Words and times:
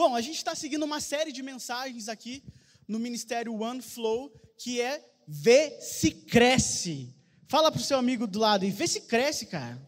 Bom, 0.00 0.16
a 0.16 0.22
gente 0.22 0.36
está 0.36 0.54
seguindo 0.54 0.82
uma 0.84 0.98
série 0.98 1.30
de 1.30 1.42
mensagens 1.42 2.08
aqui 2.08 2.42
no 2.88 2.98
Ministério 2.98 3.54
One 3.60 3.82
Flow, 3.82 4.32
que 4.56 4.80
é 4.80 5.04
Vê 5.28 5.76
se 5.78 6.10
cresce. 6.10 7.14
Fala 7.46 7.70
para 7.70 7.82
o 7.82 7.84
seu 7.84 7.98
amigo 7.98 8.26
do 8.26 8.38
lado 8.38 8.64
e 8.64 8.70
vê 8.70 8.86
se 8.86 9.02
cresce, 9.02 9.44
cara. 9.44 9.78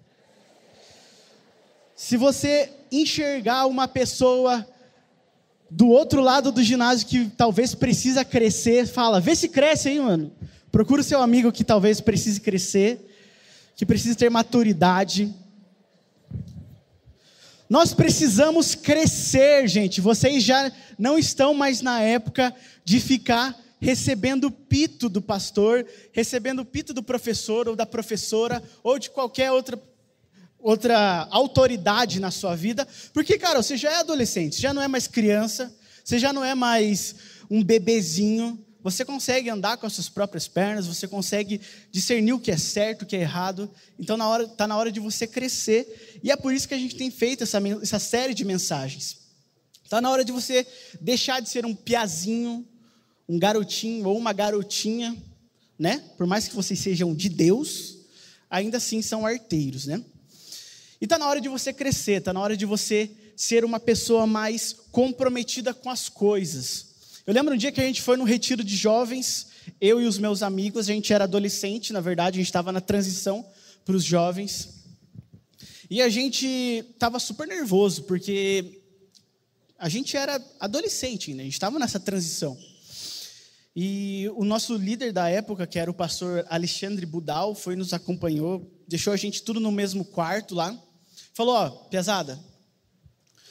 Se 1.96 2.18
você 2.18 2.70
enxergar 2.92 3.64
uma 3.64 3.88
pessoa 3.88 4.68
do 5.70 5.88
outro 5.88 6.20
lado 6.20 6.52
do 6.52 6.62
ginásio 6.62 7.08
que 7.08 7.30
talvez 7.30 7.74
precisa 7.74 8.22
crescer, 8.22 8.86
fala, 8.86 9.18
vê 9.18 9.34
se 9.34 9.48
cresce 9.48 9.88
aí, 9.88 9.98
mano. 9.98 10.30
Procura 10.70 11.00
o 11.00 11.04
seu 11.04 11.22
amigo 11.22 11.50
que 11.50 11.64
talvez 11.64 12.02
precise 12.02 12.38
crescer, 12.38 13.00
que 13.74 13.86
precisa 13.86 14.14
ter 14.14 14.30
maturidade. 14.30 15.34
Nós 17.72 17.94
precisamos 17.94 18.74
crescer, 18.74 19.66
gente. 19.66 19.98
Vocês 19.98 20.44
já 20.44 20.70
não 20.98 21.18
estão 21.18 21.54
mais 21.54 21.80
na 21.80 22.02
época 22.02 22.54
de 22.84 23.00
ficar 23.00 23.58
recebendo 23.80 24.50
pito 24.50 25.08
do 25.08 25.22
pastor, 25.22 25.86
recebendo 26.12 26.66
pito 26.66 26.92
do 26.92 27.02
professor 27.02 27.66
ou 27.68 27.74
da 27.74 27.86
professora 27.86 28.62
ou 28.82 28.98
de 28.98 29.08
qualquer 29.08 29.52
outra 29.52 29.80
outra 30.58 31.26
autoridade 31.30 32.20
na 32.20 32.30
sua 32.30 32.54
vida, 32.54 32.86
porque 33.14 33.38
cara, 33.38 33.62
você 33.62 33.74
já 33.74 33.90
é 33.90 34.00
adolescente, 34.00 34.60
já 34.60 34.74
não 34.74 34.82
é 34.82 34.86
mais 34.86 35.06
criança, 35.06 35.74
você 36.04 36.18
já 36.18 36.30
não 36.30 36.44
é 36.44 36.54
mais 36.54 37.14
um 37.50 37.64
bebezinho, 37.64 38.62
você 38.82 39.04
consegue 39.04 39.48
andar 39.48 39.76
com 39.76 39.86
as 39.86 39.92
suas 39.92 40.08
próprias 40.08 40.48
pernas, 40.48 40.86
você 40.86 41.06
consegue 41.06 41.60
discernir 41.90 42.32
o 42.32 42.40
que 42.40 42.50
é 42.50 42.56
certo, 42.56 43.02
o 43.02 43.06
que 43.06 43.16
é 43.16 43.20
errado. 43.20 43.70
Então 43.98 44.16
na 44.16 44.28
hora 44.28 44.44
está 44.44 44.66
na 44.66 44.76
hora 44.76 44.90
de 44.90 44.98
você 44.98 45.26
crescer. 45.26 46.20
E 46.22 46.30
é 46.30 46.36
por 46.36 46.52
isso 46.52 46.66
que 46.66 46.74
a 46.74 46.78
gente 46.78 46.96
tem 46.96 47.10
feito 47.10 47.44
essa, 47.44 47.58
essa 47.80 47.98
série 47.98 48.34
de 48.34 48.44
mensagens. 48.44 49.18
Está 49.84 50.00
na 50.00 50.10
hora 50.10 50.24
de 50.24 50.32
você 50.32 50.66
deixar 51.00 51.40
de 51.40 51.48
ser 51.48 51.64
um 51.64 51.74
piazinho, 51.74 52.66
um 53.28 53.38
garotinho 53.38 54.08
ou 54.08 54.18
uma 54.18 54.32
garotinha, 54.32 55.16
né? 55.78 56.02
Por 56.16 56.26
mais 56.26 56.48
que 56.48 56.54
vocês 56.54 56.78
sejam 56.78 57.14
de 57.14 57.28
Deus, 57.28 57.98
ainda 58.50 58.78
assim 58.78 59.00
são 59.00 59.24
arteiros, 59.24 59.86
né? 59.86 60.02
E 61.00 61.04
está 61.04 61.18
na 61.18 61.28
hora 61.28 61.40
de 61.40 61.48
você 61.48 61.72
crescer, 61.72 62.18
está 62.18 62.32
na 62.32 62.40
hora 62.40 62.56
de 62.56 62.64
você 62.64 63.10
ser 63.36 63.64
uma 63.64 63.80
pessoa 63.80 64.26
mais 64.26 64.72
comprometida 64.90 65.74
com 65.74 65.90
as 65.90 66.08
coisas. 66.08 66.91
Eu 67.24 67.32
lembro 67.32 67.54
um 67.54 67.56
dia 67.56 67.70
que 67.70 67.80
a 67.80 67.84
gente 67.84 68.02
foi 68.02 68.16
no 68.16 68.24
retiro 68.24 68.64
de 68.64 68.74
jovens, 68.74 69.46
eu 69.80 70.00
e 70.00 70.06
os 70.06 70.18
meus 70.18 70.42
amigos, 70.42 70.88
a 70.88 70.92
gente 70.92 71.12
era 71.12 71.22
adolescente, 71.22 71.92
na 71.92 72.00
verdade, 72.00 72.36
a 72.36 72.40
gente 72.40 72.48
estava 72.48 72.72
na 72.72 72.80
transição 72.80 73.46
para 73.84 73.94
os 73.94 74.02
jovens. 74.02 74.82
E 75.88 76.02
a 76.02 76.08
gente 76.08 76.44
estava 76.46 77.20
super 77.20 77.46
nervoso, 77.46 78.02
porque 78.04 78.82
a 79.78 79.88
gente 79.88 80.16
era 80.16 80.42
adolescente, 80.58 81.32
né? 81.32 81.42
a 81.42 81.44
gente 81.44 81.54
estava 81.54 81.78
nessa 81.78 82.00
transição. 82.00 82.58
E 83.74 84.28
o 84.34 84.44
nosso 84.44 84.74
líder 84.74 85.12
da 85.12 85.28
época, 85.28 85.64
que 85.64 85.78
era 85.78 85.90
o 85.90 85.94
pastor 85.94 86.44
Alexandre 86.50 87.06
Budal, 87.06 87.54
foi 87.54 87.76
nos 87.76 87.92
acompanhou, 87.92 88.68
deixou 88.88 89.12
a 89.12 89.16
gente 89.16 89.44
tudo 89.44 89.60
no 89.60 89.70
mesmo 89.70 90.04
quarto 90.04 90.56
lá. 90.56 90.76
Falou: 91.32 91.54
Ó, 91.54 91.70
pesada, 91.88 92.38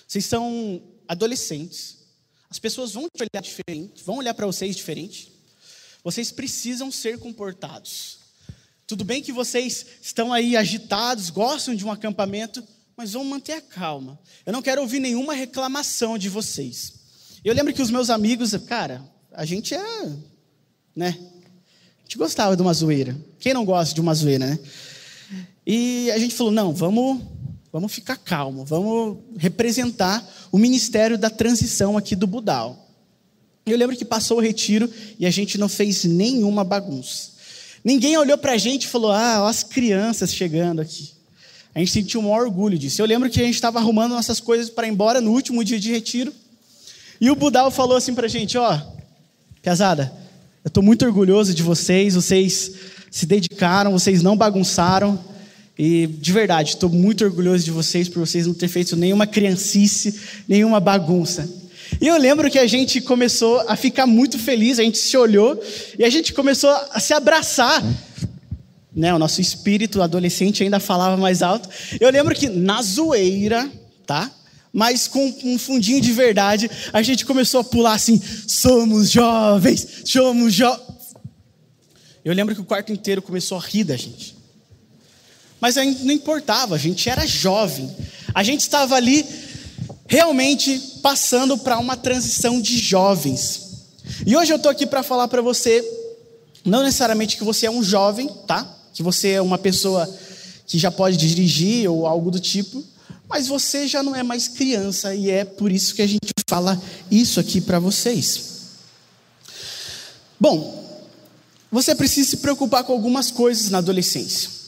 vocês 0.05 0.25
são 0.25 0.83
adolescentes, 1.07 2.00
as 2.51 2.59
pessoas 2.59 2.91
vão 2.91 3.07
te 3.07 3.23
olhar 3.23 3.41
diferente, 3.41 4.03
vão 4.03 4.17
olhar 4.17 4.33
para 4.33 4.45
vocês 4.45 4.75
diferente. 4.75 5.31
Vocês 6.03 6.33
precisam 6.33 6.91
ser 6.91 7.17
comportados. 7.17 8.17
Tudo 8.85 9.05
bem 9.05 9.23
que 9.23 9.31
vocês 9.31 9.85
estão 10.01 10.33
aí 10.33 10.57
agitados, 10.57 11.29
gostam 11.29 11.73
de 11.73 11.85
um 11.85 11.91
acampamento, 11.91 12.61
mas 12.97 13.13
vão 13.13 13.23
manter 13.23 13.53
a 13.53 13.61
calma. 13.61 14.19
Eu 14.45 14.51
não 14.51 14.61
quero 14.61 14.81
ouvir 14.81 14.99
nenhuma 14.99 15.33
reclamação 15.33 16.17
de 16.17 16.27
vocês. 16.27 16.95
Eu 17.41 17.53
lembro 17.53 17.73
que 17.73 17.81
os 17.81 17.89
meus 17.89 18.09
amigos, 18.09 18.53
cara, 18.67 19.01
a 19.31 19.45
gente 19.45 19.73
é, 19.73 20.09
né? 20.93 21.17
A 21.17 22.01
gente 22.03 22.17
gostava 22.17 22.57
de 22.57 22.61
uma 22.61 22.73
zoeira. 22.73 23.17
Quem 23.39 23.53
não 23.53 23.63
gosta 23.63 23.95
de 23.95 24.01
uma 24.01 24.13
zoeira, 24.13 24.45
né? 24.45 24.59
E 25.65 26.11
a 26.11 26.19
gente 26.19 26.35
falou: 26.35 26.51
não, 26.51 26.73
vamos 26.73 27.21
Vamos 27.71 27.93
ficar 27.93 28.17
calmo, 28.17 28.65
vamos 28.65 29.19
representar 29.37 30.27
o 30.51 30.57
ministério 30.57 31.17
da 31.17 31.29
transição 31.29 31.97
aqui 31.97 32.15
do 32.15 32.27
Budal. 32.27 32.89
Eu 33.65 33.77
lembro 33.77 33.95
que 33.95 34.03
passou 34.03 34.37
o 34.37 34.41
retiro 34.41 34.91
e 35.17 35.25
a 35.25 35.31
gente 35.31 35.57
não 35.57 35.69
fez 35.69 36.03
nenhuma 36.03 36.63
bagunça. 36.63 37.31
Ninguém 37.83 38.17
olhou 38.17 38.37
para 38.37 38.53
a 38.53 38.57
gente 38.57 38.83
e 38.83 38.87
falou: 38.87 39.11
Ah, 39.11 39.43
ó 39.43 39.47
as 39.47 39.63
crianças 39.63 40.33
chegando 40.33 40.81
aqui. 40.81 41.11
A 41.73 41.79
gente 41.79 41.91
sentiu 41.91 42.19
um 42.19 42.23
maior 42.23 42.45
orgulho 42.45 42.77
disso. 42.77 43.01
Eu 43.01 43.05
lembro 43.05 43.29
que 43.29 43.39
a 43.39 43.43
gente 43.43 43.55
estava 43.55 43.79
arrumando 43.79 44.11
nossas 44.11 44.41
coisas 44.41 44.69
para 44.69 44.87
ir 44.87 44.91
embora 44.91 45.21
no 45.21 45.31
último 45.31 45.63
dia 45.63 45.79
de 45.79 45.89
retiro. 45.89 46.33
E 47.21 47.31
o 47.31 47.35
Budal 47.35 47.71
falou 47.71 47.95
assim 47.95 48.13
para 48.13 48.25
a 48.25 48.29
gente: 48.29 48.57
Ó, 48.57 48.79
pesada, 49.61 50.11
eu 50.63 50.67
estou 50.67 50.83
muito 50.83 51.05
orgulhoso 51.05 51.53
de 51.53 51.63
vocês, 51.63 52.15
vocês 52.15 52.71
se 53.09 53.25
dedicaram, 53.25 53.91
vocês 53.91 54.21
não 54.21 54.35
bagunçaram. 54.35 55.30
E 55.83 56.05
de 56.05 56.31
verdade, 56.31 56.69
estou 56.69 56.91
muito 56.91 57.23
orgulhoso 57.25 57.65
de 57.65 57.71
vocês 57.71 58.07
por 58.07 58.19
vocês 58.19 58.45
não 58.45 58.53
ter 58.53 58.67
feito 58.67 58.95
nenhuma 58.95 59.25
criancice, 59.25 60.13
nenhuma 60.47 60.79
bagunça. 60.79 61.49
E 61.99 62.05
eu 62.05 62.15
lembro 62.19 62.51
que 62.51 62.59
a 62.59 62.67
gente 62.67 63.01
começou 63.01 63.61
a 63.61 63.75
ficar 63.75 64.05
muito 64.05 64.37
feliz, 64.37 64.77
a 64.77 64.83
gente 64.83 64.99
se 64.99 65.17
olhou 65.17 65.59
e 65.97 66.05
a 66.05 66.09
gente 66.11 66.33
começou 66.33 66.69
a 66.69 66.99
se 66.99 67.15
abraçar. 67.15 67.83
Né, 68.95 69.11
o 69.11 69.17
nosso 69.17 69.41
espírito 69.41 70.03
adolescente 70.03 70.61
ainda 70.61 70.79
falava 70.79 71.17
mais 71.17 71.41
alto. 71.41 71.67
Eu 71.99 72.11
lembro 72.11 72.35
que 72.35 72.47
na 72.47 72.79
zoeira, 72.83 73.67
tá? 74.05 74.29
Mas 74.71 75.07
com 75.07 75.33
um 75.43 75.57
fundinho 75.57 75.99
de 75.99 76.11
verdade, 76.11 76.69
a 76.93 77.01
gente 77.01 77.25
começou 77.25 77.61
a 77.61 77.63
pular 77.63 77.95
assim: 77.95 78.21
somos 78.47 79.09
jovens, 79.09 80.03
somos 80.05 80.53
jovens. 80.53 81.15
Eu 82.23 82.35
lembro 82.35 82.53
que 82.53 82.61
o 82.61 82.65
quarto 82.65 82.91
inteiro 82.91 83.19
começou 83.19 83.57
a 83.57 83.61
rir 83.61 83.83
da 83.83 83.97
gente. 83.97 84.40
Mas 85.61 85.75
não 85.75 86.11
importava, 86.11 86.73
a 86.73 86.77
gente 86.79 87.07
era 87.07 87.25
jovem. 87.27 87.95
A 88.33 88.41
gente 88.41 88.61
estava 88.61 88.95
ali 88.95 89.23
realmente 90.07 90.97
passando 91.03 91.55
para 91.57 91.77
uma 91.77 91.95
transição 91.95 92.59
de 92.59 92.77
jovens. 92.77 93.69
E 94.25 94.35
hoje 94.35 94.51
eu 94.51 94.57
estou 94.57 94.71
aqui 94.71 94.87
para 94.87 95.03
falar 95.03 95.27
para 95.27 95.41
você, 95.41 95.87
não 96.65 96.83
necessariamente 96.83 97.37
que 97.37 97.43
você 97.43 97.67
é 97.67 97.71
um 97.71 97.83
jovem, 97.83 98.27
tá? 98.47 98.67
Que 98.91 99.03
você 99.03 99.29
é 99.29 99.41
uma 99.41 99.57
pessoa 99.57 100.09
que 100.65 100.79
já 100.79 100.89
pode 100.89 101.15
dirigir 101.15 101.89
ou 101.89 102.07
algo 102.07 102.31
do 102.31 102.39
tipo, 102.39 102.83
mas 103.29 103.47
você 103.47 103.87
já 103.87 104.01
não 104.01 104.15
é 104.15 104.23
mais 104.23 104.47
criança 104.47 105.13
e 105.13 105.29
é 105.29 105.45
por 105.45 105.71
isso 105.71 105.93
que 105.93 106.01
a 106.01 106.07
gente 106.07 106.33
fala 106.49 106.81
isso 107.09 107.39
aqui 107.39 107.61
para 107.61 107.79
vocês. 107.79 108.43
Bom, 110.39 110.81
você 111.71 111.93
precisa 111.93 112.31
se 112.31 112.37
preocupar 112.37 112.83
com 112.83 112.91
algumas 112.91 113.29
coisas 113.31 113.69
na 113.69 113.77
adolescência. 113.77 114.60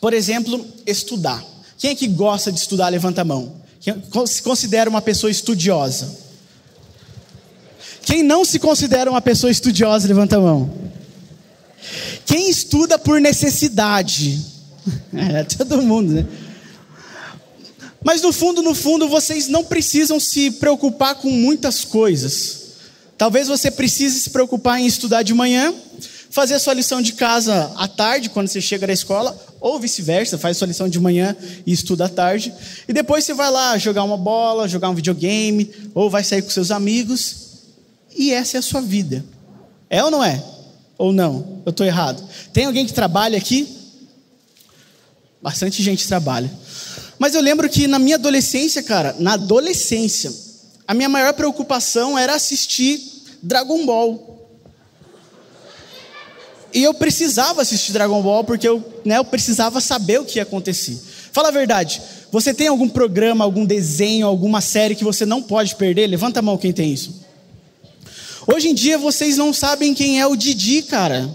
Por 0.00 0.12
exemplo, 0.12 0.64
estudar. 0.86 1.44
Quem 1.76 1.90
é 1.90 1.94
que 1.94 2.06
gosta 2.06 2.50
de 2.52 2.58
estudar? 2.58 2.88
Levanta 2.88 3.22
a 3.22 3.24
mão. 3.24 3.52
Quem 3.80 3.94
se 4.26 4.42
considera 4.42 4.90
uma 4.90 5.02
pessoa 5.02 5.30
estudiosa? 5.30 6.18
Quem 8.02 8.22
não 8.22 8.44
se 8.44 8.58
considera 8.58 9.10
uma 9.10 9.20
pessoa 9.20 9.50
estudiosa? 9.50 10.08
Levanta 10.08 10.36
a 10.36 10.40
mão. 10.40 10.70
Quem 12.24 12.50
estuda 12.50 12.98
por 12.98 13.20
necessidade? 13.20 14.40
É, 15.12 15.44
todo 15.44 15.82
mundo, 15.82 16.14
né? 16.14 16.26
Mas 18.02 18.22
no 18.22 18.32
fundo, 18.32 18.62
no 18.62 18.74
fundo, 18.74 19.06
vocês 19.06 19.46
não 19.48 19.62
precisam 19.62 20.18
se 20.18 20.50
preocupar 20.52 21.16
com 21.16 21.30
muitas 21.30 21.84
coisas. 21.84 22.68
Talvez 23.18 23.48
você 23.48 23.70
precise 23.70 24.20
se 24.20 24.30
preocupar 24.30 24.80
em 24.80 24.86
estudar 24.86 25.22
de 25.22 25.34
manhã, 25.34 25.74
fazer 26.38 26.54
a 26.54 26.60
sua 26.60 26.72
lição 26.72 27.02
de 27.02 27.14
casa 27.14 27.72
à 27.74 27.88
tarde, 27.88 28.30
quando 28.30 28.46
você 28.46 28.60
chega 28.60 28.86
da 28.86 28.92
escola, 28.92 29.36
ou 29.60 29.76
vice-versa, 29.80 30.38
faz 30.38 30.56
sua 30.56 30.68
lição 30.68 30.88
de 30.88 31.00
manhã 31.00 31.36
e 31.66 31.72
estuda 31.72 32.04
à 32.04 32.08
tarde. 32.08 32.54
E 32.86 32.92
depois 32.92 33.24
você 33.24 33.34
vai 33.34 33.50
lá 33.50 33.76
jogar 33.76 34.04
uma 34.04 34.16
bola, 34.16 34.68
jogar 34.68 34.88
um 34.88 34.94
videogame, 34.94 35.68
ou 35.92 36.08
vai 36.08 36.22
sair 36.22 36.42
com 36.42 36.50
seus 36.50 36.70
amigos. 36.70 37.34
E 38.16 38.32
essa 38.32 38.56
é 38.56 38.60
a 38.60 38.62
sua 38.62 38.80
vida. 38.80 39.24
É 39.90 40.04
ou 40.04 40.12
não 40.12 40.22
é? 40.22 40.40
Ou 40.96 41.12
não? 41.12 41.60
Eu 41.66 41.70
estou 41.70 41.84
errado. 41.84 42.22
Tem 42.52 42.66
alguém 42.66 42.86
que 42.86 42.92
trabalha 42.92 43.36
aqui? 43.36 43.76
Bastante 45.42 45.82
gente 45.82 46.06
trabalha. 46.06 46.48
Mas 47.18 47.34
eu 47.34 47.40
lembro 47.40 47.68
que 47.68 47.88
na 47.88 47.98
minha 47.98 48.14
adolescência, 48.14 48.80
cara, 48.80 49.16
na 49.18 49.32
adolescência, 49.32 50.32
a 50.86 50.94
minha 50.94 51.08
maior 51.08 51.32
preocupação 51.32 52.16
era 52.16 52.36
assistir 52.36 53.02
Dragon 53.42 53.84
Ball. 53.84 54.27
E 56.72 56.82
eu 56.82 56.92
precisava 56.92 57.62
assistir 57.62 57.92
Dragon 57.92 58.22
Ball 58.22 58.44
porque 58.44 58.68
eu, 58.68 58.84
né, 59.04 59.18
eu 59.18 59.24
precisava 59.24 59.80
saber 59.80 60.20
o 60.20 60.24
que 60.24 60.38
ia 60.38 60.42
acontecer. 60.42 60.98
Fala 61.32 61.48
a 61.48 61.52
verdade, 61.52 62.00
você 62.30 62.52
tem 62.52 62.68
algum 62.68 62.88
programa, 62.88 63.44
algum 63.44 63.64
desenho, 63.64 64.26
alguma 64.26 64.60
série 64.60 64.94
que 64.94 65.04
você 65.04 65.24
não 65.24 65.42
pode 65.42 65.76
perder? 65.76 66.06
Levanta 66.06 66.40
a 66.40 66.42
mão 66.42 66.58
quem 66.58 66.72
tem 66.72 66.92
isso. 66.92 67.26
Hoje 68.46 68.68
em 68.68 68.74
dia 68.74 68.98
vocês 68.98 69.36
não 69.36 69.52
sabem 69.52 69.94
quem 69.94 70.20
é 70.20 70.26
o 70.26 70.36
Didi, 70.36 70.82
cara. 70.82 71.28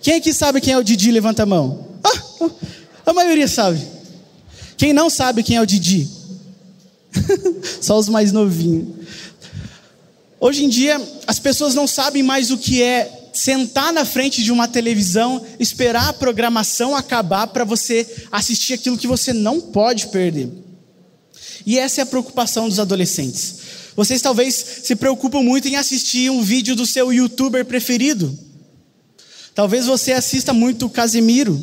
Quem 0.00 0.20
que 0.20 0.32
sabe 0.32 0.60
quem 0.60 0.72
é 0.72 0.78
o 0.78 0.84
Didi? 0.84 1.10
Levanta 1.10 1.42
a 1.42 1.46
mão. 1.46 1.88
Ah, 2.04 2.50
a 3.06 3.12
maioria 3.12 3.48
sabe. 3.48 3.80
Quem 4.76 4.92
não 4.92 5.10
sabe 5.10 5.42
quem 5.42 5.56
é 5.56 5.60
o 5.60 5.66
Didi? 5.66 6.08
Só 7.80 7.98
os 7.98 8.08
mais 8.08 8.30
novinhos. 8.30 8.98
Hoje 10.40 10.64
em 10.64 10.68
dia, 10.68 11.00
as 11.26 11.40
pessoas 11.40 11.74
não 11.74 11.88
sabem 11.88 12.22
mais 12.22 12.52
o 12.52 12.58
que 12.58 12.80
é 12.80 13.17
sentar 13.38 13.92
na 13.92 14.04
frente 14.04 14.42
de 14.42 14.50
uma 14.50 14.66
televisão, 14.66 15.46
esperar 15.60 16.08
a 16.08 16.12
programação 16.12 16.96
acabar 16.96 17.46
para 17.46 17.64
você 17.64 18.26
assistir 18.32 18.74
aquilo 18.74 18.98
que 18.98 19.06
você 19.06 19.32
não 19.32 19.60
pode 19.60 20.08
perder. 20.08 20.50
E 21.64 21.78
essa 21.78 22.00
é 22.00 22.02
a 22.02 22.06
preocupação 22.06 22.68
dos 22.68 22.80
adolescentes. 22.80 23.58
Vocês 23.94 24.20
talvez 24.20 24.54
se 24.82 24.96
preocupam 24.96 25.40
muito 25.40 25.68
em 25.68 25.76
assistir 25.76 26.30
um 26.30 26.42
vídeo 26.42 26.74
do 26.74 26.84
seu 26.84 27.12
youtuber 27.12 27.64
preferido. 27.64 28.36
Talvez 29.54 29.86
você 29.86 30.12
assista 30.12 30.52
muito 30.52 30.86
o 30.86 30.90
Casimiro. 30.90 31.62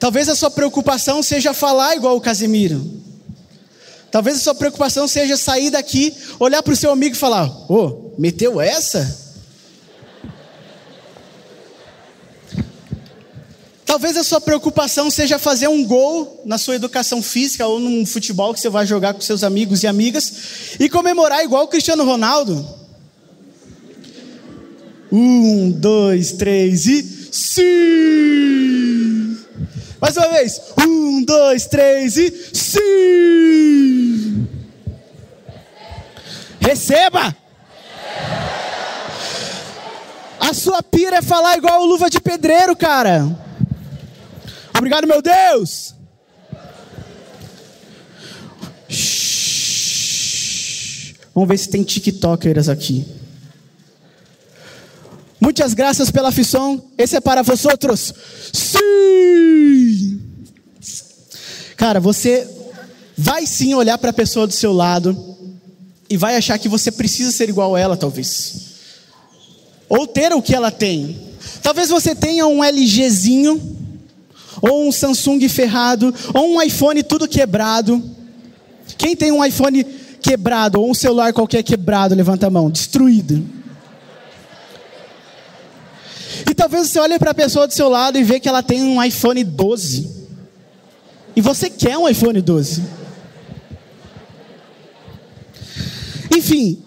Talvez 0.00 0.28
a 0.28 0.34
sua 0.34 0.50
preocupação 0.50 1.22
seja 1.22 1.54
falar 1.54 1.94
igual 1.94 2.16
o 2.16 2.20
Casimiro. 2.20 3.02
Talvez 4.12 4.36
a 4.36 4.40
sua 4.40 4.54
preocupação 4.54 5.08
seja 5.08 5.38
sair 5.38 5.70
daqui, 5.70 6.14
olhar 6.38 6.62
para 6.62 6.74
o 6.74 6.76
seu 6.76 6.92
amigo 6.92 7.16
e 7.16 7.18
falar: 7.18 7.48
Ô, 7.66 7.74
oh, 7.74 8.14
meteu 8.18 8.60
essa? 8.60 9.32
Talvez 13.86 14.16
a 14.18 14.22
sua 14.22 14.40
preocupação 14.40 15.10
seja 15.10 15.38
fazer 15.38 15.68
um 15.68 15.84
gol 15.84 16.42
na 16.44 16.58
sua 16.58 16.74
educação 16.74 17.22
física 17.22 17.66
ou 17.66 17.80
num 17.80 18.04
futebol 18.04 18.52
que 18.52 18.60
você 18.60 18.68
vai 18.68 18.86
jogar 18.86 19.14
com 19.14 19.20
seus 19.22 19.42
amigos 19.42 19.82
e 19.82 19.86
amigas 19.86 20.76
e 20.78 20.90
comemorar 20.90 21.42
igual 21.42 21.64
o 21.64 21.68
Cristiano 21.68 22.04
Ronaldo. 22.04 22.66
Um, 25.10 25.70
dois, 25.70 26.32
três 26.32 26.86
e 26.86 27.02
sim! 27.32 29.38
Mais 29.98 30.16
uma 30.18 30.28
vez. 30.28 30.60
Um, 30.86 31.24
dois, 31.24 31.66
três 31.66 32.18
e 32.18 32.30
sim! 32.52 33.61
Receba! 36.72 37.36
A 40.40 40.54
sua 40.54 40.82
pira 40.82 41.16
é 41.18 41.22
falar 41.22 41.58
igual 41.58 41.82
o 41.82 41.84
luva 41.84 42.08
de 42.08 42.18
pedreiro, 42.18 42.74
cara. 42.74 43.28
Obrigado, 44.74 45.06
meu 45.06 45.20
Deus. 45.20 45.94
Vamos 51.34 51.48
ver 51.48 51.58
se 51.58 51.68
tem 51.68 51.82
TikTokers 51.82 52.70
aqui. 52.70 53.06
Muitas 55.38 55.74
graças 55.74 56.10
pela 56.10 56.30
aflição. 56.30 56.82
Esse 56.96 57.16
é 57.16 57.20
para 57.20 57.42
vosotros. 57.42 58.14
Sim! 58.50 60.22
Cara, 61.76 62.00
você 62.00 62.48
vai 63.16 63.46
sim 63.46 63.74
olhar 63.74 63.98
para 63.98 64.08
a 64.08 64.14
pessoa 64.14 64.46
do 64.46 64.54
seu 64.54 64.72
lado 64.72 65.31
e 66.12 66.16
vai 66.18 66.36
achar 66.36 66.58
que 66.58 66.68
você 66.68 66.92
precisa 66.92 67.32
ser 67.32 67.48
igual 67.48 67.74
a 67.74 67.80
ela, 67.80 67.96
talvez. 67.96 68.54
Ou 69.88 70.06
ter 70.06 70.30
o 70.34 70.42
que 70.42 70.54
ela 70.54 70.70
tem. 70.70 71.18
Talvez 71.62 71.88
você 71.88 72.14
tenha 72.14 72.46
um 72.46 72.62
LGzinho, 72.62 73.58
ou 74.60 74.86
um 74.86 74.92
Samsung 74.92 75.48
ferrado, 75.48 76.14
ou 76.34 76.54
um 76.54 76.60
iPhone 76.60 77.02
tudo 77.02 77.26
quebrado. 77.26 78.04
Quem 78.98 79.16
tem 79.16 79.32
um 79.32 79.42
iPhone 79.42 79.82
quebrado, 80.20 80.82
ou 80.82 80.90
um 80.90 80.94
celular 80.94 81.32
qualquer 81.32 81.62
quebrado, 81.62 82.14
levanta 82.14 82.46
a 82.46 82.50
mão, 82.50 82.70
destruído. 82.70 83.42
E 86.46 86.54
talvez 86.54 86.88
você 86.88 86.98
olhe 86.98 87.18
para 87.18 87.30
a 87.30 87.34
pessoa 87.34 87.66
do 87.66 87.72
seu 87.72 87.88
lado 87.88 88.18
e 88.18 88.22
vê 88.22 88.38
que 88.38 88.50
ela 88.50 88.62
tem 88.62 88.82
um 88.82 89.02
iPhone 89.02 89.42
12. 89.42 90.10
E 91.34 91.40
você 91.40 91.70
quer 91.70 91.96
um 91.96 92.06
iPhone 92.06 92.42
12. 92.42 92.82
Enfim, 96.36 96.78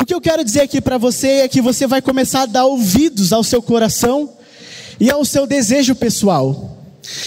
o 0.00 0.04
que 0.04 0.14
eu 0.14 0.20
quero 0.20 0.44
dizer 0.44 0.60
aqui 0.60 0.80
para 0.80 0.98
você 0.98 1.28
é 1.28 1.48
que 1.48 1.60
você 1.62 1.86
vai 1.86 2.02
começar 2.02 2.42
a 2.42 2.46
dar 2.46 2.66
ouvidos 2.66 3.32
ao 3.32 3.42
seu 3.42 3.62
coração 3.62 4.30
e 5.00 5.10
ao 5.10 5.24
seu 5.24 5.46
desejo 5.46 5.94
pessoal. 5.94 6.78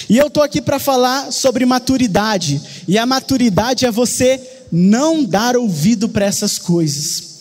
E 0.10 0.18
eu 0.18 0.28
estou 0.28 0.44
aqui 0.44 0.62
para 0.62 0.80
falar 0.80 1.32
sobre 1.32 1.66
maturidade. 1.66 2.62
E 2.88 2.98
a 2.98 3.06
maturidade 3.06 3.86
é 3.86 3.92
você 3.92 4.42
não 4.72 5.24
dar 5.24 5.58
ouvido 5.58 6.08
para 6.10 6.26
essas 6.26 6.58
coisas. 6.58 7.36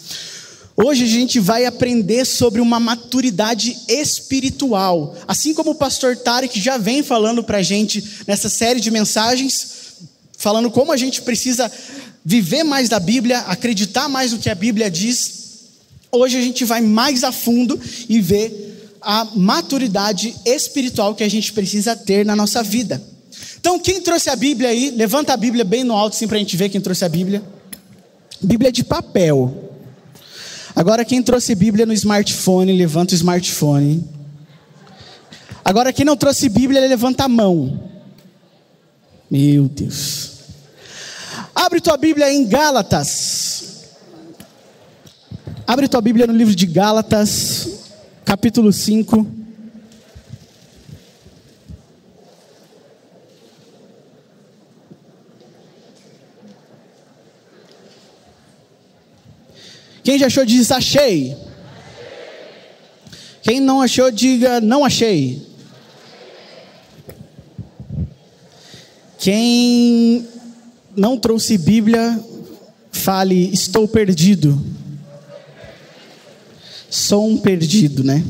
Hoje 0.76 1.04
a 1.04 1.08
gente 1.08 1.38
vai 1.38 1.66
aprender 1.66 2.24
sobre 2.24 2.60
uma 2.60 2.80
maturidade 2.80 3.76
espiritual. 3.88 5.14
Assim 5.28 5.54
como 5.54 5.70
o 5.70 5.74
pastor 5.76 6.16
Tarek 6.16 6.60
já 6.60 6.76
vem 6.76 7.02
falando 7.02 7.44
para 7.44 7.58
a 7.58 7.62
gente 7.62 8.02
nessa 8.26 8.48
série 8.48 8.80
de 8.80 8.90
mensagens, 8.90 9.68
falando 10.36 10.70
como 10.70 10.90
a 10.90 10.96
gente 10.96 11.22
precisa 11.22 11.70
viver 12.24 12.64
mais 12.64 12.88
da 12.88 12.98
Bíblia, 12.98 13.40
acreditar 13.40 14.08
mais 14.08 14.32
no 14.32 14.38
que 14.38 14.48
a 14.48 14.54
Bíblia 14.54 14.90
diz. 14.90 15.44
Hoje 16.10 16.38
a 16.38 16.40
gente 16.40 16.64
vai 16.64 16.80
mais 16.80 17.22
a 17.22 17.30
fundo 17.30 17.78
e 18.08 18.20
ver 18.20 18.96
a 19.02 19.26
maturidade 19.36 20.34
espiritual 20.46 21.14
que 21.14 21.22
a 21.22 21.28
gente 21.28 21.52
precisa 21.52 21.94
ter 21.94 22.24
na 22.24 22.34
nossa 22.34 22.62
vida. 22.62 23.02
Então, 23.60 23.78
quem 23.78 24.00
trouxe 24.00 24.30
a 24.30 24.36
Bíblia 24.36 24.70
aí? 24.70 24.90
Levanta 24.90 25.32
a 25.34 25.36
Bíblia 25.36 25.64
bem 25.64 25.84
no 25.84 25.94
alto, 25.94 26.14
assim, 26.14 26.26
para 26.26 26.36
a 26.36 26.38
gente 26.38 26.56
ver 26.56 26.68
quem 26.68 26.80
trouxe 26.80 27.04
a 27.04 27.08
Bíblia. 27.08 27.42
Bíblia 28.40 28.72
de 28.72 28.84
papel. 28.84 29.72
Agora, 30.74 31.04
quem 31.04 31.22
trouxe 31.22 31.54
Bíblia 31.54 31.86
no 31.86 31.92
smartphone, 31.92 32.72
levanta 32.72 33.12
o 33.12 33.16
smartphone. 33.16 34.04
Agora, 35.64 35.92
quem 35.92 36.04
não 36.04 36.16
trouxe 36.16 36.48
Bíblia, 36.48 36.80
levanta 36.80 37.24
a 37.24 37.28
mão. 37.28 37.90
Meu 39.30 39.68
Deus. 39.68 40.33
Abre 41.54 41.80
tua 41.80 41.96
Bíblia 41.96 42.32
em 42.32 42.44
Gálatas. 42.46 43.84
Abre 45.66 45.86
tua 45.86 46.00
Bíblia 46.00 46.26
no 46.26 46.32
livro 46.32 46.54
de 46.54 46.66
Gálatas, 46.66 47.68
capítulo 48.24 48.72
5. 48.72 49.26
Quem 60.02 60.18
já 60.18 60.26
achou, 60.26 60.44
diz 60.44 60.70
achei. 60.70 61.36
Quem 63.42 63.60
não 63.60 63.80
achou, 63.80 64.10
diga 64.10 64.60
não 64.60 64.84
achei. 64.84 65.46
Quem 69.18 70.28
não 70.96 71.18
trouxe 71.18 71.58
Bíblia, 71.58 72.22
fale 72.90 73.52
estou 73.52 73.86
perdido. 73.88 74.60
Sou 76.90 77.28
um 77.28 77.36
perdido, 77.36 78.04
né? 78.04 78.24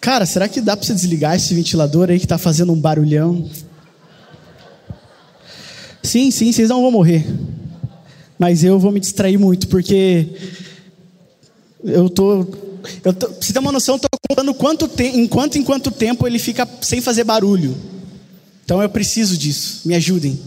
Cara, 0.00 0.24
será 0.24 0.48
que 0.48 0.60
dá 0.60 0.76
para 0.76 0.86
você 0.86 0.94
desligar 0.94 1.36
esse 1.36 1.54
ventilador 1.54 2.10
aí 2.10 2.18
que 2.18 2.24
está 2.24 2.38
fazendo 2.38 2.72
um 2.72 2.80
barulhão? 2.80 3.48
Sim, 6.02 6.30
sim, 6.30 6.52
vocês 6.52 6.68
não 6.68 6.80
vão 6.80 6.90
morrer 6.90 7.26
mas 8.38 8.62
eu 8.62 8.78
vou 8.78 8.92
me 8.92 9.00
distrair 9.00 9.38
muito, 9.38 9.68
porque 9.68 10.26
eu 11.82 12.08
tô, 12.08 12.46
eu 13.04 13.12
tô 13.12 13.28
você 13.28 13.52
tem 13.52 13.60
uma 13.60 13.72
noção, 13.72 13.94
eu 13.94 13.96
estou 13.96 14.10
contando 14.28 14.54
quanto 14.54 14.88
te, 14.88 15.04
enquanto 15.04 15.56
em 15.56 15.62
quanto 15.62 15.90
tempo 15.90 16.26
ele 16.26 16.38
fica 16.38 16.68
sem 16.82 17.00
fazer 17.00 17.24
barulho. 17.24 17.74
Então 18.64 18.82
eu 18.82 18.88
preciso 18.88 19.36
disso, 19.36 19.82
me 19.84 19.94
ajudem. 19.94 20.38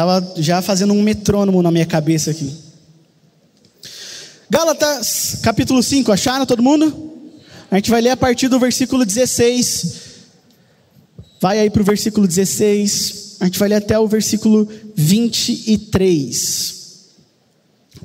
Estava 0.00 0.32
já 0.36 0.62
fazendo 0.62 0.94
um 0.94 1.02
metrônomo 1.02 1.62
na 1.62 1.70
minha 1.70 1.84
cabeça 1.84 2.30
aqui. 2.30 2.50
Gálatas, 4.48 5.36
capítulo 5.42 5.82
5, 5.82 6.10
acharam 6.10 6.46
todo 6.46 6.62
mundo? 6.62 7.12
A 7.70 7.76
gente 7.76 7.90
vai 7.90 8.00
ler 8.00 8.08
a 8.08 8.16
partir 8.16 8.48
do 8.48 8.58
versículo 8.58 9.04
16. 9.04 9.96
Vai 11.38 11.58
aí 11.58 11.68
para 11.68 11.82
o 11.82 11.84
versículo 11.84 12.26
16. 12.26 13.36
A 13.40 13.44
gente 13.44 13.58
vai 13.58 13.68
ler 13.68 13.74
até 13.74 13.98
o 13.98 14.08
versículo 14.08 14.66
23. 14.96 16.76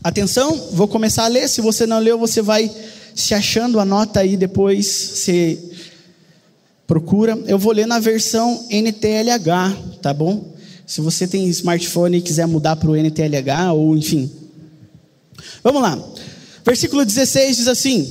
Atenção, 0.03 0.67
vou 0.73 0.89
começar 0.89 1.23
a 1.23 1.29
ler. 1.29 1.47
Se 1.47 1.61
você 1.61 1.87
não 1.87 1.99
leu, 1.99 2.19
você 2.19 2.41
vai 2.41 2.69
se 3.15 3.33
achando, 3.33 3.79
anota 3.79 4.19
aí 4.19 4.35
depois, 4.35 4.85
você 4.85 5.57
procura. 6.85 7.39
Eu 7.47 7.57
vou 7.57 7.71
ler 7.71 7.87
na 7.87 7.99
versão 7.99 8.67
NTLH, 8.69 10.01
tá 10.01 10.13
bom? 10.13 10.54
Se 10.85 11.01
você 11.01 11.27
tem 11.27 11.47
smartphone 11.49 12.17
e 12.17 12.21
quiser 12.21 12.47
mudar 12.47 12.75
para 12.75 12.89
o 12.89 12.95
NTLH, 12.95 13.73
ou 13.73 13.97
enfim. 13.97 14.29
Vamos 15.63 15.81
lá. 15.81 16.01
Versículo 16.65 17.05
16 17.05 17.57
diz 17.57 17.67
assim: 17.67 18.07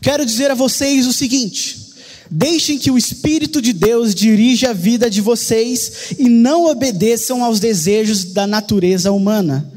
Quero 0.00 0.24
dizer 0.24 0.50
a 0.50 0.54
vocês 0.54 1.06
o 1.06 1.12
seguinte: 1.12 1.94
Deixem 2.30 2.78
que 2.78 2.90
o 2.90 2.98
Espírito 2.98 3.62
de 3.62 3.72
Deus 3.72 4.14
dirija 4.14 4.70
a 4.70 4.74
vida 4.74 5.08
de 5.08 5.20
vocês 5.20 6.12
e 6.18 6.28
não 6.28 6.66
obedeçam 6.66 7.42
aos 7.42 7.60
desejos 7.60 8.24
da 8.24 8.46
natureza 8.46 9.10
humana 9.10 9.70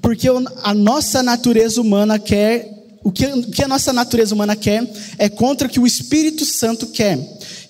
porque 0.00 0.28
a 0.62 0.74
nossa 0.74 1.22
natureza 1.22 1.80
humana 1.80 2.18
quer, 2.18 2.77
o 3.02 3.12
que, 3.12 3.26
o 3.26 3.50
que 3.50 3.62
a 3.62 3.68
nossa 3.68 3.92
natureza 3.92 4.34
humana 4.34 4.56
quer 4.56 4.86
é 5.18 5.28
contra 5.28 5.66
o 5.66 5.70
que 5.70 5.80
o 5.80 5.86
Espírito 5.86 6.44
Santo 6.44 6.86
quer. 6.88 7.18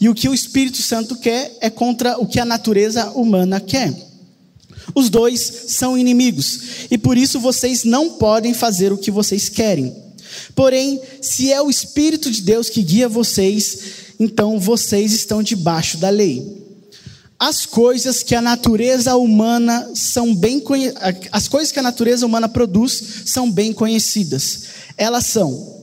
E 0.01 0.09
o 0.09 0.15
que 0.15 0.29
o 0.29 0.35
Espírito 0.35 0.81
Santo 0.83 1.17
quer 1.17 1.57
é 1.61 1.69
contra 1.71 2.19
o 2.19 2.27
que 2.27 2.41
a 2.41 2.45
natureza 2.45 3.11
humana 3.11 3.61
quer. 3.61 3.93
Os 4.95 5.11
dois 5.11 5.65
são 5.69 5.99
inimigos, 5.99 6.61
e 6.91 6.97
por 6.97 7.19
isso 7.19 7.39
vocês 7.39 7.85
não 7.85 8.11
podem 8.11 8.55
fazer 8.55 8.93
o 8.93 8.99
que 8.99 9.11
vocês 9.11 9.49
querem. 9.49 9.95
Porém, 10.55 11.01
se 11.21 11.53
é 11.53 11.61
o 11.61 11.71
Espírito 11.71 12.31
de 12.31 12.43
Deus 12.43 12.71
que 12.71 12.83
guia 12.83 13.09
vocês, 13.09 13.79
então 14.19 14.59
vocês 14.59 15.13
estão 15.13 15.43
debaixo 15.43 15.99
da 15.99 16.09
lei. 16.09 16.59
As 17.39 17.65
coisas 17.65 18.23
que 18.25 18.35
a 18.35 18.43
natureza 18.43 19.15
humana 19.15 19.93
são 19.95 20.35
bem 20.35 20.61
as 21.31 21.47
coisas 21.47 21.71
que 21.71 21.79
a 21.79 21.83
natureza 21.83 22.27
humana 22.27 22.49
produz 22.49 23.23
são 23.27 23.49
bem 23.49 23.73
conhecidas. 23.73 24.63
Elas 24.99 25.27
são 25.27 25.79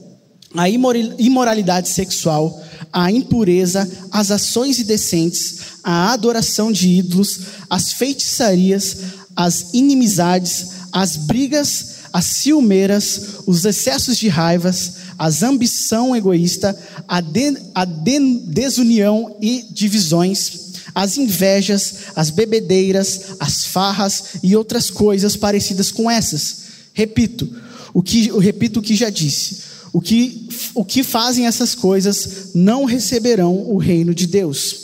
a 0.54 0.68
imoralidade 0.68 1.88
sexual, 1.88 2.62
a 2.92 3.10
impureza, 3.10 3.90
as 4.12 4.30
ações 4.30 4.78
indecentes, 4.78 5.58
a 5.82 6.12
adoração 6.12 6.70
de 6.70 6.88
ídolos, 6.88 7.40
as 7.68 7.92
feitiçarias, 7.92 8.96
as 9.34 9.74
inimizades, 9.74 10.68
as 10.92 11.16
brigas, 11.16 11.96
as 12.12 12.24
ciumeiras, 12.24 13.20
os 13.46 13.64
excessos 13.64 14.16
de 14.16 14.28
raivas, 14.28 14.92
as 15.18 15.42
ambição 15.42 16.16
egoísta, 16.16 16.78
a, 17.06 17.20
de, 17.20 17.56
a 17.74 17.84
de, 17.84 18.18
desunião 18.46 19.36
e 19.40 19.66
divisões, 19.70 20.66
as 20.94 21.18
invejas, 21.18 21.94
as 22.14 22.30
bebedeiras, 22.30 23.36
as 23.38 23.66
farras 23.66 24.24
e 24.42 24.56
outras 24.56 24.90
coisas 24.90 25.36
parecidas 25.36 25.90
com 25.90 26.10
essas. 26.10 26.64
Repito, 26.94 27.46
o 27.96 28.02
que 28.02 28.28
eu 28.28 28.38
repito 28.38 28.80
o 28.80 28.82
que 28.82 28.94
já 28.94 29.08
disse. 29.08 29.62
O 29.90 30.02
que, 30.02 30.50
o 30.74 30.84
que 30.84 31.02
fazem 31.02 31.46
essas 31.46 31.74
coisas 31.74 32.50
não 32.54 32.84
receberão 32.84 33.54
o 33.54 33.78
reino 33.78 34.14
de 34.14 34.26
Deus. 34.26 34.76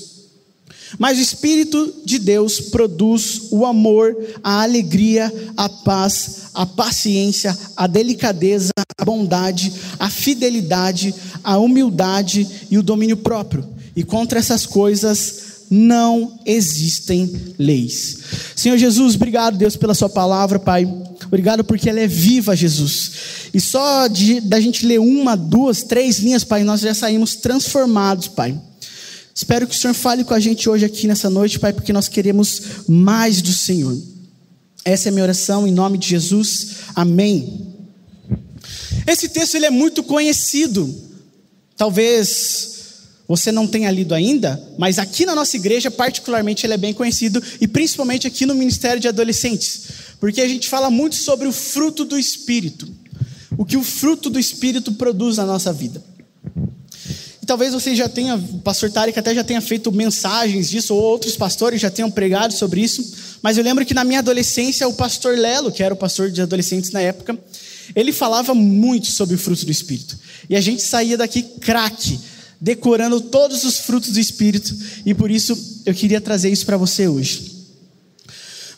Mas 0.99 1.19
o 1.19 1.21
Espírito 1.21 1.93
de 2.07 2.19
Deus 2.19 2.59
produz 2.59 3.49
o 3.51 3.67
amor, 3.67 4.17
a 4.43 4.63
alegria, 4.63 5.31
a 5.59 5.69
paz, 5.69 6.45
a 6.55 6.65
paciência, 6.65 7.55
a 7.77 7.87
delicadeza, 7.87 8.73
a 8.99 9.05
bondade, 9.05 9.71
a 9.99 10.09
fidelidade, 10.09 11.15
a 11.45 11.59
humildade 11.59 12.49
e 12.71 12.79
o 12.79 12.83
domínio 12.83 13.19
próprio. 13.19 13.69
E 13.95 14.03
contra 14.03 14.39
essas 14.39 14.65
coisas 14.65 15.67
não 15.69 16.41
existem 16.47 17.31
leis. 17.59 18.21
Senhor 18.57 18.79
Jesus, 18.79 19.17
obrigado, 19.17 19.59
Deus, 19.59 19.77
pela 19.77 19.93
Sua 19.93 20.09
palavra, 20.09 20.59
Pai. 20.59 20.89
Obrigado 21.33 21.65
porque 21.65 21.89
ela 21.89 21.99
é 21.99 22.07
viva, 22.07 22.55
Jesus. 22.55 23.13
E 23.55 23.59
só 23.59 24.07
de, 24.07 24.39
da 24.39 24.61
gente 24.61 24.85
ler 24.85 25.01
uma, 25.01 25.35
duas, 25.35 25.83
três 25.83 26.19
linhas, 26.19 26.45
Pai, 26.45 26.63
nós 26.63 26.83
já 26.83 26.93
saímos 26.93 27.37
transformados, 27.37 28.29
Pai. 28.29 28.61
Espero 29.35 29.67
que 29.67 29.75
o 29.75 29.79
Senhor 29.79 29.95
fale 29.95 30.25
com 30.25 30.35
a 30.35 30.39
gente 30.39 30.69
hoje 30.69 30.85
aqui 30.85 31.07
nessa 31.07 31.31
noite, 31.31 31.59
Pai, 31.59 31.73
porque 31.73 31.91
nós 31.91 32.07
queremos 32.07 32.85
mais 32.87 33.41
do 33.41 33.51
Senhor. 33.51 33.97
Essa 34.85 35.09
é 35.09 35.11
a 35.11 35.13
minha 35.13 35.23
oração 35.23 35.67
em 35.67 35.73
nome 35.73 35.97
de 35.97 36.07
Jesus. 36.07 36.67
Amém. 36.95 37.67
Esse 39.07 39.27
texto 39.31 39.55
ele 39.55 39.65
é 39.65 39.71
muito 39.71 40.03
conhecido. 40.03 40.95
Talvez 41.79 42.73
você 43.27 43.51
não 43.51 43.67
tenha 43.67 43.91
lido 43.91 44.15
ainda, 44.15 44.63
mas 44.77 44.99
aqui 44.99 45.25
na 45.25 45.35
nossa 45.35 45.57
igreja, 45.57 45.91
particularmente, 45.91 46.67
ele 46.67 46.75
é 46.75 46.77
bem 46.77 46.93
conhecido, 46.93 47.43
e 47.59 47.67
principalmente 47.67 48.27
aqui 48.27 48.45
no 48.45 48.55
Ministério 48.55 49.01
de 49.01 49.09
Adolescentes, 49.09 49.85
porque 50.23 50.41
a 50.41 50.47
gente 50.47 50.69
fala 50.69 50.89
muito 50.89 51.17
sobre 51.17 51.49
o 51.49 51.53
fruto 51.53 52.05
do 52.05 52.17
Espírito, 52.17 52.89
o 53.59 53.65
que 53.65 53.77
o 53.77 53.83
fruto 53.83 54.31
do 54.31 54.39
Espírito 54.39 54.93
produz 54.93 55.39
na 55.39 55.45
nossa 55.45 55.73
vida. 55.73 56.01
E 57.43 57.45
talvez 57.45 57.75
você 57.75 57.93
já 57.97 58.09
tenha, 58.09 58.37
o 58.37 58.61
pastor 58.61 58.89
Tarek 58.89 59.19
até 59.19 59.35
já 59.35 59.43
tenha 59.43 59.61
feito 59.61 59.91
mensagens 59.91 60.71
disso, 60.71 60.95
ou 60.95 61.03
outros 61.03 61.37
pastores 61.37 61.81
já 61.81 61.91
tenham 61.91 62.09
pregado 62.09 62.55
sobre 62.55 62.81
isso, 62.81 63.05
mas 63.43 63.59
eu 63.59 63.65
lembro 63.65 63.85
que 63.85 63.93
na 63.95 64.05
minha 64.05 64.21
adolescência, 64.21 64.87
o 64.87 64.95
pastor 64.95 65.37
Lelo, 65.37 65.73
que 65.73 65.83
era 65.83 65.93
o 65.93 65.97
pastor 65.97 66.31
de 66.31 66.41
adolescentes 66.41 66.93
na 66.93 67.01
época, 67.01 67.37
ele 67.93 68.13
falava 68.13 68.55
muito 68.55 69.09
sobre 69.09 69.35
o 69.35 69.39
fruto 69.39 69.67
do 69.67 69.73
Espírito. 69.73 70.17
E 70.49 70.55
a 70.55 70.61
gente 70.61 70.83
saía 70.83 71.17
daqui 71.17 71.43
craque, 71.43 72.21
decorando 72.61 73.21
todos 73.21 73.65
os 73.65 73.79
frutos 73.79 74.11
do 74.11 74.21
Espírito, 74.21 74.73
e 75.05 75.15
por 75.15 75.33
isso 75.33 75.83
eu 75.85 75.93
queria 75.93 76.21
trazer 76.21 76.49
isso 76.49 76.65
para 76.65 76.77
você 76.77 77.09
hoje. 77.09 77.52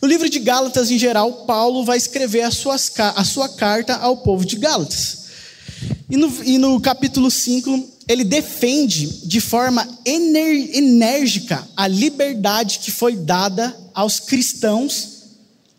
No 0.04 0.08
livro 0.08 0.28
de 0.28 0.38
Gálatas, 0.38 0.90
em 0.90 0.98
geral, 0.98 1.32
Paulo 1.46 1.82
vai 1.82 1.96
escrever 1.96 2.42
a, 2.42 2.50
suas, 2.50 2.92
a 2.98 3.24
sua 3.24 3.48
carta 3.48 3.96
ao 3.96 4.18
povo 4.18 4.44
de 4.44 4.56
Gálatas. 4.56 5.20
E 6.10 6.16
no, 6.18 6.44
e 6.44 6.58
no 6.58 6.78
capítulo 6.78 7.30
5, 7.30 7.88
ele 8.06 8.22
defende 8.22 9.06
de 9.26 9.40
forma 9.40 9.88
ener, 10.04 10.76
enérgica 10.76 11.66
a 11.74 11.88
liberdade 11.88 12.80
que 12.80 12.90
foi 12.90 13.16
dada 13.16 13.74
aos 13.94 14.20
cristãos 14.20 15.22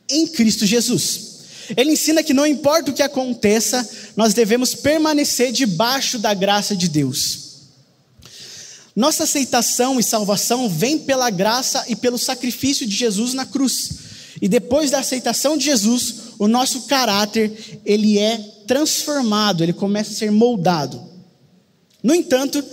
em 0.10 0.26
Cristo 0.26 0.66
Jesus. 0.66 1.36
Ele 1.78 1.92
ensina 1.92 2.24
que 2.24 2.34
não 2.34 2.48
importa 2.48 2.90
o 2.90 2.96
que 2.96 3.04
aconteça, 3.04 3.88
nós 4.16 4.34
devemos 4.34 4.74
permanecer 4.74 5.52
debaixo 5.52 6.18
da 6.18 6.34
graça 6.34 6.76
de 6.76 6.90
Deus. 6.90 7.42
Nossa 8.96 9.26
aceitação 9.26 10.00
e 10.00 10.04
salvação 10.04 10.68
vem 10.68 10.98
pela 10.98 11.30
graça 11.30 11.86
e 11.88 11.96
pelo 11.96 12.18
sacrifício 12.18 12.88
de 12.88 12.96
Jesus 12.96 13.36
na 13.36 13.46
cruz. 13.46 14.05
E 14.42 14.48
depois 14.48 14.92
da 14.92 15.00
aceitação 15.00 15.58
de 15.58 15.66
Jesus, 15.66 16.16
o 16.38 16.48
nosso 16.48 16.84
caráter, 16.84 17.80
ele 17.86 18.20
é 18.20 18.38
transformado, 18.68 19.64
ele 19.64 19.74
começa 19.74 20.12
a 20.12 20.16
ser 20.16 20.32
moldado. 20.32 21.02
No 22.04 22.14
entanto, 22.14 22.64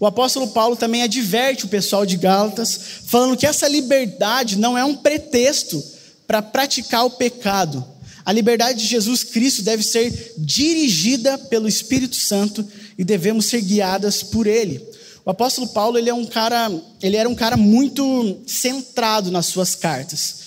o 0.00 0.06
apóstolo 0.06 0.48
Paulo 0.48 0.74
também 0.74 1.02
adverte 1.02 1.64
o 1.64 1.68
pessoal 1.68 2.04
de 2.04 2.16
Gálatas, 2.16 2.78
falando 3.06 3.36
que 3.36 3.46
essa 3.46 3.68
liberdade 3.68 4.58
não 4.58 4.76
é 4.76 4.84
um 4.84 4.96
pretexto 4.96 5.82
para 6.26 6.42
praticar 6.42 7.04
o 7.06 7.10
pecado. 7.10 7.84
A 8.24 8.32
liberdade 8.32 8.80
de 8.80 8.86
Jesus 8.86 9.24
Cristo 9.24 9.62
deve 9.62 9.82
ser 9.82 10.34
dirigida 10.38 11.38
pelo 11.38 11.68
Espírito 11.68 12.16
Santo 12.16 12.66
e 12.98 13.04
devemos 13.04 13.46
ser 13.46 13.60
guiadas 13.60 14.22
por 14.22 14.46
ele. 14.46 14.80
O 15.24 15.30
apóstolo 15.30 15.68
Paulo 15.68 15.96
ele 15.96 16.10
é 16.10 16.14
um 16.14 16.26
cara, 16.26 16.70
ele 17.00 17.16
era 17.16 17.28
um 17.28 17.34
cara 17.34 17.56
muito 17.56 18.40
centrado 18.46 19.30
nas 19.30 19.46
suas 19.46 19.74
cartas. 19.74 20.41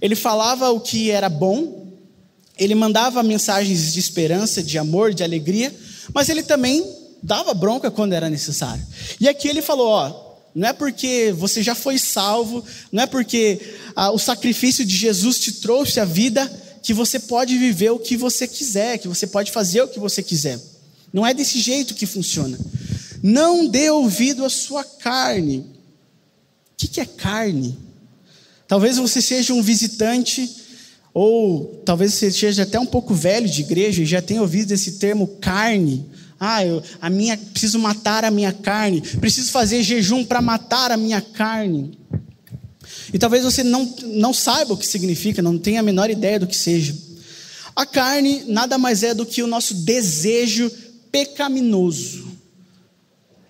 Ele 0.00 0.14
falava 0.14 0.70
o 0.70 0.80
que 0.80 1.10
era 1.10 1.28
bom, 1.28 1.88
ele 2.58 2.74
mandava 2.74 3.22
mensagens 3.22 3.92
de 3.92 3.98
esperança, 3.98 4.62
de 4.62 4.76
amor, 4.76 5.14
de 5.14 5.24
alegria, 5.24 5.74
mas 6.12 6.28
ele 6.28 6.42
também 6.42 6.84
dava 7.22 7.54
bronca 7.54 7.90
quando 7.90 8.12
era 8.12 8.28
necessário. 8.28 8.84
E 9.18 9.28
aqui 9.28 9.48
ele 9.48 9.62
falou, 9.62 9.88
ó, 9.88 10.30
não 10.54 10.68
é 10.68 10.72
porque 10.72 11.34
você 11.36 11.62
já 11.62 11.74
foi 11.74 11.98
salvo, 11.98 12.64
não 12.90 13.04
é 13.04 13.06
porque 13.06 13.60
ah, 13.94 14.10
o 14.10 14.18
sacrifício 14.18 14.84
de 14.84 14.96
Jesus 14.96 15.38
te 15.38 15.52
trouxe 15.52 16.00
a 16.00 16.04
vida 16.04 16.50
que 16.82 16.92
você 16.92 17.18
pode 17.18 17.56
viver 17.56 17.90
o 17.90 17.98
que 17.98 18.16
você 18.16 18.46
quiser, 18.46 18.98
que 18.98 19.08
você 19.08 19.26
pode 19.26 19.50
fazer 19.52 19.82
o 19.82 19.88
que 19.88 20.00
você 20.00 20.22
quiser. 20.22 20.60
Não 21.12 21.26
é 21.26 21.34
desse 21.34 21.60
jeito 21.60 21.94
que 21.94 22.06
funciona. 22.06 22.58
Não 23.22 23.66
dê 23.66 23.90
ouvido 23.90 24.44
à 24.44 24.50
sua 24.50 24.82
carne. 24.84 25.66
O 26.72 26.88
que 26.88 27.00
é 27.00 27.04
carne? 27.04 27.78
Talvez 28.70 28.98
você 28.98 29.20
seja 29.20 29.52
um 29.52 29.60
visitante, 29.60 30.48
ou 31.12 31.82
talvez 31.84 32.14
você 32.14 32.30
seja 32.30 32.62
até 32.62 32.78
um 32.78 32.86
pouco 32.86 33.12
velho 33.12 33.48
de 33.48 33.62
igreja 33.62 34.00
e 34.00 34.06
já 34.06 34.22
tenha 34.22 34.40
ouvido 34.40 34.70
esse 34.70 34.92
termo 34.92 35.26
carne. 35.40 36.06
Ah, 36.38 36.64
eu, 36.64 36.80
a 37.02 37.10
minha, 37.10 37.36
preciso 37.36 37.80
matar 37.80 38.24
a 38.24 38.30
minha 38.30 38.52
carne, 38.52 39.00
preciso 39.20 39.50
fazer 39.50 39.82
jejum 39.82 40.24
para 40.24 40.40
matar 40.40 40.92
a 40.92 40.96
minha 40.96 41.20
carne. 41.20 41.98
E 43.12 43.18
talvez 43.18 43.42
você 43.42 43.64
não, 43.64 43.92
não 44.04 44.32
saiba 44.32 44.74
o 44.74 44.76
que 44.76 44.86
significa, 44.86 45.42
não 45.42 45.58
tenha 45.58 45.80
a 45.80 45.82
menor 45.82 46.08
ideia 46.08 46.38
do 46.38 46.46
que 46.46 46.56
seja. 46.56 46.96
A 47.74 47.84
carne 47.84 48.44
nada 48.46 48.78
mais 48.78 49.02
é 49.02 49.12
do 49.12 49.26
que 49.26 49.42
o 49.42 49.48
nosso 49.48 49.74
desejo 49.74 50.70
pecaminoso 51.10 52.30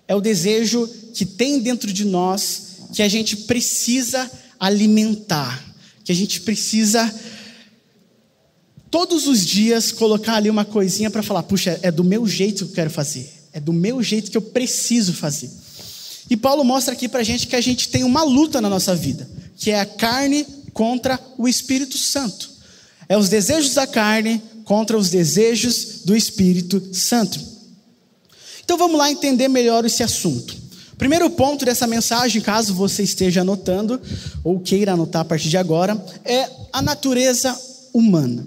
é 0.07 0.15
o 0.15 0.19
desejo 0.19 0.89
que 1.13 1.25
tem 1.25 1.59
dentro 1.59 1.93
de 1.93 2.05
nós 2.05 2.63
que 2.91 3.03
a 3.03 3.07
gente 3.07 3.37
precisa 3.37 4.29
alimentar, 4.61 5.59
que 6.03 6.11
a 6.11 6.15
gente 6.15 6.41
precisa 6.41 7.11
todos 8.91 9.27
os 9.27 9.43
dias 9.43 9.91
colocar 9.91 10.35
ali 10.35 10.51
uma 10.51 10.63
coisinha 10.63 11.09
para 11.09 11.23
falar, 11.23 11.41
puxa, 11.41 11.79
é 11.81 11.89
do 11.89 12.03
meu 12.03 12.27
jeito 12.27 12.65
que 12.65 12.71
eu 12.71 12.75
quero 12.75 12.91
fazer, 12.91 13.27
é 13.51 13.59
do 13.59 13.73
meu 13.73 14.03
jeito 14.03 14.29
que 14.29 14.37
eu 14.37 14.41
preciso 14.41 15.13
fazer. 15.13 15.49
E 16.29 16.37
Paulo 16.37 16.63
mostra 16.63 16.93
aqui 16.93 17.09
para 17.09 17.21
a 17.21 17.23
gente 17.23 17.47
que 17.47 17.55
a 17.55 17.61
gente 17.61 17.89
tem 17.89 18.03
uma 18.03 18.21
luta 18.21 18.61
na 18.61 18.69
nossa 18.69 18.95
vida, 18.95 19.27
que 19.57 19.71
é 19.71 19.79
a 19.79 19.85
carne 19.85 20.45
contra 20.73 21.19
o 21.39 21.47
Espírito 21.47 21.97
Santo. 21.97 22.51
É 23.09 23.17
os 23.17 23.29
desejos 23.29 23.73
da 23.73 23.87
carne 23.87 24.41
contra 24.63 24.95
os 24.95 25.09
desejos 25.09 26.01
do 26.05 26.15
Espírito 26.15 26.93
Santo. 26.93 27.39
Então 28.63 28.77
vamos 28.77 28.97
lá 28.97 29.11
entender 29.11 29.47
melhor 29.47 29.85
esse 29.85 30.03
assunto. 30.03 30.60
Primeiro 31.01 31.31
ponto 31.31 31.65
dessa 31.65 31.87
mensagem, 31.87 32.39
caso 32.43 32.75
você 32.75 33.01
esteja 33.01 33.41
anotando 33.41 33.99
ou 34.43 34.59
queira 34.59 34.93
anotar 34.93 35.23
a 35.23 35.25
partir 35.25 35.49
de 35.49 35.57
agora, 35.57 35.99
é 36.23 36.47
a 36.71 36.79
natureza 36.79 37.59
humana. 37.91 38.45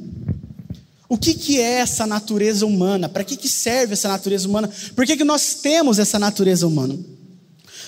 O 1.08 1.18
que, 1.18 1.34
que 1.34 1.58
é 1.58 1.80
essa 1.80 2.06
natureza 2.06 2.64
humana? 2.64 3.08
Para 3.08 3.24
que, 3.24 3.36
que 3.36 3.48
serve 3.48 3.94
essa 3.94 4.06
natureza 4.06 4.48
humana? 4.48 4.70
Por 4.94 5.04
que, 5.04 5.16
que 5.16 5.24
nós 5.24 5.54
temos 5.54 5.98
essa 5.98 6.16
natureza 6.16 6.64
humana? 6.64 6.96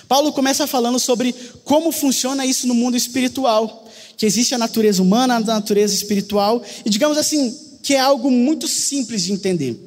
Paulo 0.08 0.32
começa 0.32 0.66
falando 0.66 0.98
sobre 0.98 1.32
como 1.62 1.92
funciona 1.92 2.44
isso 2.44 2.66
no 2.66 2.74
mundo 2.74 2.96
espiritual, 2.96 3.88
que 4.16 4.26
existe 4.26 4.52
a 4.52 4.58
natureza 4.58 5.00
humana, 5.00 5.36
a 5.36 5.40
natureza 5.40 5.94
espiritual, 5.94 6.60
e 6.84 6.90
digamos 6.90 7.16
assim, 7.16 7.56
que 7.84 7.94
é 7.94 8.00
algo 8.00 8.32
muito 8.32 8.66
simples 8.66 9.22
de 9.22 9.32
entender. 9.32 9.85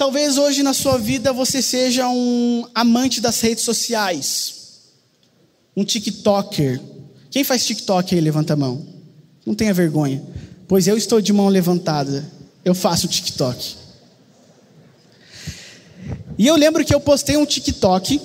Talvez 0.00 0.38
hoje 0.38 0.62
na 0.62 0.72
sua 0.72 0.96
vida 0.96 1.30
você 1.30 1.60
seja 1.60 2.08
um 2.08 2.64
amante 2.74 3.20
das 3.20 3.38
redes 3.42 3.64
sociais, 3.64 4.54
um 5.76 5.84
TikToker. 5.84 6.80
Quem 7.30 7.44
faz 7.44 7.66
TikTok 7.66 8.14
aí, 8.14 8.20
levanta 8.22 8.54
a 8.54 8.56
mão. 8.56 8.82
Não 9.44 9.54
tenha 9.54 9.74
vergonha, 9.74 10.22
pois 10.66 10.88
eu 10.88 10.96
estou 10.96 11.20
de 11.20 11.34
mão 11.34 11.48
levantada. 11.48 12.26
Eu 12.64 12.74
faço 12.74 13.08
TikTok. 13.08 13.76
E 16.38 16.46
eu 16.46 16.56
lembro 16.56 16.82
que 16.82 16.94
eu 16.94 17.00
postei 17.00 17.36
um 17.36 17.44
TikTok, 17.44 18.22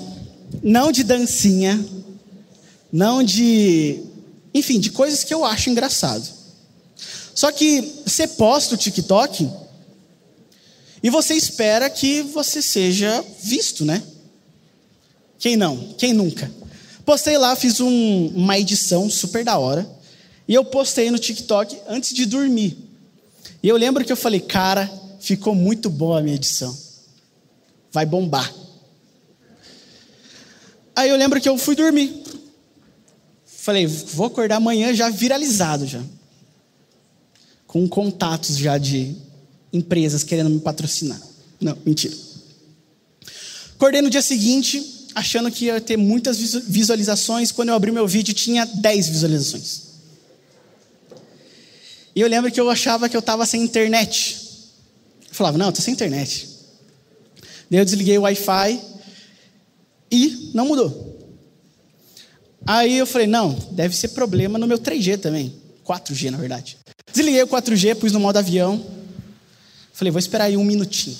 não 0.64 0.94
de 0.94 1.04
dancinha, 1.04 1.86
não 2.90 3.22
de. 3.22 4.00
Enfim, 4.54 4.80
de 4.80 4.92
coisas 4.92 5.26
que 5.26 5.34
eu 5.34 5.44
acho 5.44 5.70
engraçado. 5.70 6.26
Só 7.34 7.52
que 7.52 7.82
você 8.06 8.30
posta 8.30 8.76
o 8.76 8.78
TikTok 8.78 9.65
e 11.06 11.10
você 11.12 11.36
espera 11.36 11.88
que 11.88 12.24
você 12.24 12.64
seja 12.64 13.24
visto, 13.40 13.86
né? 13.86 14.02
Quem 15.38 15.56
não? 15.56 15.94
Quem 16.00 16.14
nunca? 16.14 16.52
Postei 17.06 17.38
lá, 17.38 17.56
fiz 17.56 17.80
um, 17.80 18.30
uma 18.30 18.58
edição 18.58 19.08
super 19.08 19.46
da 19.46 19.56
hora. 19.56 19.88
E 20.48 20.56
eu 20.56 20.66
postei 20.66 21.12
no 21.12 21.20
TikTok 21.20 21.78
antes 21.88 22.12
de 22.12 22.26
dormir. 22.26 22.76
E 23.62 23.70
eu 23.70 23.78
lembro 23.78 24.04
que 24.04 24.12
eu 24.12 24.18
falei, 24.18 24.40
cara, 24.40 24.92
ficou 25.20 25.54
muito 25.54 25.92
boa 25.92 26.18
a 26.18 26.24
minha 26.24 26.38
edição. 26.38 26.76
Vai 27.92 28.08
bombar. 28.08 28.52
Aí 30.96 31.12
eu 31.12 31.18
lembro 31.18 31.40
que 31.40 31.48
eu 31.48 31.56
fui 31.56 31.76
dormir. 31.76 32.24
Falei, 33.46 33.86
vou 33.86 34.26
acordar 34.26 34.56
amanhã 34.56 34.92
já 34.92 35.12
viralizado 35.12 35.86
já. 35.86 36.02
Com 37.68 37.88
contatos 37.88 38.58
já 38.58 38.80
de 38.80 39.24
empresas 39.76 40.24
querendo 40.24 40.50
me 40.50 40.60
patrocinar. 40.60 41.22
Não, 41.60 41.78
mentira. 41.86 42.16
Acordei 43.76 44.02
no 44.02 44.10
dia 44.10 44.22
seguinte, 44.22 45.10
achando 45.14 45.52
que 45.52 45.66
ia 45.66 45.82
ter 45.82 45.98
muitas 45.98 46.38
visualizações. 46.68 47.52
Quando 47.52 47.70
eu 47.70 47.76
abri 47.76 47.92
meu 47.92 48.08
vídeo, 48.08 48.34
tinha 48.34 48.66
10 48.66 49.10
visualizações. 49.10 49.82
E 52.16 52.22
eu 52.22 52.28
lembro 52.28 52.52
que 52.52 52.60
eu 52.60 52.70
achava 52.70 53.10
que 53.10 53.16
eu 53.16 53.20
estava 53.20 53.46
sem 53.46 53.62
internet. 53.62 54.38
Eu 55.28 55.36
falava, 55.36 55.58
não, 55.58 55.70
estou 55.70 55.84
sem 55.84 55.94
internet. 55.94 56.48
Daí 57.70 57.80
eu 57.80 57.86
desliguei 57.86 58.18
o 58.18 58.22
Wi-Fi 58.22 58.82
e 60.10 60.52
não 60.54 60.66
mudou. 60.66 61.14
Aí 62.66 62.98
eu 62.98 63.06
falei, 63.06 63.28
não, 63.28 63.54
deve 63.72 63.96
ser 63.96 64.10
problema 64.10 64.58
no 64.58 64.66
meu 64.66 64.80
3G 64.80 65.20
também. 65.20 65.54
4G, 65.86 66.30
na 66.32 66.38
verdade. 66.38 66.78
Desliguei 67.14 67.44
o 67.44 67.48
4G, 67.48 67.96
pus 67.96 68.12
no 68.12 68.20
modo 68.20 68.38
avião. 68.38 68.84
Falei, 69.96 70.12
vou 70.12 70.20
esperar 70.20 70.44
aí 70.44 70.58
um 70.58 70.64
minutinho. 70.66 71.18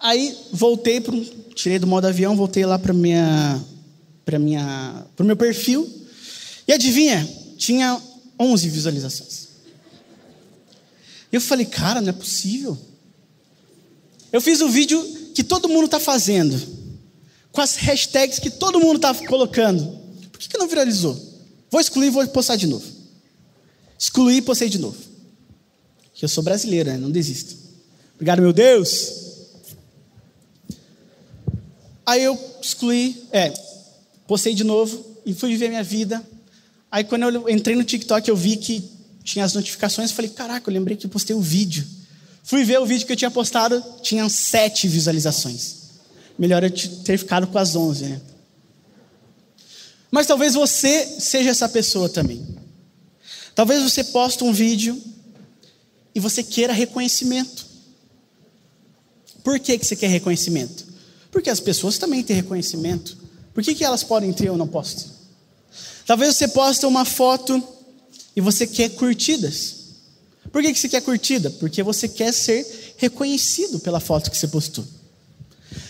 Aí 0.00 0.36
voltei 0.52 1.00
para 1.00 1.14
tirei 1.54 1.78
do 1.78 1.86
modo 1.86 2.08
avião, 2.08 2.36
voltei 2.36 2.66
lá 2.66 2.76
para 2.76 2.92
minha 2.92 3.64
para 4.24 4.40
minha 4.40 5.06
pro 5.14 5.24
meu 5.24 5.36
perfil. 5.36 5.88
E 6.66 6.72
adivinha? 6.72 7.26
Tinha 7.56 8.02
11 8.38 8.68
visualizações. 8.70 9.48
Eu 11.30 11.40
falei, 11.40 11.64
cara, 11.64 12.00
não 12.00 12.08
é 12.08 12.12
possível. 12.12 12.76
Eu 14.32 14.40
fiz 14.40 14.60
o 14.60 14.68
vídeo 14.68 15.00
que 15.34 15.44
todo 15.44 15.68
mundo 15.68 15.84
está 15.84 16.00
fazendo, 16.00 16.60
com 17.52 17.60
as 17.60 17.76
hashtags 17.76 18.40
que 18.40 18.50
todo 18.50 18.80
mundo 18.80 18.96
está 18.96 19.14
colocando. 19.26 19.96
Por 20.32 20.40
que, 20.40 20.48
que 20.48 20.58
não 20.58 20.66
viralizou? 20.66 21.14
Vou 21.70 21.80
excluir 21.80 22.08
e 22.08 22.10
vou 22.10 22.26
postar 22.26 22.56
de 22.56 22.66
novo. 22.66 22.84
Excluí 23.96 24.38
e 24.38 24.42
postei 24.42 24.68
de 24.68 24.78
novo. 24.78 25.08
Que 26.18 26.24
eu 26.24 26.28
sou 26.28 26.42
brasileiro, 26.42 26.90
né? 26.90 26.98
não 26.98 27.12
desisto. 27.12 27.54
Obrigado, 28.16 28.42
meu 28.42 28.52
Deus. 28.52 29.12
Aí 32.04 32.24
eu 32.24 32.36
excluí, 32.60 33.22
é, 33.30 33.54
postei 34.26 34.52
de 34.52 34.64
novo 34.64 35.06
e 35.24 35.32
fui 35.32 35.50
viver 35.50 35.68
minha 35.68 35.84
vida. 35.84 36.20
Aí 36.90 37.04
quando 37.04 37.22
eu 37.22 37.48
entrei 37.48 37.76
no 37.76 37.84
TikTok, 37.84 38.28
eu 38.28 38.34
vi 38.34 38.56
que 38.56 38.90
tinha 39.22 39.44
as 39.44 39.54
notificações, 39.54 40.10
falei, 40.10 40.32
caraca, 40.32 40.68
eu 40.68 40.74
lembrei 40.74 40.96
que 40.96 41.06
eu 41.06 41.10
postei 41.10 41.36
o 41.36 41.40
vídeo. 41.40 41.86
Fui 42.42 42.64
ver 42.64 42.80
o 42.80 42.86
vídeo 42.86 43.06
que 43.06 43.12
eu 43.12 43.16
tinha 43.16 43.30
postado, 43.30 43.80
tinha 44.02 44.28
sete 44.28 44.88
visualizações. 44.88 45.76
Melhor 46.36 46.64
eu 46.64 46.70
ter 47.04 47.16
ficado 47.16 47.46
com 47.46 47.58
as 47.58 47.76
onze, 47.76 48.06
né? 48.06 48.20
Mas 50.10 50.26
talvez 50.26 50.54
você 50.54 51.20
seja 51.20 51.50
essa 51.50 51.68
pessoa 51.68 52.08
também. 52.08 52.44
Talvez 53.54 53.84
você 53.84 54.02
poste 54.02 54.42
um 54.42 54.52
vídeo 54.52 55.00
e 56.18 56.20
você 56.20 56.42
queira 56.42 56.72
reconhecimento. 56.72 57.64
Por 59.44 59.60
que, 59.60 59.78
que 59.78 59.86
você 59.86 59.94
quer 59.94 60.08
reconhecimento? 60.08 60.84
Porque 61.30 61.48
as 61.48 61.60
pessoas 61.60 61.96
também 61.96 62.24
têm 62.24 62.34
reconhecimento. 62.34 63.16
Por 63.54 63.62
que, 63.62 63.72
que 63.72 63.84
elas 63.84 64.02
podem 64.02 64.32
ter 64.32 64.50
ou 64.50 64.56
não 64.56 64.66
posso? 64.66 65.12
Talvez 66.04 66.36
você 66.36 66.48
posta 66.48 66.88
uma 66.88 67.04
foto 67.04 67.62
e 68.34 68.40
você 68.40 68.66
quer 68.66 68.88
curtidas. 68.96 69.76
Por 70.50 70.60
que, 70.60 70.72
que 70.72 70.80
você 70.80 70.88
quer 70.88 71.02
curtida? 71.02 71.50
Porque 71.50 71.84
você 71.84 72.08
quer 72.08 72.32
ser 72.32 72.94
reconhecido 72.96 73.78
pela 73.78 74.00
foto 74.00 74.28
que 74.28 74.36
você 74.36 74.48
postou. 74.48 74.84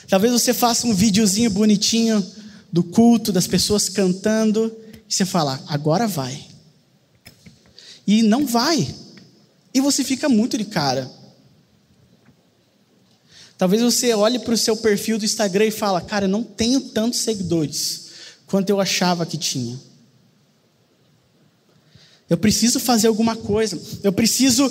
Talvez 0.08 0.30
você 0.30 0.52
faça 0.52 0.86
um 0.86 0.94
videozinho 0.94 1.48
bonitinho 1.48 2.22
do 2.70 2.84
culto, 2.84 3.32
das 3.32 3.46
pessoas 3.46 3.88
cantando, 3.88 4.76
e 5.08 5.14
você 5.14 5.24
fala, 5.24 5.58
agora 5.68 6.06
vai. 6.06 6.44
E 8.06 8.20
não 8.22 8.46
vai. 8.46 8.94
E 9.72 9.81
você 9.81 10.02
fica 10.02 10.28
muito 10.28 10.57
de 10.57 10.64
cara. 10.64 11.11
Talvez 13.57 13.83
você 13.83 14.14
olhe 14.14 14.38
para 14.38 14.54
o 14.54 14.57
seu 14.57 14.76
perfil 14.76 15.18
do 15.18 15.24
Instagram 15.24 15.66
e 15.66 15.70
fala, 15.70 16.00
cara, 16.00 16.26
eu 16.26 16.28
não 16.28 16.44
tenho 16.44 16.81
tantos 16.81 17.20
seguidores 17.20 18.07
quanto 18.46 18.70
eu 18.70 18.81
achava 18.81 19.26
que 19.26 19.37
tinha. 19.37 19.78
Eu 22.31 22.37
preciso 22.37 22.78
fazer 22.78 23.09
alguma 23.09 23.35
coisa. 23.35 23.81
Eu 24.02 24.12
preciso 24.12 24.70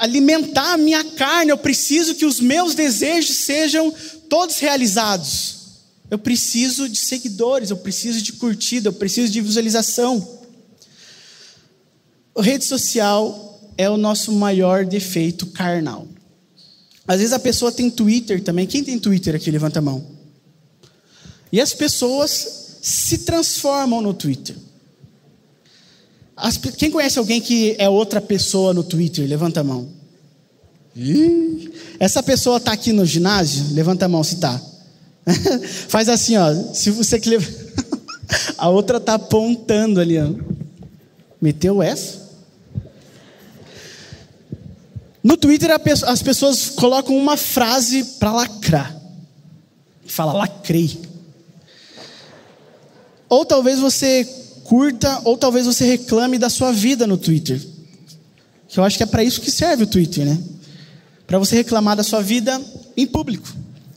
alimentar 0.00 0.72
a 0.72 0.76
minha 0.76 1.04
carne. 1.04 1.50
Eu 1.50 1.58
preciso 1.58 2.14
que 2.14 2.24
os 2.24 2.40
meus 2.40 2.74
desejos 2.74 3.36
sejam 3.36 3.94
todos 4.28 4.58
realizados. 4.58 5.60
Eu 6.10 6.18
preciso 6.18 6.88
de 6.88 6.98
seguidores, 6.98 7.70
eu 7.70 7.76
preciso 7.76 8.20
de 8.20 8.32
curtida, 8.34 8.88
eu 8.88 8.92
preciso 8.92 9.32
de 9.32 9.40
visualização. 9.40 10.41
A 12.34 12.42
rede 12.42 12.64
social 12.64 13.60
é 13.76 13.88
o 13.88 13.96
nosso 13.96 14.32
maior 14.32 14.84
defeito 14.84 15.46
carnal. 15.46 16.06
Às 17.06 17.18
vezes 17.18 17.32
a 17.32 17.38
pessoa 17.38 17.72
tem 17.72 17.90
Twitter 17.90 18.42
também. 18.42 18.66
Quem 18.66 18.82
tem 18.82 18.98
Twitter 18.98 19.34
aqui? 19.34 19.50
Levanta 19.50 19.80
a 19.80 19.82
mão. 19.82 20.04
E 21.50 21.60
as 21.60 21.74
pessoas 21.74 22.78
se 22.80 23.18
transformam 23.18 24.00
no 24.00 24.14
Twitter. 24.14 24.56
As, 26.36 26.56
quem 26.56 26.90
conhece 26.90 27.18
alguém 27.18 27.40
que 27.40 27.76
é 27.78 27.88
outra 27.88 28.20
pessoa 28.20 28.72
no 28.72 28.82
Twitter? 28.82 29.28
Levanta 29.28 29.60
a 29.60 29.64
mão. 29.64 29.88
Ih, 30.96 31.70
essa 31.98 32.22
pessoa 32.22 32.56
está 32.56 32.72
aqui 32.72 32.92
no 32.92 33.04
ginásio? 33.04 33.74
Levanta 33.74 34.06
a 34.06 34.08
mão 34.08 34.24
se 34.24 34.36
está. 34.36 34.60
Faz 35.88 36.08
assim, 36.08 36.36
ó. 36.36 36.52
Se 36.72 36.90
você 36.90 37.20
que 37.20 37.30
a 38.56 38.68
outra 38.68 38.96
está 38.96 39.14
apontando 39.14 40.00
ali, 40.00 40.18
ó. 40.18 40.30
Meteu 41.40 41.82
essa? 41.82 42.21
No 45.22 45.36
Twitter 45.36 45.70
as 46.06 46.22
pessoas 46.22 46.70
colocam 46.70 47.16
uma 47.16 47.36
frase 47.36 48.02
para 48.18 48.32
lacrar. 48.32 48.96
Fala 50.06 50.32
lacrei. 50.32 51.00
Ou 53.28 53.44
talvez 53.44 53.78
você 53.78 54.24
curta 54.64 55.20
ou 55.24 55.38
talvez 55.38 55.64
você 55.64 55.84
reclame 55.84 56.38
da 56.38 56.50
sua 56.50 56.72
vida 56.72 57.06
no 57.06 57.16
Twitter. 57.16 57.60
Que 58.68 58.78
eu 58.78 58.84
acho 58.84 58.96
que 58.96 59.02
é 59.02 59.06
para 59.06 59.22
isso 59.22 59.40
que 59.40 59.50
serve 59.50 59.84
o 59.84 59.86
Twitter, 59.86 60.24
né? 60.24 60.38
Para 61.26 61.38
você 61.38 61.54
reclamar 61.54 61.96
da 61.96 62.02
sua 62.02 62.20
vida 62.20 62.60
em 62.96 63.06
público 63.06 63.48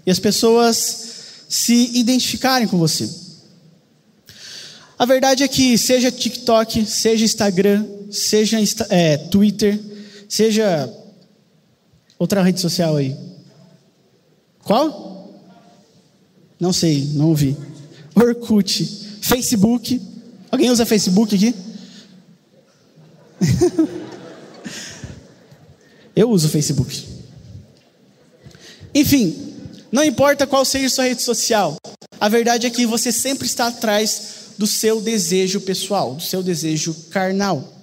e 0.05 0.11
as 0.11 0.19
pessoas 0.19 1.05
se 1.49 1.97
identificarem 1.97 2.67
com 2.67 2.77
você. 2.77 3.09
A 4.97 5.05
verdade 5.05 5.43
é 5.43 5.47
que 5.47 5.77
seja 5.77 6.11
TikTok, 6.11 6.85
seja 6.85 7.25
Instagram, 7.25 7.85
seja 8.11 8.57
é, 8.89 9.17
Twitter, 9.17 9.79
seja 10.29 10.89
outra 12.17 12.41
rede 12.41 12.59
social 12.59 12.95
aí. 12.95 13.15
Qual? 14.63 15.41
Não 16.59 16.73
sei, 16.73 17.11
não 17.13 17.29
ouvi. 17.29 17.57
Orkut, 18.15 18.85
Facebook, 19.21 20.01
Alguém 20.55 20.71
usa 20.71 20.85
Facebook 20.85 21.35
aqui? 21.35 21.53
Eu 26.15 26.29
uso 26.29 26.47
Facebook. 26.47 27.05
Enfim, 28.93 29.53
não 29.91 30.01
importa 30.01 30.47
qual 30.47 30.63
seja 30.63 30.87
sua 30.87 31.03
rede 31.03 31.21
social, 31.21 31.75
A 32.21 32.29
verdade 32.29 32.65
é 32.65 32.69
que 32.69 32.85
você 32.85 33.11
sempre 33.11 33.45
está 33.45 33.67
atrás 33.67 34.53
do 34.57 34.65
seu 34.65 35.01
desejo 35.01 35.59
pessoal, 35.59 36.15
do 36.15 36.23
seu 36.23 36.41
desejo 36.41 36.93
carnal. 37.09 37.74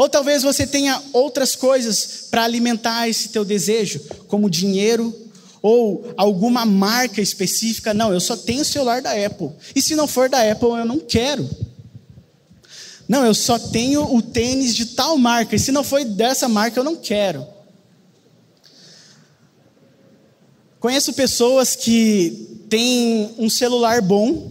Ou 0.00 0.08
talvez 0.08 0.42
você 0.42 0.66
tenha 0.66 0.98
outras 1.12 1.54
coisas 1.54 2.26
para 2.30 2.42
alimentar 2.42 3.06
esse 3.06 3.28
teu 3.28 3.44
desejo, 3.44 4.00
como 4.28 4.48
dinheiro 4.48 5.14
ou 5.60 6.14
alguma 6.16 6.64
marca 6.64 7.20
específica. 7.20 7.92
Não, 7.92 8.10
eu 8.10 8.18
só 8.18 8.34
tenho 8.34 8.62
o 8.62 8.64
celular 8.64 9.02
da 9.02 9.12
Apple. 9.12 9.50
E 9.76 9.82
se 9.82 9.94
não 9.94 10.08
for 10.08 10.30
da 10.30 10.40
Apple, 10.50 10.70
eu 10.70 10.86
não 10.86 10.98
quero. 10.98 11.46
Não, 13.06 13.26
eu 13.26 13.34
só 13.34 13.58
tenho 13.58 14.14
o 14.14 14.22
tênis 14.22 14.74
de 14.74 14.86
tal 14.86 15.18
marca. 15.18 15.54
E 15.54 15.58
se 15.58 15.70
não 15.70 15.84
for 15.84 16.02
dessa 16.02 16.48
marca, 16.48 16.80
eu 16.80 16.84
não 16.84 16.96
quero. 16.96 17.46
Conheço 20.78 21.12
pessoas 21.12 21.76
que 21.76 22.64
têm 22.70 23.34
um 23.36 23.50
celular 23.50 24.00
bom 24.00 24.50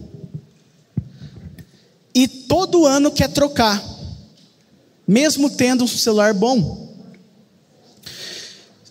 e 2.14 2.28
todo 2.28 2.86
ano 2.86 3.10
quer 3.10 3.32
trocar, 3.32 3.84
mesmo 5.10 5.50
tendo 5.50 5.82
um 5.82 5.88
celular 5.88 6.32
bom. 6.32 6.88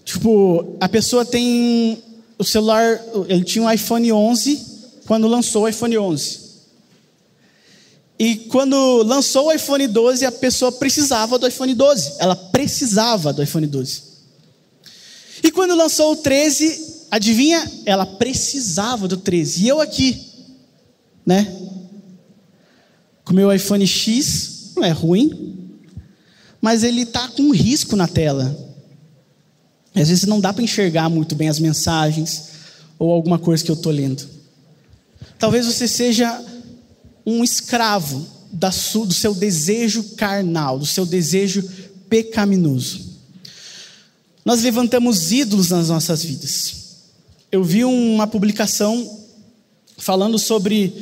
Tipo, 0.04 0.76
a 0.78 0.90
pessoa 0.90 1.24
tem 1.24 2.04
o 2.38 2.44
celular, 2.44 3.02
ele 3.30 3.46
tinha 3.46 3.64
um 3.64 3.72
iPhone 3.72 4.12
11 4.12 4.66
quando 5.08 5.30
lançou 5.30 5.64
o 5.64 5.68
iPhone 5.70 5.98
11. 5.98 6.40
E 8.20 8.36
quando 8.36 9.02
lançou 9.04 9.48
o 9.48 9.52
iPhone 9.54 9.88
12, 9.88 10.26
a 10.26 10.32
pessoa 10.32 10.74
precisava 10.74 11.40
do 11.40 11.48
iPhone 11.48 11.74
12. 11.74 12.16
Ela 12.20 12.36
precisava 12.36 13.32
do 13.32 13.42
iPhone 13.42 13.66
12. 13.66 14.02
E 15.42 15.50
quando 15.52 15.74
lançou 15.74 16.12
o 16.12 16.18
13, 16.18 17.06
adivinha? 17.10 17.66
Ela 17.86 18.06
precisava 18.06 19.08
do 19.08 19.16
13. 19.16 19.64
E 19.64 19.70
eu 19.70 19.80
aqui, 19.80 20.22
né? 21.26 21.48
Com 23.24 23.34
meu 23.34 23.54
iPhone 23.54 23.88
X, 23.88 24.74
não 24.76 24.84
é 24.84 24.92
ruim, 24.92 25.59
mas 26.62 26.84
ele 26.84 27.02
está 27.02 27.28
com 27.28 27.44
um 27.44 27.54
risco 27.54 27.96
na 27.96 28.08
tela. 28.08 28.58
Às 29.96 30.10
vezes 30.10 30.26
não 30.26 30.40
dá 30.40 30.54
para 30.54 30.64
enxergar 30.64 31.10
muito 31.10 31.36
bem 31.36 31.50
as 31.50 31.60
mensagens 31.60 32.50
ou 32.98 33.12
alguma 33.12 33.40
coisa 33.40 33.64
que 33.64 33.72
eu 33.72 33.76
estou 33.76 33.92
lendo. 33.92 34.28
Talvez 35.38 35.66
você 35.66 35.88
seja 35.88 36.44
um 37.26 37.44
escravo 37.44 38.26
do 38.52 39.14
seu 39.14 39.34
desejo 39.34 40.04
carnal, 40.16 40.80
do 40.80 40.86
seu 40.86 41.06
desejo 41.06 41.64
pecaminoso. 42.10 43.08
Nós 44.44 44.62
levantamos 44.62 45.32
ídolos 45.32 45.70
nas 45.70 45.90
nossas 45.90 46.24
vidas 46.24 46.80
eu 47.52 47.64
vi 47.64 47.84
uma 47.84 48.28
publicação 48.28 49.20
falando 49.98 50.38
sobre 50.38 50.94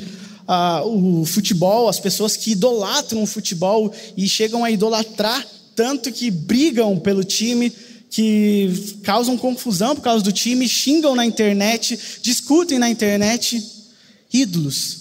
uh, 0.47 1.21
o 1.21 1.25
futebol, 1.25 1.89
as 1.89 1.99
pessoas 1.99 2.35
que 2.37 2.51
idolatram 2.51 3.23
o 3.23 3.27
futebol 3.27 3.93
e 4.15 4.27
chegam 4.27 4.63
a 4.63 4.71
idolatrar 4.71 5.45
tanto 5.75 6.11
que 6.11 6.31
brigam 6.31 6.97
pelo 6.97 7.23
time, 7.23 7.71
que 8.09 8.97
causam 9.03 9.37
confusão 9.37 9.95
por 9.95 10.01
causa 10.01 10.23
do 10.23 10.31
time, 10.31 10.67
xingam 10.67 11.15
na 11.15 11.23
internet, 11.23 11.99
discutem 12.21 12.79
na 12.79 12.89
internet. 12.89 13.63
Ídolos. 14.33 14.97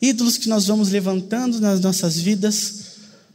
Ídolos 0.00 0.38
que 0.38 0.48
nós 0.48 0.66
vamos 0.66 0.88
levantando 0.88 1.60
nas 1.60 1.80
nossas 1.80 2.16
vidas 2.16 2.74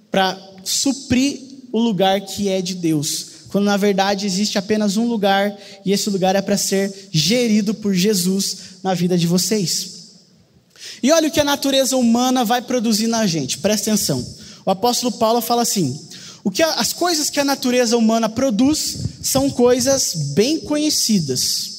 para 0.10 0.40
suprir 0.64 1.40
o 1.72 1.80
lugar 1.80 2.20
que 2.22 2.50
é 2.50 2.62
de 2.62 2.74
Deus 2.74 3.36
quando 3.56 3.68
na 3.68 3.78
verdade 3.78 4.26
existe 4.26 4.58
apenas 4.58 4.98
um 4.98 5.08
lugar 5.08 5.58
e 5.86 5.94
esse 5.94 6.10
lugar 6.10 6.36
é 6.36 6.42
para 6.42 6.58
ser 6.58 6.94
gerido 7.10 7.74
por 7.74 7.94
Jesus 7.94 8.58
na 8.84 8.94
vida 8.94 9.18
de 9.18 9.26
vocês. 9.26 9.95
E 11.02 11.12
olha 11.12 11.28
o 11.28 11.32
que 11.32 11.40
a 11.40 11.44
natureza 11.44 11.98
humana 11.98 12.44
vai 12.44 12.62
produzir 12.62 13.08
na 13.08 13.26
gente, 13.28 13.58
presta 13.58 13.92
atenção. 13.92 14.26
O 14.66 14.72
apóstolo 14.72 15.12
Paulo 15.12 15.42
fala 15.42 15.62
assim: 15.62 16.00
o 16.44 16.52
que 16.52 16.62
as 16.62 16.94
coisas 16.94 17.30
que 17.30 17.40
a 17.40 17.44
natureza 17.44 17.98
humana 17.98 18.30
produz 18.30 18.98
são 19.22 19.50
coisas 19.50 20.34
bem 20.36 20.60
conhecidas. 20.60 21.72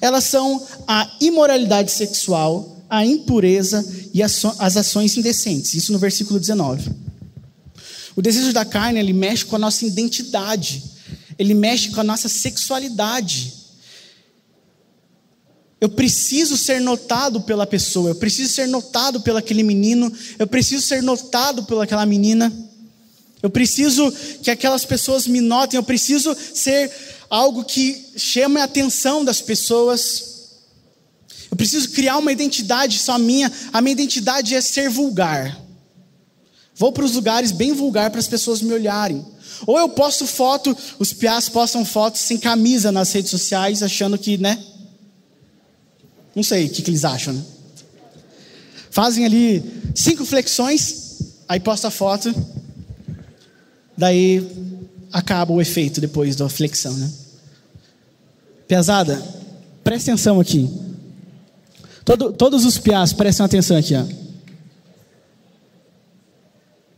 Elas 0.00 0.24
são 0.24 0.66
a 0.86 1.10
imoralidade 1.20 1.90
sexual, 1.90 2.84
a 2.88 3.04
impureza 3.04 3.84
e 4.12 4.22
as, 4.22 4.44
as 4.58 4.76
ações 4.76 5.16
indecentes. 5.16 5.74
Isso 5.74 5.92
no 5.92 5.98
versículo 5.98 6.40
19. 6.40 6.90
O 8.16 8.22
desejo 8.22 8.52
da 8.52 8.64
carne, 8.64 8.98
ele 8.98 9.12
mexe 9.12 9.44
com 9.44 9.56
a 9.56 9.58
nossa 9.58 9.84
identidade, 9.84 10.82
ele 11.38 11.54
mexe 11.54 11.90
com 11.90 12.00
a 12.00 12.04
nossa 12.04 12.28
sexualidade. 12.28 13.59
Eu 15.80 15.88
preciso 15.88 16.56
ser 16.56 16.80
notado 16.80 17.40
pela 17.40 17.66
pessoa, 17.66 18.10
eu 18.10 18.14
preciso 18.14 18.52
ser 18.52 18.68
notado 18.68 19.22
pelo 19.22 19.38
aquele 19.38 19.62
menino, 19.62 20.12
eu 20.38 20.46
preciso 20.46 20.86
ser 20.86 21.02
notado 21.02 21.64
pelaquela 21.64 22.04
menina. 22.04 22.52
Eu 23.42 23.48
preciso 23.48 24.12
que 24.42 24.50
aquelas 24.50 24.84
pessoas 24.84 25.26
me 25.26 25.40
notem, 25.40 25.78
eu 25.78 25.82
preciso 25.82 26.36
ser 26.54 26.92
algo 27.30 27.64
que 27.64 28.12
chame 28.16 28.60
a 28.60 28.64
atenção 28.64 29.24
das 29.24 29.40
pessoas. 29.40 30.24
Eu 31.50 31.56
preciso 31.56 31.88
criar 31.90 32.18
uma 32.18 32.32
identidade 32.32 32.98
só 32.98 33.16
minha. 33.16 33.50
A 33.72 33.80
minha 33.80 33.92
identidade 33.92 34.54
é 34.54 34.60
ser 34.60 34.90
vulgar. 34.90 35.58
Vou 36.74 36.92
para 36.92 37.04
os 37.04 37.12
lugares 37.12 37.52
bem 37.52 37.72
vulgar 37.72 38.10
para 38.10 38.20
as 38.20 38.28
pessoas 38.28 38.60
me 38.60 38.72
olharem. 38.72 39.24
Ou 39.66 39.78
eu 39.78 39.88
posto 39.88 40.26
foto, 40.26 40.76
os 40.98 41.12
piás 41.12 41.48
postam 41.48 41.84
fotos 41.84 42.20
sem 42.20 42.36
camisa 42.36 42.92
nas 42.92 43.12
redes 43.12 43.30
sociais, 43.30 43.82
achando 43.82 44.18
que, 44.18 44.36
né? 44.36 44.62
Não 46.34 46.42
sei 46.42 46.66
o 46.66 46.70
que, 46.70 46.82
que 46.82 46.90
eles 46.90 47.04
acham, 47.04 47.34
né? 47.34 47.42
Fazem 48.90 49.24
ali 49.24 49.62
cinco 49.94 50.24
flexões, 50.24 51.18
aí 51.48 51.60
posta 51.60 51.88
a 51.88 51.90
foto, 51.90 52.34
daí 53.96 54.46
acaba 55.12 55.52
o 55.52 55.60
efeito 55.60 56.00
depois 56.00 56.36
da 56.36 56.48
flexão, 56.48 56.92
né? 56.94 57.10
Pesada, 58.66 59.20
presta 59.82 60.10
atenção 60.10 60.40
aqui. 60.40 60.68
Todo, 62.04 62.32
todos 62.32 62.64
os 62.64 62.78
piás, 62.78 63.12
prestem 63.12 63.46
atenção 63.46 63.76
aqui, 63.76 63.94
ó. 63.94 64.04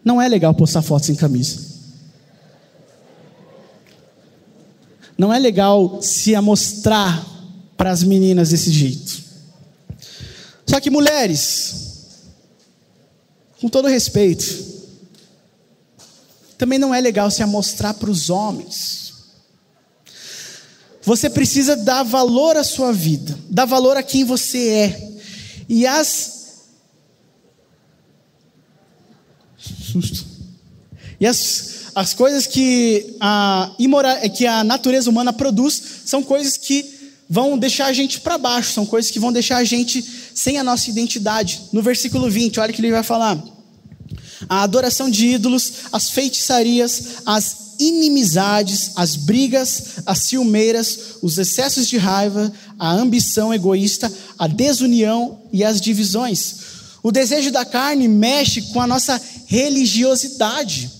Não 0.05 0.21
é 0.21 0.29
legal 0.29 0.55
postar 0.55 0.83
fotos 0.83 1.07
sem 1.07 1.15
camisa. 1.15 1.73
Não 5.17 5.33
é 5.33 5.39
legal 5.39 6.03
se 6.03 6.35
amostrar 6.35 7.25
para 7.77 7.91
as 7.91 8.03
meninas 8.03 8.51
desse 8.51 8.71
jeito. 8.71 9.22
Só 10.73 10.81
que 10.81 10.89
mulheres, 10.89 11.75
com 13.61 13.69
todo 13.69 13.89
respeito, 13.89 14.47
também 16.57 16.79
não 16.79 16.95
é 16.95 16.99
legal 16.99 17.31
se 17.31 17.43
amostrar 17.43 17.93
para 17.93 18.11
os 18.11 18.31
homens. 18.31 19.13
Você 21.03 21.29
precisa 21.29 21.77
dar 21.77 22.03
valor 22.05 22.57
à 22.57 22.65
sua 22.65 22.91
vida, 22.91 23.39
dar 23.51 23.67
valor 23.67 23.99
a 23.99 24.03
quem 24.03 24.25
você 24.25 24.69
é. 24.71 25.13
E 25.69 25.87
as 25.87 26.63
Susto. 29.59 30.25
E 31.21 31.27
as, 31.27 31.91
as 31.95 32.15
coisas 32.15 32.47
que 32.47 33.15
a, 33.21 33.75
imora, 33.79 34.27
que 34.31 34.47
a 34.47 34.65
natureza 34.65 35.11
humana 35.11 35.35
produz 35.35 36.01
são 36.07 36.23
coisas 36.23 36.57
que 36.57 36.92
vão 37.33 37.57
deixar 37.57 37.87
a 37.87 37.95
gente 37.95 38.21
para 38.21 38.37
baixo, 38.37 38.75
são 38.75 38.85
coisas 38.85 39.11
que 39.11 39.19
vão 39.19 39.33
deixar 39.33 39.57
a 39.57 39.65
gente 39.65 40.05
sem 40.35 40.59
a 40.59 40.63
nossa 40.63 40.91
identidade. 40.91 41.63
No 41.73 41.81
versículo 41.81 42.31
20, 42.31 42.61
olha 42.61 42.71
o 42.71 42.75
que 42.75 42.81
ele 42.83 42.91
vai 42.91 43.03
falar: 43.03 43.43
a 44.47 44.63
adoração 44.63 45.09
de 45.09 45.29
ídolos, 45.29 45.73
as 45.91 46.11
feitiçarias, 46.11 47.23
as 47.25 47.57
inimizades, 47.79 48.91
as 48.97 49.17
brigas, 49.17 49.85
as 50.05 50.19
ciumeiras, 50.19 51.17
os 51.23 51.39
excessos 51.39 51.89
de 51.89 51.97
raiva, 51.97 52.53
a 52.79 52.93
ambição 52.93 53.53
egoísta, 53.55 54.13
a 54.39 54.47
desunião 54.47 55.41
e 55.51 55.65
as 55.65 55.81
divisões. 55.81 56.57
O 57.03 57.11
desejo 57.11 57.51
da 57.51 57.65
carne 57.65 58.09
mexe 58.09 58.61
com 58.61 58.81
a 58.81 58.87
nossa 58.87 59.19
religiosidade. 59.47 60.91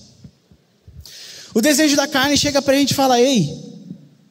O 1.53 1.61
desejo 1.61 1.95
da 1.95 2.07
carne 2.07 2.35
chega 2.35 2.59
para 2.59 2.73
a 2.73 2.77
gente 2.77 2.89
e 2.89 2.95
fala: 2.95 3.21
Ei, 3.21 3.55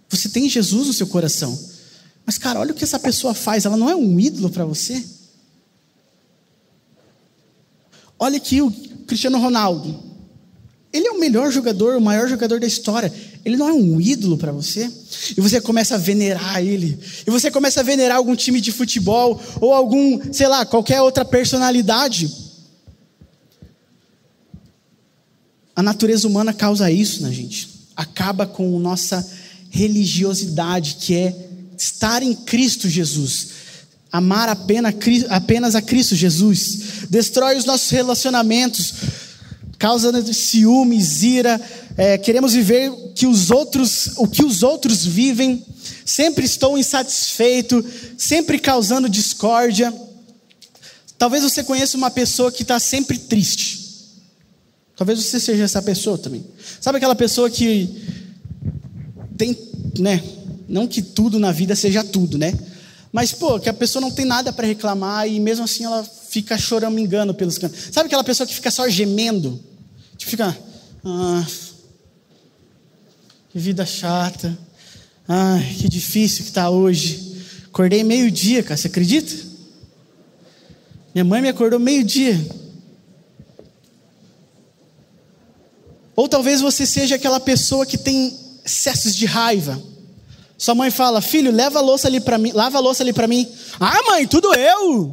você 0.09 0.29
tem 0.29 0.49
Jesus 0.49 0.89
no 0.89 0.93
seu 0.93 1.07
coração. 1.07 1.71
Mas, 2.25 2.39
cara, 2.39 2.61
olha 2.61 2.73
o 2.73 2.75
que 2.75 2.85
essa 2.85 2.99
pessoa 2.99 3.35
faz, 3.35 3.65
ela 3.65 3.77
não 3.77 3.89
é 3.89 3.97
um 3.97 4.19
ídolo 4.19 4.51
para 4.51 4.65
você? 4.65 5.05
Olha 8.19 8.37
aqui 8.37 8.63
o 8.63 8.71
Cristiano 9.07 9.39
Ronaldo. 9.39 10.13
Ele 10.93 11.09
é 11.09 11.11
o 11.11 11.19
melhor 11.19 11.51
jogador, 11.51 11.97
o 11.97 12.01
maior 12.01 12.29
jogador 12.29 12.61
da 12.61 12.67
história. 12.67 13.13
Ele 13.45 13.57
não 13.57 13.69
é 13.69 13.73
um 13.73 14.01
ídolo 14.01 14.37
para 14.37 14.53
você? 14.53 14.91
E 15.37 15.41
você 15.41 15.61
começa 15.61 15.95
a 15.95 15.99
venerar 15.99 16.63
ele. 16.63 16.99
E 17.27 17.31
você 17.31 17.51
começa 17.51 17.81
a 17.81 17.83
venerar 17.83 18.19
algum 18.19 18.37
time 18.37 18.61
de 18.61 18.71
futebol 18.71 19.41
ou 19.61 19.73
algum, 19.73 20.33
sei 20.33 20.47
lá, 20.47 20.65
qualquer 20.67 21.01
outra 21.01 21.25
personalidade. 21.25 22.31
A 25.75 25.83
natureza 25.83 26.29
humana 26.29 26.53
causa 26.53 26.91
isso 26.91 27.23
na 27.23 27.31
gente. 27.31 27.69
Acaba 27.97 28.47
com 28.47 28.79
nossa 28.79 29.27
religiosidade, 29.71 30.99
que 31.01 31.15
é 31.15 31.49
estar 31.77 32.23
em 32.23 32.35
Cristo 32.35 32.89
Jesus. 32.89 33.49
amar 34.11 34.49
apenas 34.49 35.75
a 35.75 35.81
Cristo 35.81 36.15
Jesus. 36.15 37.07
Destrói 37.09 37.57
os 37.57 37.65
nossos 37.65 37.91
relacionamentos, 37.91 38.95
causa 39.79 40.13
ciúmes, 40.33 41.23
ira. 41.23 41.61
É, 41.97 42.19
queremos 42.19 42.53
viver 42.53 42.93
que 43.15 43.27
os 43.27 43.51
outros, 43.51 44.13
o 44.17 44.27
que 44.29 44.45
os 44.45 44.63
outros 44.63 45.05
vivem. 45.05 45.65
Sempre 46.05 46.45
estou 46.45 46.77
insatisfeito, 46.77 47.85
sempre 48.19 48.59
causando 48.59 49.09
discórdia. 49.09 49.93
Talvez 51.17 51.43
você 51.43 51.63
conheça 51.63 51.97
uma 51.97 52.11
pessoa 52.11 52.51
que 52.51 52.63
está 52.63 52.79
sempre 52.79 53.17
triste. 53.17 53.81
Talvez 54.97 55.23
você 55.23 55.41
seja 55.41 55.65
essa 55.65 55.81
pessoa 55.81 56.19
também. 56.19 56.45
Sabe 56.81 56.99
aquela 56.99 57.15
pessoa 57.15 57.49
que 57.49 57.89
tem, 59.39 59.57
né? 59.99 60.23
Não 60.69 60.87
que 60.87 61.03
tudo 61.03 61.39
na 61.39 61.53
vida 61.53 61.75
seja 61.75 62.03
tudo, 62.03 62.39
né? 62.39 62.53
Mas, 63.13 63.33
pô, 63.33 63.61
que 63.61 63.69
a 63.69 63.75
pessoa 63.75 64.01
não 64.01 64.11
tem 64.11 64.25
nada 64.25 64.53
para 64.53 64.67
reclamar 64.67 65.29
e 65.29 65.39
mesmo 65.39 65.65
assim 65.65 65.85
ela 65.85 66.03
fica 66.03 66.57
chorando, 66.57 66.99
engano 66.99 67.35
pelos 67.35 67.59
cantos. 67.59 67.91
Sabe 67.93 68.07
aquela 68.07 68.25
pessoa 68.25 68.47
que 68.47 68.55
fica 68.55 68.71
só 68.71 68.89
gemendo? 68.89 69.63
Tipo, 70.17 70.31
fica. 70.31 70.59
Ah, 71.05 71.47
que 73.51 73.59
vida 73.59 73.85
chata. 73.85 74.57
Ai, 75.29 75.77
que 75.79 75.89
difícil 75.89 76.43
que 76.43 76.49
está 76.49 76.71
hoje. 76.71 77.45
Acordei 77.67 78.03
meio-dia, 78.03 78.63
cara, 78.63 78.77
você 78.77 78.87
acredita? 78.87 79.35
Minha 81.15 81.25
mãe 81.25 81.43
me 81.43 81.49
acordou 81.49 81.79
meio-dia. 81.79 82.41
Ou 86.17 86.29
talvez 86.29 86.61
você 86.61 86.87
seja 86.87 87.17
aquela 87.17 87.41
pessoa 87.41 87.85
que 87.85 87.99
tem 87.99 88.39
excessos 88.65 89.15
de 89.15 89.27
raiva. 89.27 89.83
Sua 90.63 90.77
mãe 90.77 90.93
fala: 90.93 91.21
"Filho, 91.21 91.51
leva 91.51 91.81
a 91.81 91.83
louça 91.83 92.07
ali 92.07 92.21
para 92.21 92.39
mim, 92.39 92.53
lava 92.53 92.79
a 92.79 92.81
louça 92.81 93.03
ali 93.03 93.13
para 93.13 93.27
mim". 93.27 93.49
"Ah, 93.81 94.01
mãe, 94.09 94.29
tudo 94.29 94.55
eu". 94.55 95.13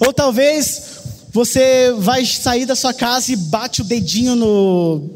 Ou 0.00 0.12
talvez 0.14 0.82
você 1.30 1.92
vai 1.98 2.24
sair 2.24 2.64
da 2.64 2.74
sua 2.74 2.94
casa 2.94 3.32
e 3.32 3.36
bate 3.36 3.82
o 3.82 3.84
dedinho 3.84 4.34
no, 4.34 5.10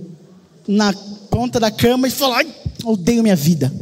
na 0.69 0.93
ponta 1.31 1.59
da 1.59 1.71
cama 1.71 2.07
e 2.07 2.11
fala: 2.11 2.37
"Ai, 2.37 2.55
odeio 2.85 3.23
minha 3.23 3.35
vida". 3.35 3.73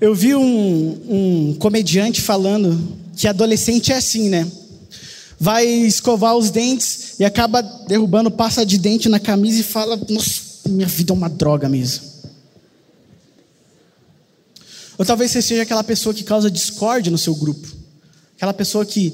Eu 0.00 0.16
vi 0.16 0.34
um, 0.34 1.00
um 1.08 1.56
comediante 1.60 2.20
falando 2.20 2.98
que 3.16 3.28
adolescente 3.28 3.92
é 3.92 3.96
assim, 3.98 4.28
né? 4.28 4.50
Vai 5.44 5.66
escovar 5.66 6.34
os 6.34 6.50
dentes 6.50 7.20
e 7.20 7.24
acaba 7.24 7.60
derrubando 7.60 8.30
pasta 8.30 8.64
de 8.64 8.78
dente 8.78 9.10
na 9.10 9.20
camisa 9.20 9.60
e 9.60 9.62
fala: 9.62 9.94
Nossa, 10.08 10.40
minha 10.66 10.86
vida 10.86 11.12
é 11.12 11.14
uma 11.14 11.28
droga 11.28 11.68
mesmo. 11.68 12.02
Ou 14.96 15.04
talvez 15.04 15.30
você 15.30 15.42
seja 15.42 15.62
aquela 15.62 15.84
pessoa 15.84 16.14
que 16.14 16.24
causa 16.24 16.50
discórdia 16.50 17.12
no 17.12 17.18
seu 17.18 17.34
grupo, 17.34 17.68
aquela 18.34 18.54
pessoa 18.54 18.86
que 18.86 19.12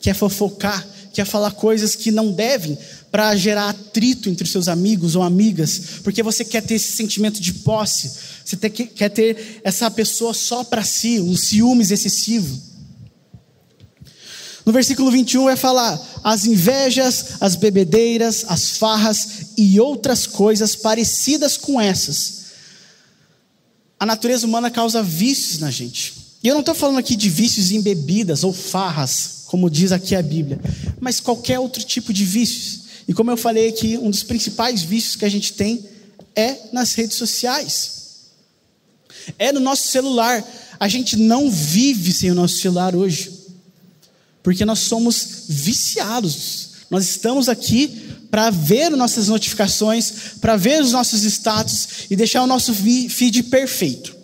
quer 0.00 0.14
fofocar, 0.14 0.84
quer 1.12 1.24
falar 1.24 1.52
coisas 1.52 1.94
que 1.94 2.10
não 2.10 2.32
devem 2.32 2.76
para 3.12 3.36
gerar 3.36 3.68
atrito 3.68 4.28
entre 4.28 4.48
seus 4.48 4.66
amigos 4.66 5.14
ou 5.14 5.22
amigas, 5.22 6.00
porque 6.02 6.20
você 6.20 6.44
quer 6.44 6.62
ter 6.62 6.74
esse 6.74 6.96
sentimento 6.96 7.40
de 7.40 7.52
posse, 7.52 8.10
você 8.44 8.56
quer 8.68 9.10
ter 9.10 9.60
essa 9.62 9.88
pessoa 9.88 10.34
só 10.34 10.64
para 10.64 10.82
si, 10.82 11.20
um 11.20 11.36
ciúmes 11.36 11.92
excessivo. 11.92 12.69
No 14.64 14.72
versículo 14.72 15.10
21 15.10 15.44
vai 15.44 15.56
falar: 15.56 16.00
as 16.22 16.44
invejas, 16.44 17.36
as 17.40 17.56
bebedeiras, 17.56 18.44
as 18.48 18.76
farras 18.76 19.28
e 19.56 19.80
outras 19.80 20.26
coisas 20.26 20.74
parecidas 20.74 21.56
com 21.56 21.80
essas. 21.80 22.40
A 23.98 24.06
natureza 24.06 24.46
humana 24.46 24.70
causa 24.70 25.02
vícios 25.02 25.58
na 25.58 25.70
gente. 25.70 26.14
E 26.42 26.48
eu 26.48 26.54
não 26.54 26.60
estou 26.60 26.74
falando 26.74 26.98
aqui 26.98 27.14
de 27.14 27.28
vícios 27.28 27.70
em 27.70 27.82
bebidas 27.82 28.44
ou 28.44 28.52
farras, 28.52 29.44
como 29.46 29.68
diz 29.68 29.92
aqui 29.92 30.14
a 30.14 30.22
Bíblia, 30.22 30.58
mas 30.98 31.20
qualquer 31.20 31.58
outro 31.58 31.82
tipo 31.82 32.12
de 32.12 32.24
vícios. 32.24 32.80
E 33.06 33.12
como 33.12 33.30
eu 33.30 33.36
falei 33.36 33.68
aqui, 33.68 33.98
um 33.98 34.08
dos 34.08 34.22
principais 34.22 34.80
vícios 34.80 35.16
que 35.16 35.24
a 35.24 35.28
gente 35.28 35.52
tem 35.52 35.84
é 36.34 36.56
nas 36.72 36.94
redes 36.94 37.16
sociais, 37.16 37.92
é 39.38 39.52
no 39.52 39.60
nosso 39.60 39.88
celular. 39.88 40.42
A 40.78 40.88
gente 40.88 41.16
não 41.16 41.50
vive 41.50 42.10
sem 42.10 42.30
o 42.30 42.34
nosso 42.34 42.56
celular 42.56 42.96
hoje 42.96 43.39
porque 44.42 44.64
nós 44.64 44.80
somos 44.80 45.44
viciados. 45.48 46.70
Nós 46.90 47.08
estamos 47.08 47.48
aqui 47.48 48.10
para 48.30 48.50
ver 48.50 48.90
nossas 48.90 49.28
notificações, 49.28 50.12
para 50.40 50.56
ver 50.56 50.82
os 50.82 50.92
nossos 50.92 51.22
status 51.24 51.88
e 52.10 52.16
deixar 52.16 52.42
o 52.42 52.46
nosso 52.46 52.72
feed 52.74 53.44
perfeito. 53.44 54.16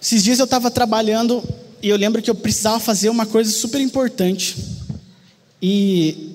Esses 0.00 0.22
dias 0.22 0.38
eu 0.38 0.44
estava 0.44 0.70
trabalhando 0.70 1.42
e 1.82 1.88
eu 1.88 1.96
lembro 1.96 2.22
que 2.22 2.30
eu 2.30 2.34
precisava 2.34 2.78
fazer 2.78 3.08
uma 3.08 3.26
coisa 3.26 3.50
super 3.50 3.80
importante. 3.80 4.56
E 5.60 6.34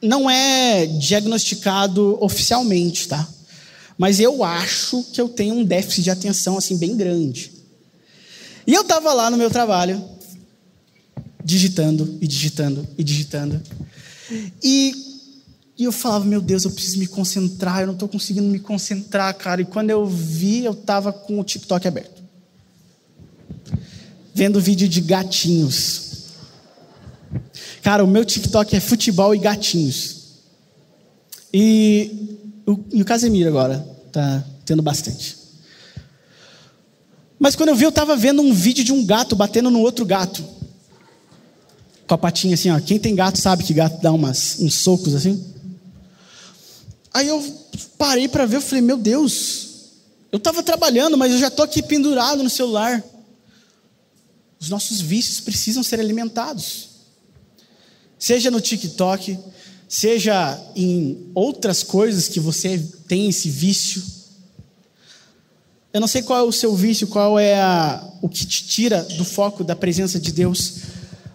não 0.00 0.30
é 0.30 0.86
diagnosticado 0.86 2.16
oficialmente, 2.20 3.08
tá? 3.08 3.26
Mas 3.96 4.20
eu 4.20 4.44
acho 4.44 5.02
que 5.12 5.20
eu 5.20 5.28
tenho 5.28 5.56
um 5.56 5.64
déficit 5.64 6.04
de 6.04 6.10
atenção 6.10 6.56
assim 6.56 6.76
bem 6.76 6.96
grande. 6.96 7.50
E 8.64 8.74
eu 8.74 8.82
estava 8.82 9.12
lá 9.12 9.30
no 9.30 9.36
meu 9.36 9.50
trabalho 9.50 10.17
digitando 11.48 12.18
e 12.20 12.26
digitando 12.26 12.86
e 12.98 13.02
digitando. 13.02 13.62
E, 14.62 14.94
e 15.78 15.84
eu 15.84 15.90
falava, 15.90 16.26
meu 16.26 16.42
Deus, 16.42 16.64
eu 16.64 16.70
preciso 16.70 16.98
me 16.98 17.06
concentrar, 17.06 17.80
eu 17.80 17.86
não 17.86 17.94
estou 17.94 18.06
conseguindo 18.06 18.46
me 18.46 18.58
concentrar, 18.58 19.34
cara. 19.34 19.62
E 19.62 19.64
quando 19.64 19.88
eu 19.88 20.04
vi, 20.04 20.66
eu 20.66 20.72
estava 20.72 21.10
com 21.10 21.40
o 21.40 21.44
TikTok 21.44 21.88
aberto. 21.88 22.22
Vendo 24.34 24.60
vídeo 24.60 24.86
de 24.86 25.00
gatinhos. 25.00 26.26
Cara, 27.82 28.04
o 28.04 28.06
meu 28.06 28.26
TikTok 28.26 28.76
é 28.76 28.80
futebol 28.80 29.34
e 29.34 29.38
gatinhos. 29.38 30.16
E 31.52 32.36
o, 32.66 32.78
e 32.92 33.00
o 33.00 33.06
Casemiro 33.06 33.48
agora 33.48 33.78
tá 34.12 34.44
tendo 34.66 34.82
bastante. 34.82 35.38
Mas 37.38 37.56
quando 37.56 37.70
eu 37.70 37.74
vi, 37.74 37.84
eu 37.84 37.88
estava 37.88 38.14
vendo 38.16 38.42
um 38.42 38.52
vídeo 38.52 38.84
de 38.84 38.92
um 38.92 39.06
gato 39.06 39.34
batendo 39.34 39.70
no 39.70 39.80
outro 39.80 40.04
gato 40.04 40.57
com 42.08 42.14
a 42.14 42.18
patinha 42.18 42.54
assim, 42.54 42.70
ó. 42.70 42.80
Quem 42.80 42.98
tem 42.98 43.14
gato 43.14 43.38
sabe 43.38 43.62
que 43.62 43.74
gato 43.74 44.00
dá 44.00 44.10
umas, 44.10 44.56
uns 44.58 44.74
socos 44.74 45.14
assim. 45.14 45.44
Aí 47.12 47.28
eu 47.28 47.44
parei 47.98 48.26
para 48.26 48.46
ver, 48.46 48.56
eu 48.56 48.62
falei, 48.62 48.80
meu 48.80 48.96
Deus, 48.96 49.68
eu 50.32 50.38
estava 50.38 50.62
trabalhando, 50.62 51.18
mas 51.18 51.32
eu 51.32 51.38
já 51.38 51.48
estou 51.48 51.64
aqui 51.64 51.82
pendurado 51.82 52.42
no 52.42 52.48
celular. 52.48 53.04
Os 54.58 54.70
nossos 54.70 55.00
vícios 55.00 55.40
precisam 55.40 55.82
ser 55.82 56.00
alimentados. 56.00 56.88
Seja 58.18 58.50
no 58.50 58.60
TikTok, 58.60 59.38
seja 59.88 60.60
em 60.74 61.30
outras 61.34 61.82
coisas 61.82 62.28
que 62.28 62.40
você 62.40 62.78
tem 63.06 63.28
esse 63.28 63.50
vício. 63.50 64.02
Eu 65.92 66.00
não 66.00 66.08
sei 66.08 66.22
qual 66.22 66.40
é 66.40 66.42
o 66.42 66.52
seu 66.52 66.74
vício, 66.74 67.06
qual 67.06 67.38
é 67.38 67.60
a, 67.60 68.06
o 68.22 68.28
que 68.28 68.46
te 68.46 68.66
tira 68.66 69.02
do 69.02 69.24
foco 69.24 69.62
da 69.62 69.76
presença 69.76 70.18
de 70.18 70.32
Deus, 70.32 70.74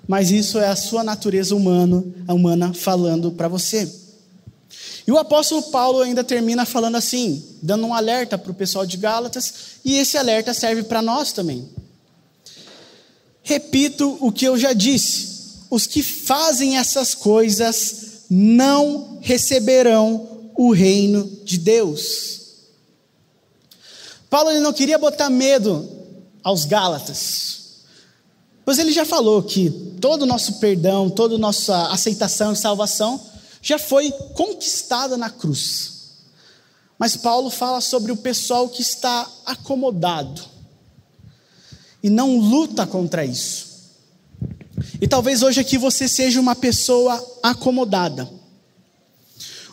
mas 0.08 0.32
isso 0.32 0.60
é 0.60 0.68
a 0.68 0.76
sua 0.76 1.04
natureza 1.04 1.56
humana, 1.56 2.04
humana 2.28 2.74
falando 2.74 3.32
para 3.32 3.48
você. 3.48 3.90
E 5.06 5.12
o 5.12 5.18
apóstolo 5.18 5.64
Paulo 5.64 6.02
ainda 6.02 6.24
termina 6.24 6.66
falando 6.66 6.96
assim, 6.96 7.44
dando 7.62 7.86
um 7.86 7.94
alerta 7.94 8.38
para 8.38 8.52
o 8.52 8.56
pessoal 8.56 8.86
de 8.86 8.98
Gálatas, 8.98 9.54
e 9.84 9.98
esse 9.98 10.18
alerta 10.18 10.54
serve 10.54 10.84
para 10.84 11.02
nós 11.02 11.32
também. 11.32 11.68
Repito 13.42 14.18
o 14.22 14.32
que 14.32 14.46
eu 14.46 14.58
já 14.58 14.72
disse: 14.72 15.60
os 15.70 15.86
que 15.86 16.02
fazem 16.02 16.78
essas 16.78 17.14
coisas 17.14 18.24
não 18.30 19.20
receberão 19.22 20.52
o 20.56 20.72
reino 20.72 21.30
de 21.44 21.58
Deus. 21.58 22.42
Paulo 24.30 24.50
ele 24.50 24.62
não 24.62 24.74
queria 24.74 24.98
botar 24.98 25.30
medo 25.30 25.88
aos 26.42 26.66
Gálatas. 26.66 27.63
Pois 28.66 28.80
ele 28.80 28.92
já 28.92 29.06
falou 29.06 29.44
que 29.44 29.70
todo 30.00 30.24
o 30.24 30.26
nosso 30.26 30.54
perdão, 30.60 31.10
toda 31.10 31.36
a 31.36 31.40
nossa 31.40 31.88
aceitação 31.88 32.54
e 32.54 32.56
salvação 32.56 33.20
já 33.62 33.78
foi 33.78 34.12
conquistada 34.34 35.18
na 35.18 35.30
cruz. 35.30 35.94
Mas 36.98 37.18
Paulo 37.18 37.50
fala 37.50 37.82
sobre 37.82 38.12
o 38.12 38.18
pessoal 38.18 38.70
que 38.70 38.82
está 38.82 39.28
acomodado 39.46 40.42
e 42.02 42.10
não 42.10 42.38
luta 42.38 42.86
contra 42.86 43.26
isso. 43.26 43.74
E 45.02 45.08
talvez 45.08 45.42
hoje 45.42 45.60
aqui 45.60 45.78
você 45.78 46.08
seja 46.08 46.40
uma 46.40 46.56
pessoa 46.56 47.22
acomodada. 47.42 48.30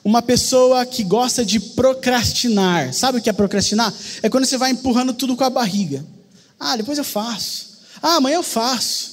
Uma 0.03 0.23
pessoa 0.23 0.87
que 0.87 1.05
gosta 1.05 1.45
de 1.45 1.61
procrastinar. 1.61 2.93
Sabe 2.95 3.19
o 3.19 3.23
que 3.23 3.29
é 3.29 3.33
procrastinar? 3.33 3.93
É 4.23 4.31
quando 4.31 4.47
você 4.47 4.57
vai 4.57 4.71
empurrando 4.71 5.13
tudo 5.13 5.37
com 5.37 5.45
a 5.45 5.51
barriga. 5.51 6.05
Ah, 6.59 6.77
depois 6.77 6.97
eu 6.99 7.05
faço. 7.05 7.70
Ah, 8.03 8.17
amanhã 8.17 8.37
eu 8.37 8.43
faço. 8.43 9.11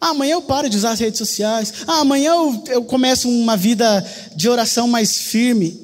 Ah, 0.00 0.08
amanhã 0.08 0.32
eu 0.32 0.42
paro 0.42 0.68
de 0.68 0.76
usar 0.76 0.90
as 0.90 1.00
redes 1.00 1.18
sociais. 1.18 1.72
Ah, 1.86 2.00
amanhã 2.00 2.32
eu, 2.32 2.64
eu 2.68 2.84
começo 2.84 3.28
uma 3.28 3.56
vida 3.56 4.04
de 4.34 4.48
oração 4.48 4.88
mais 4.88 5.16
firme. 5.16 5.80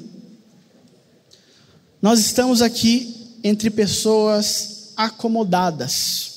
nós 2.03 2.18
estamos 2.18 2.61
aqui 2.61 3.38
entre 3.44 3.70
pessoas 3.70 4.92
acomodadas. 4.96 6.29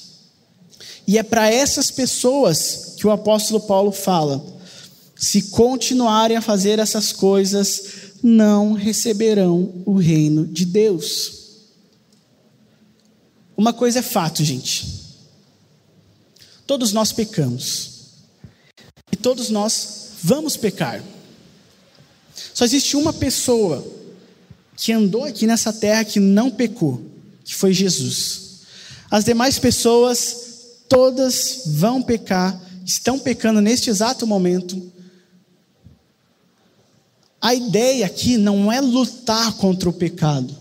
E 1.07 1.17
é 1.17 1.23
para 1.23 1.51
essas 1.51 1.89
pessoas 1.89 2.93
que 2.97 3.07
o 3.07 3.11
apóstolo 3.11 3.61
Paulo 3.61 3.91
fala: 3.91 4.45
se 5.15 5.43
continuarem 5.43 6.37
a 6.37 6.41
fazer 6.41 6.77
essas 6.77 7.11
coisas, 7.11 7.83
não 8.21 8.73
receberão 8.73 9.73
o 9.85 9.95
reino 9.95 10.45
de 10.45 10.65
Deus. 10.65 11.40
Uma 13.55 13.73
coisa 13.73 13.99
é 13.99 14.01
fato, 14.01 14.43
gente. 14.43 15.01
Todos 16.65 16.93
nós 16.93 17.11
pecamos. 17.11 17.91
E 19.11 19.15
todos 19.15 19.49
nós 19.49 20.11
vamos 20.23 20.55
pecar. 20.55 21.03
Só 22.53 22.63
existe 22.63 22.95
uma 22.95 23.11
pessoa 23.11 23.85
que 24.77 24.91
andou 24.91 25.25
aqui 25.25 25.45
nessa 25.45 25.71
terra 25.71 26.05
que 26.05 26.19
não 26.19 26.49
pecou, 26.49 27.01
que 27.43 27.53
foi 27.53 27.73
Jesus. 27.73 28.61
As 29.09 29.25
demais 29.25 29.59
pessoas, 29.59 30.77
todas 30.87 31.63
vão 31.65 32.01
pecar, 32.01 32.59
estão 32.85 33.19
pecando 33.19 33.61
neste 33.61 33.89
exato 33.89 34.25
momento. 34.25 34.91
A 37.41 37.53
ideia 37.53 38.05
aqui 38.05 38.37
não 38.37 38.71
é 38.71 38.79
lutar 38.79 39.53
contra 39.53 39.89
o 39.89 39.93
pecado. 39.93 40.60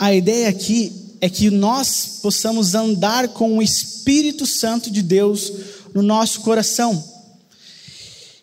A 0.00 0.14
ideia 0.14 0.48
aqui 0.48 1.14
é 1.20 1.28
que 1.28 1.50
nós 1.50 2.20
possamos 2.22 2.74
andar 2.74 3.28
com 3.28 3.58
o 3.58 3.62
Espírito 3.62 4.46
Santo 4.46 4.90
de 4.90 5.02
Deus 5.02 5.52
no 5.92 6.00
nosso 6.00 6.40
coração 6.40 7.04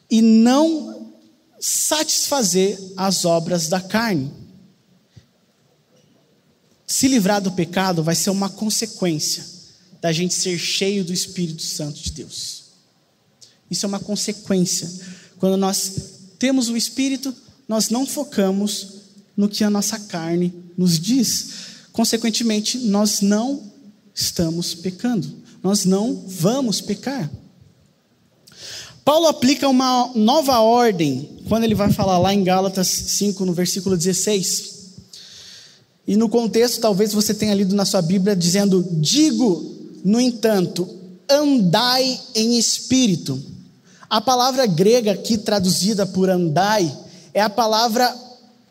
e 0.08 0.22
não 0.22 1.16
satisfazer 1.60 2.80
as 2.96 3.26
obras 3.26 3.68
da 3.70 3.82
carne. 3.82 4.32
Se 6.86 7.08
livrar 7.08 7.42
do 7.42 7.52
pecado 7.52 8.04
vai 8.04 8.14
ser 8.14 8.30
uma 8.30 8.52
consequência 8.52 9.44
da 10.00 10.12
gente 10.12 10.36
ser 10.36 10.60
cheio 10.60 11.04
do 11.04 11.12
Espírito 11.12 11.64
Santo 11.64 12.00
de 12.00 12.12
Deus. 12.12 12.66
Isso 13.68 13.84
é 13.84 13.90
uma 13.90 14.00
consequência. 14.00 14.88
Quando 15.40 15.58
nós 15.58 15.92
temos 16.38 16.70
o 16.70 16.78
Espírito, 16.78 17.36
nós 17.68 17.90
não 17.90 18.06
focamos 18.06 18.97
no 19.38 19.48
que 19.48 19.64
a 19.64 19.70
nossa 19.70 20.00
carne 20.00 20.52
nos 20.76 21.00
diz. 21.00 21.50
Consequentemente, 21.94 22.80
nós 22.80 23.22
não 23.22 23.62
estamos 24.14 24.74
pecando. 24.74 25.32
Nós 25.64 25.86
não 25.86 26.24
vamos 26.28 26.82
pecar. 26.82 27.30
Paulo 29.06 29.28
aplica 29.28 29.70
uma 29.70 30.12
nova 30.16 30.60
ordem 30.60 31.38
quando 31.48 31.64
ele 31.64 31.76
vai 31.76 31.92
falar 31.94 32.18
lá 32.18 32.34
em 32.34 32.44
Gálatas 32.44 32.88
5, 32.88 33.46
no 33.46 33.54
versículo 33.54 33.96
16. 33.96 34.76
E 36.08 36.16
no 36.16 36.28
contexto, 36.28 36.82
talvez 36.82 37.14
você 37.14 37.34
tenha 37.34 37.54
lido 37.54 37.76
na 37.76 37.86
sua 37.86 38.02
Bíblia 38.02 38.36
dizendo: 38.36 38.86
Digo, 38.94 39.78
no 40.04 40.20
entanto, 40.20 40.88
andai 41.30 42.20
em 42.36 42.58
espírito. 42.58 43.42
A 44.10 44.22
palavra 44.22 44.66
grega 44.66 45.12
aqui 45.12 45.38
traduzida 45.38 46.06
por 46.06 46.30
andai 46.30 46.96
é 47.34 47.42
a 47.42 47.50
palavra 47.50 48.14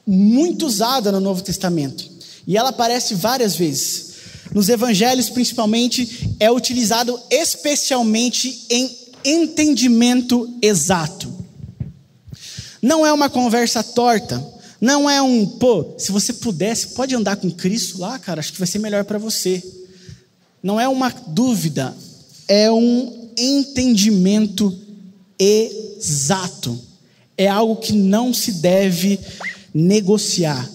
muito 0.07 0.67
usada 0.67 1.11
no 1.11 1.21
Novo 1.21 1.43
Testamento. 1.43 2.09
E 2.47 2.57
ela 2.57 2.69
aparece 2.69 3.15
várias 3.15 3.57
vezes. 3.57 4.07
Nos 4.55 4.69
evangelhos, 4.69 5.29
principalmente, 5.29 6.37
é 6.39 6.51
utilizado 6.51 7.19
especialmente 7.31 8.67
em 8.71 8.91
entendimento 9.25 10.49
exato. 10.63 11.35
Não 12.81 13.05
é 13.05 13.13
uma 13.13 13.29
conversa 13.29 13.83
torta, 13.83 14.45
não 14.81 15.11
é 15.11 15.21
um, 15.21 15.45
pô, 15.45 15.95
se 15.99 16.13
você 16.13 16.33
pudesse, 16.33 16.89
pode 16.89 17.15
andar 17.15 17.37
com 17.37 17.51
Cristo 17.51 17.99
lá, 17.99 18.19
cara, 18.19 18.41
acho 18.41 18.53
que 18.53 18.59
vai 18.59 18.69
ser 18.69 18.79
melhor 18.79 19.05
para 19.05 19.19
você. 19.19 19.63
Não 20.63 20.79
é 20.79 20.87
uma 20.87 21.11
dúvida, 21.11 21.97
é 22.47 22.71
um 22.71 23.31
entendimento 23.37 24.77
exato. 25.39 26.79
É 27.37 27.49
algo 27.49 27.77
que 27.77 27.93
não 27.93 28.33
se 28.33 28.53
deve 28.53 29.19
negociar. 29.77 30.71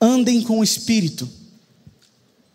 Andem 0.00 0.40
com 0.40 0.60
o 0.60 0.64
Espírito. 0.64 1.28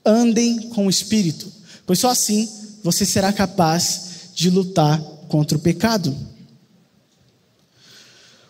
Andem 0.04 0.70
com 0.70 0.88
o 0.88 0.90
Espírito, 0.90 1.52
pois 1.86 2.00
só 2.00 2.10
assim 2.10 2.50
você 2.84 3.06
será 3.06 3.32
capaz 3.32 4.32
de 4.34 4.50
lutar 4.50 5.00
contra 5.28 5.58
o 5.58 5.62
pecado. 5.62 6.16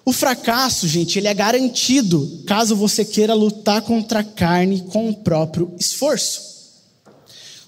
O 0.04 0.14
fracasso, 0.14 0.88
gente, 0.88 1.18
ele 1.18 1.28
é 1.28 1.34
garantido 1.34 2.44
caso 2.46 2.76
você 2.76 3.04
queira 3.04 3.34
lutar 3.34 3.82
contra 3.82 4.20
a 4.20 4.24
carne 4.24 4.82
com 4.84 5.10
o 5.10 5.16
próprio 5.16 5.74
esforço. 5.80 6.42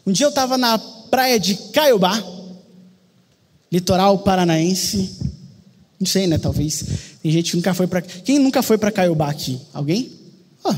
Um 0.05 0.11
dia 0.11 0.25
eu 0.25 0.29
estava 0.29 0.57
na 0.57 0.77
praia 0.77 1.39
de 1.39 1.55
Caiobá, 1.73 2.23
litoral 3.71 4.19
paranaense. 4.19 5.09
Não 5.99 6.05
sei, 6.05 6.27
né? 6.27 6.37
Talvez. 6.37 6.83
Tem 7.27 7.33
gente 7.33 7.51
que 7.51 7.57
nunca 7.57 7.73
foi 7.73 7.87
para. 7.87 8.01
Quem 8.01 8.39
nunca 8.39 8.63
foi 8.63 8.77
para 8.77 8.89
Caiobá 8.89 9.29
aqui? 9.29 9.59
Alguém? 9.73 10.13
Oh. 10.63 10.73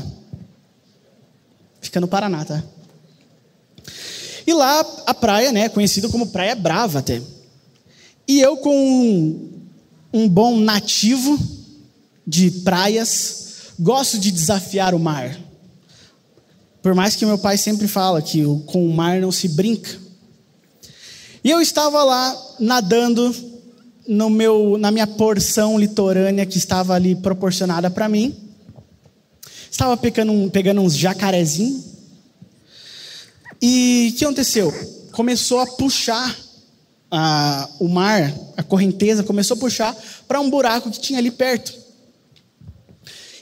Fica 1.80 2.00
no 2.00 2.08
Paraná, 2.08 2.44
tá? 2.44 2.60
E 4.44 4.52
lá 4.52 4.80
a 5.06 5.14
praia, 5.14 5.52
né? 5.52 5.68
Conhecida 5.68 6.08
como 6.08 6.26
Praia 6.26 6.56
Brava 6.56 6.98
até. 6.98 7.22
E 8.26 8.40
eu, 8.40 8.56
com 8.56 8.76
um, 8.76 9.62
um 10.12 10.28
bom 10.28 10.58
nativo 10.58 11.38
de 12.26 12.50
praias, 12.50 13.68
gosto 13.78 14.18
de 14.18 14.32
desafiar 14.32 14.92
o 14.92 14.98
mar. 14.98 15.38
Por 16.82 16.96
mais 16.96 17.14
que 17.14 17.24
meu 17.24 17.38
pai 17.38 17.58
sempre 17.58 17.86
fala 17.86 18.20
que 18.20 18.42
com 18.66 18.84
o 18.84 18.92
mar 18.92 19.20
não 19.20 19.30
se 19.30 19.46
brinca. 19.46 19.96
E 21.44 21.50
eu 21.50 21.60
estava 21.60 22.02
lá 22.02 22.56
nadando 22.58 23.49
no 24.06 24.30
meu, 24.30 24.76
na 24.78 24.90
minha 24.90 25.06
porção 25.06 25.78
litorânea 25.78 26.46
que 26.46 26.58
estava 26.58 26.94
ali 26.94 27.14
proporcionada 27.14 27.90
para 27.90 28.08
mim. 28.08 28.34
Estava 29.70 29.96
pegando, 29.96 30.50
pegando 30.50 30.80
uns 30.80 30.96
jacarezinhos. 30.96 31.84
E 33.62 34.12
o 34.12 34.18
que 34.18 34.24
aconteceu? 34.24 34.72
Começou 35.12 35.60
a 35.60 35.66
puxar 35.66 36.36
a, 37.10 37.68
o 37.78 37.88
mar, 37.88 38.32
a 38.56 38.62
correnteza, 38.62 39.22
começou 39.22 39.56
a 39.56 39.60
puxar 39.60 39.96
para 40.26 40.40
um 40.40 40.48
buraco 40.48 40.90
que 40.90 41.00
tinha 41.00 41.18
ali 41.18 41.30
perto. 41.30 41.72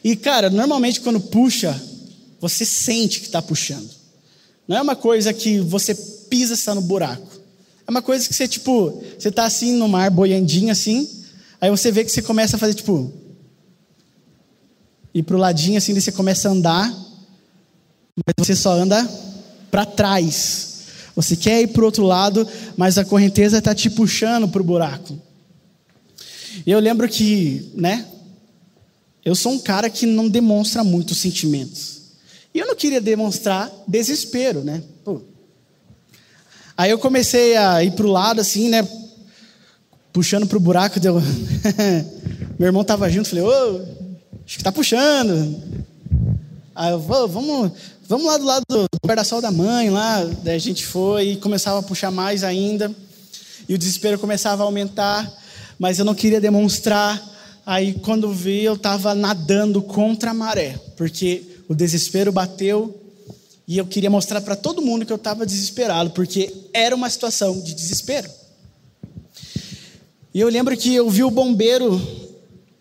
E, 0.03 0.17
cara, 0.17 0.49
normalmente 0.49 1.01
quando 1.01 1.21
puxa, 1.21 1.81
você 2.41 2.65
sente 2.65 3.21
que 3.21 3.27
está 3.27 3.43
puxando. 3.43 3.91
Não 4.67 4.77
é 4.77 4.83
uma 4.83 4.97
coisa 4.97 5.33
que 5.33 5.61
você 5.61 5.95
pisa 5.95 6.55
está 6.55 6.75
no 6.75 6.83
buraco. 6.83 7.38
É 7.89 7.91
uma 7.91 8.03
coisa 8.03 8.29
que 8.29 8.35
você, 8.35 8.47
tipo, 8.47 9.03
você 9.19 9.31
está 9.31 9.47
assim 9.47 9.73
no 9.73 9.89
mar, 9.89 10.11
boiandinho 10.11 10.71
assim, 10.71 11.09
aí 11.59 11.71
você 11.71 11.91
vê 11.91 12.05
que 12.05 12.13
você 12.13 12.21
começa 12.21 12.57
a 12.57 12.59
fazer, 12.59 12.75
tipo, 12.75 13.11
ir 15.15 15.23
pro 15.23 15.39
ladinho 15.39 15.79
assim, 15.79 15.95
daí 15.95 16.03
você 16.03 16.13
começa 16.13 16.51
a 16.51 16.53
andar, 16.53 16.87
mas 18.15 18.47
você 18.47 18.55
só 18.55 18.73
anda 18.73 19.09
para 19.71 19.87
trás. 19.87 20.83
Você 21.17 21.35
quer 21.35 21.63
ir 21.63 21.69
para 21.69 21.81
o 21.81 21.87
outro 21.87 22.05
lado, 22.05 22.47
mas 22.77 22.99
a 22.99 23.07
correnteza 23.07 23.57
está 23.57 23.75
te 23.75 23.89
puxando 23.89 24.47
para 24.47 24.61
o 24.61 24.65
buraco. 24.65 25.19
E 26.67 26.71
eu 26.71 26.81
lembro 26.81 27.09
que, 27.09 27.73
né? 27.75 28.07
Eu 29.25 29.35
sou 29.35 29.53
um 29.53 29.59
cara 29.59 29.89
que 29.89 30.05
não 30.05 30.29
demonstra 30.29 30.85
muitos 30.85 31.17
sentimentos. 31.17 32.03
E 32.53 32.59
eu 32.59 32.67
não 32.67 32.77
queria 32.77 33.01
demonstrar 33.01 33.73
desespero, 33.89 34.63
né? 34.63 34.83
Aí 36.79 36.93
eu 36.93 36.99
comecei 37.01 37.57
a 37.57 37.83
ir 37.83 37.91
para 37.91 38.07
o 38.07 38.11
lado, 38.13 38.41
assim, 38.41 38.69
né? 38.69 38.89
Puxando 40.13 40.47
para 40.47 40.57
o 40.57 40.61
buraco. 40.61 41.01
Deu... 41.01 41.21
Meu 42.57 42.69
irmão 42.69 42.83
estava 42.83 43.11
junto, 43.11 43.29
falei, 43.29 43.45
ô, 43.45 43.77
acho 44.47 44.55
que 44.55 44.61
está 44.61 44.71
puxando. 44.71 45.61
Aí 46.77 46.93
eu, 46.93 47.01
vamos, 47.01 47.73
Vamos 48.09 48.27
lá 48.27 48.39
do 48.39 48.45
lado 48.45 48.65
do 48.71 48.87
guarda-sol 49.05 49.43
da 49.43 49.51
mãe, 49.51 49.91
lá. 49.91 50.25
Daí 50.43 50.55
a 50.55 50.61
gente 50.61 50.87
foi 50.87 51.33
e 51.33 51.37
começava 51.37 51.81
a 51.81 51.83
puxar 51.83 52.11
mais 52.11 52.43
ainda. 52.43 52.91
E 53.69 53.75
o 53.75 53.79
desespero 53.79 54.19
começava 54.19 54.63
a 54.63 54.65
aumentar, 54.65 55.31
mas 55.79 55.99
eu 55.99 56.07
não 56.07 56.15
queria 56.15 56.41
demonstrar. 56.41 57.23
Aí 57.67 57.93
quando 57.93 58.33
vi, 58.33 58.65
eu 58.65 58.75
estava 58.75 59.15
nadando 59.15 59.83
contra 59.83 60.31
a 60.31 60.35
maré, 60.35 60.81
porque 60.97 61.43
o 61.69 61.75
desespero 61.75 62.33
bateu 62.33 62.99
e 63.69 63.77
eu 63.77 63.87
queria 63.87 64.09
mostrar 64.09 64.41
para 64.41 64.57
todo 64.57 64.81
mundo 64.81 65.05
que 65.05 65.13
eu 65.13 65.17
estava 65.17 65.45
desesperado, 65.45 66.11
porque 66.13 66.51
era 66.73 66.97
uma 66.97 67.11
situação 67.11 67.61
de 67.61 67.75
desespero. 67.75 68.31
E 70.33 70.41
eu 70.41 70.49
lembro 70.49 70.75
que 70.75 70.95
eu 70.95 71.11
vi 71.11 71.23
o 71.23 71.31
bombeiro 71.31 72.01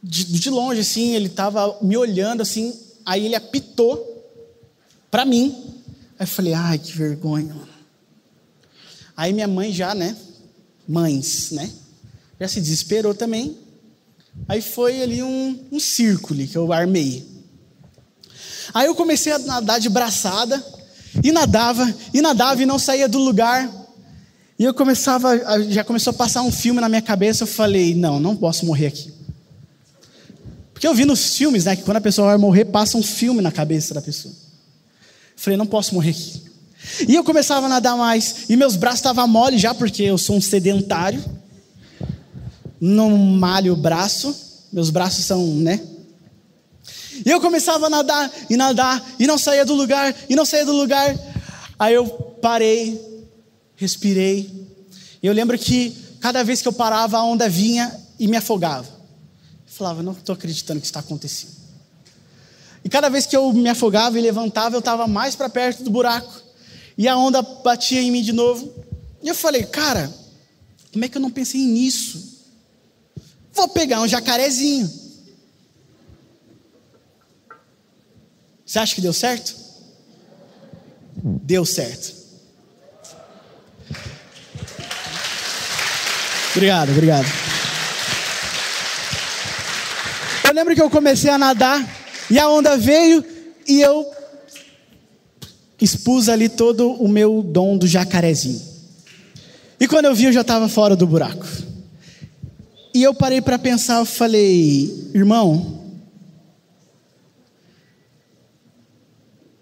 de, 0.02 0.24
de 0.24 0.50
longe, 0.50 0.80
assim, 0.80 1.14
ele 1.14 1.28
estava 1.28 1.78
me 1.82 1.98
olhando 1.98 2.42
assim, 2.42 2.74
aí 3.06 3.26
ele 3.26 3.36
apitou 3.36 4.02
para 5.12 5.26
mim. 5.26 5.54
Aí 6.18 6.24
eu 6.24 6.28
falei, 6.28 6.54
ai, 6.54 6.80
que 6.80 6.94
vergonha. 6.94 7.54
Aí 9.18 9.34
minha 9.34 9.48
mãe 9.48 9.74
já, 9.74 9.94
né? 9.94 10.16
Mães, 10.88 11.52
né? 11.52 11.70
Já 12.40 12.48
se 12.48 12.62
desesperou 12.62 13.14
também. 13.14 13.58
Aí 14.48 14.62
foi 14.62 15.02
ali 15.02 15.22
um, 15.22 15.68
um 15.70 15.82
círculo 15.82 16.48
que 16.48 16.58
eu 16.58 16.72
armei. 16.72 17.28
Aí 18.74 18.88
eu 18.88 18.96
comecei 18.96 19.34
a 19.34 19.40
nadar 19.40 19.80
de 19.80 19.90
braçada, 19.90 20.64
e 21.24 21.32
nadava, 21.32 21.94
e 22.14 22.22
nadava 22.22 22.62
e 22.62 22.66
não 22.66 22.80
saía 22.80 23.08
do 23.08 23.18
lugar. 23.18 23.70
E 24.60 24.64
eu 24.64 24.74
começava, 24.74 25.38
já 25.70 25.84
começou 25.84 26.12
a 26.12 26.14
passar 26.14 26.42
um 26.42 26.52
filme 26.52 26.82
na 26.82 26.90
minha 26.90 27.02
cabeça, 27.02 27.44
eu 27.44 27.48
falei, 27.48 27.94
não, 27.94 28.20
não 28.20 28.36
posso 28.36 28.66
morrer 28.66 28.88
aqui. 28.88 29.14
Porque 30.74 30.88
eu 30.88 30.94
vi 30.94 31.06
nos 31.06 31.36
filmes, 31.36 31.66
né, 31.66 31.76
que 31.76 31.84
quando 31.84 31.98
a 31.98 32.02
pessoa 32.02 32.30
vai 32.30 32.38
morrer, 32.38 32.66
passa 32.66 32.98
um 32.98 33.04
filme 33.04 33.42
na 33.42 33.52
cabeça 33.52 33.94
da 33.94 34.02
pessoa. 34.02 34.34
Eu 34.34 35.38
falei, 35.38 35.58
não 35.58 35.66
posso 35.66 35.94
morrer 35.94 36.12
aqui. 36.12 36.44
E 37.08 37.16
eu 37.16 37.24
começava 37.24 37.66
a 37.66 37.70
nadar 37.70 37.98
mais, 37.98 38.46
e 38.50 38.56
meus 38.56 38.76
braços 38.76 39.00
estavam 39.00 39.28
mole 39.28 39.58
já, 39.58 39.74
porque 39.74 40.04
eu 40.04 40.18
sou 40.18 40.36
um 40.36 40.42
sedentário. 40.42 41.24
Não 42.80 43.18
malho 43.18 43.74
o 43.74 43.76
braço, 43.76 44.36
meus 44.72 44.90
braços 44.90 45.26
são, 45.26 45.46
né? 45.48 45.82
E 47.26 47.30
eu 47.30 47.40
começava 47.42 47.88
a 47.88 47.90
nadar 47.90 48.32
e 48.50 48.58
nadar, 48.58 49.06
e 49.20 49.28
não 49.28 49.38
saía 49.38 49.66
do 49.66 49.74
lugar, 49.74 50.16
e 50.30 50.36
não 50.36 50.46
saía 50.46 50.66
do 50.66 50.74
lugar. 50.74 51.16
Aí 51.80 51.94
eu 51.94 52.08
parei, 52.42 53.00
respirei. 53.76 54.68
E 55.22 55.28
eu 55.28 55.34
lembro 55.34 55.58
que 55.58 55.96
cada 56.20 56.44
vez 56.44 56.62
que 56.62 56.68
eu 56.68 56.74
parava, 56.74 57.18
a 57.18 57.24
onda 57.24 57.48
vinha 57.48 57.96
e 58.20 58.28
me 58.28 58.38
afogava. 58.38 58.88
Eu 58.88 59.74
falava, 59.74 60.04
não 60.04 60.14
estou 60.14 60.34
acreditando 60.34 60.80
que 60.80 60.86
isso 60.86 60.92
está 60.92 61.00
acontecendo. 61.00 61.56
E 62.84 62.90
cada 62.90 63.10
vez 63.10 63.26
que 63.26 63.36
eu 63.36 63.52
me 63.54 63.70
afogava 63.70 64.18
e 64.18 64.22
levantava, 64.22 64.76
eu 64.76 64.80
estava 64.80 65.08
mais 65.08 65.36
para 65.36 65.50
perto 65.50 65.84
do 65.84 65.90
buraco. 65.90 66.42
E 66.98 67.08
a 67.08 67.18
onda 67.18 67.42
batia 67.42 68.02
em 68.02 68.10
mim 68.10 68.22
de 68.22 68.34
novo. 68.34 68.74
E 69.22 69.28
eu 69.28 69.36
falei, 69.36 69.64
cara, 69.64 70.12
como 70.92 71.06
é 71.06 71.10
que 71.10 71.18
eu 71.18 71.22
não 71.22 71.30
pensei 71.30 71.62
nisso? 71.62 72.38
Vou 73.54 73.68
pegar 73.68 74.02
um 74.02 74.08
jacarezinho. 74.08 75.07
Você 78.68 78.80
acha 78.80 78.94
que 78.94 79.00
deu 79.00 79.14
certo? 79.14 79.56
Deu 81.16 81.66
certo. 81.66 82.14
Obrigado, 86.52 86.90
obrigado. 86.90 87.26
Eu 90.44 90.54
lembro 90.54 90.76
que 90.76 90.82
eu 90.82 90.90
comecei 90.90 91.30
a 91.30 91.38
nadar 91.38 91.88
e 92.30 92.38
a 92.38 92.50
onda 92.50 92.76
veio 92.76 93.24
e 93.66 93.80
eu 93.80 94.06
expus 95.80 96.28
ali 96.28 96.50
todo 96.50 96.92
o 96.92 97.08
meu 97.08 97.42
dom 97.42 97.78
do 97.78 97.88
jacarezinho. 97.88 98.62
E 99.80 99.88
quando 99.88 100.06
eu 100.06 100.16
vi, 100.16 100.26
eu 100.26 100.34
já 100.34 100.42
estava 100.42 100.68
fora 100.68 100.94
do 100.94 101.08
buraco. 101.08 101.46
E 102.94 103.02
eu 103.02 103.14
parei 103.14 103.40
para 103.40 103.58
pensar, 103.58 104.00
eu 104.00 104.06
falei, 104.06 105.12
irmão, 105.14 105.87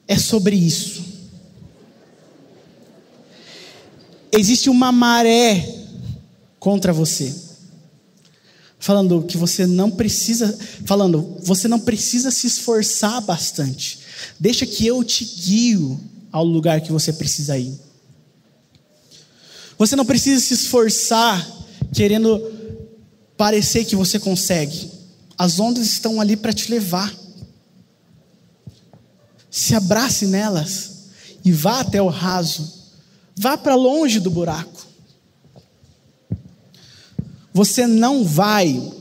é 0.07 0.17
sobre 0.17 0.55
isso. 0.55 1.03
Existe 4.31 4.69
uma 4.69 4.91
maré 4.91 5.65
contra 6.59 6.91
você. 6.91 7.33
Falando 8.77 9.23
que 9.23 9.37
você 9.37 9.65
não 9.65 9.89
precisa, 9.89 10.57
falando, 10.85 11.37
você 11.41 11.67
não 11.67 11.79
precisa 11.79 12.29
se 12.29 12.45
esforçar 12.45 13.21
bastante. 13.21 13.99
Deixa 14.39 14.65
que 14.65 14.85
eu 14.85 15.03
te 15.03 15.25
guio 15.25 15.99
ao 16.31 16.43
lugar 16.43 16.81
que 16.81 16.91
você 16.91 17.13
precisa 17.13 17.57
ir. 17.57 17.73
Você 19.77 19.95
não 19.95 20.05
precisa 20.05 20.39
se 20.39 20.53
esforçar 20.53 21.49
querendo 21.93 22.41
parecer 23.37 23.85
que 23.85 23.95
você 23.95 24.19
consegue. 24.19 24.91
As 25.37 25.59
ondas 25.59 25.87
estão 25.87 26.21
ali 26.21 26.35
para 26.35 26.53
te 26.53 26.69
levar 26.69 27.13
se 29.55 29.73
abrace 29.73 30.25
nelas 30.25 30.91
e 31.45 31.49
vá 31.49 31.79
até 31.79 32.01
o 32.01 32.09
raso, 32.09 32.73
vá 33.37 33.57
para 33.57 33.73
longe 33.73 34.19
do 34.19 34.29
buraco. 34.29 34.85
Você 37.53 37.87
não 37.87 38.25
vai, 38.25 38.91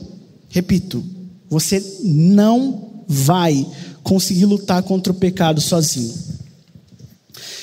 repito, 0.47 1.03
você 1.49 1.83
não 2.01 3.03
vai 3.05 3.69
conseguir 4.01 4.45
lutar 4.45 4.81
contra 4.83 5.11
o 5.11 5.17
pecado 5.17 5.59
sozinho. 5.59 6.17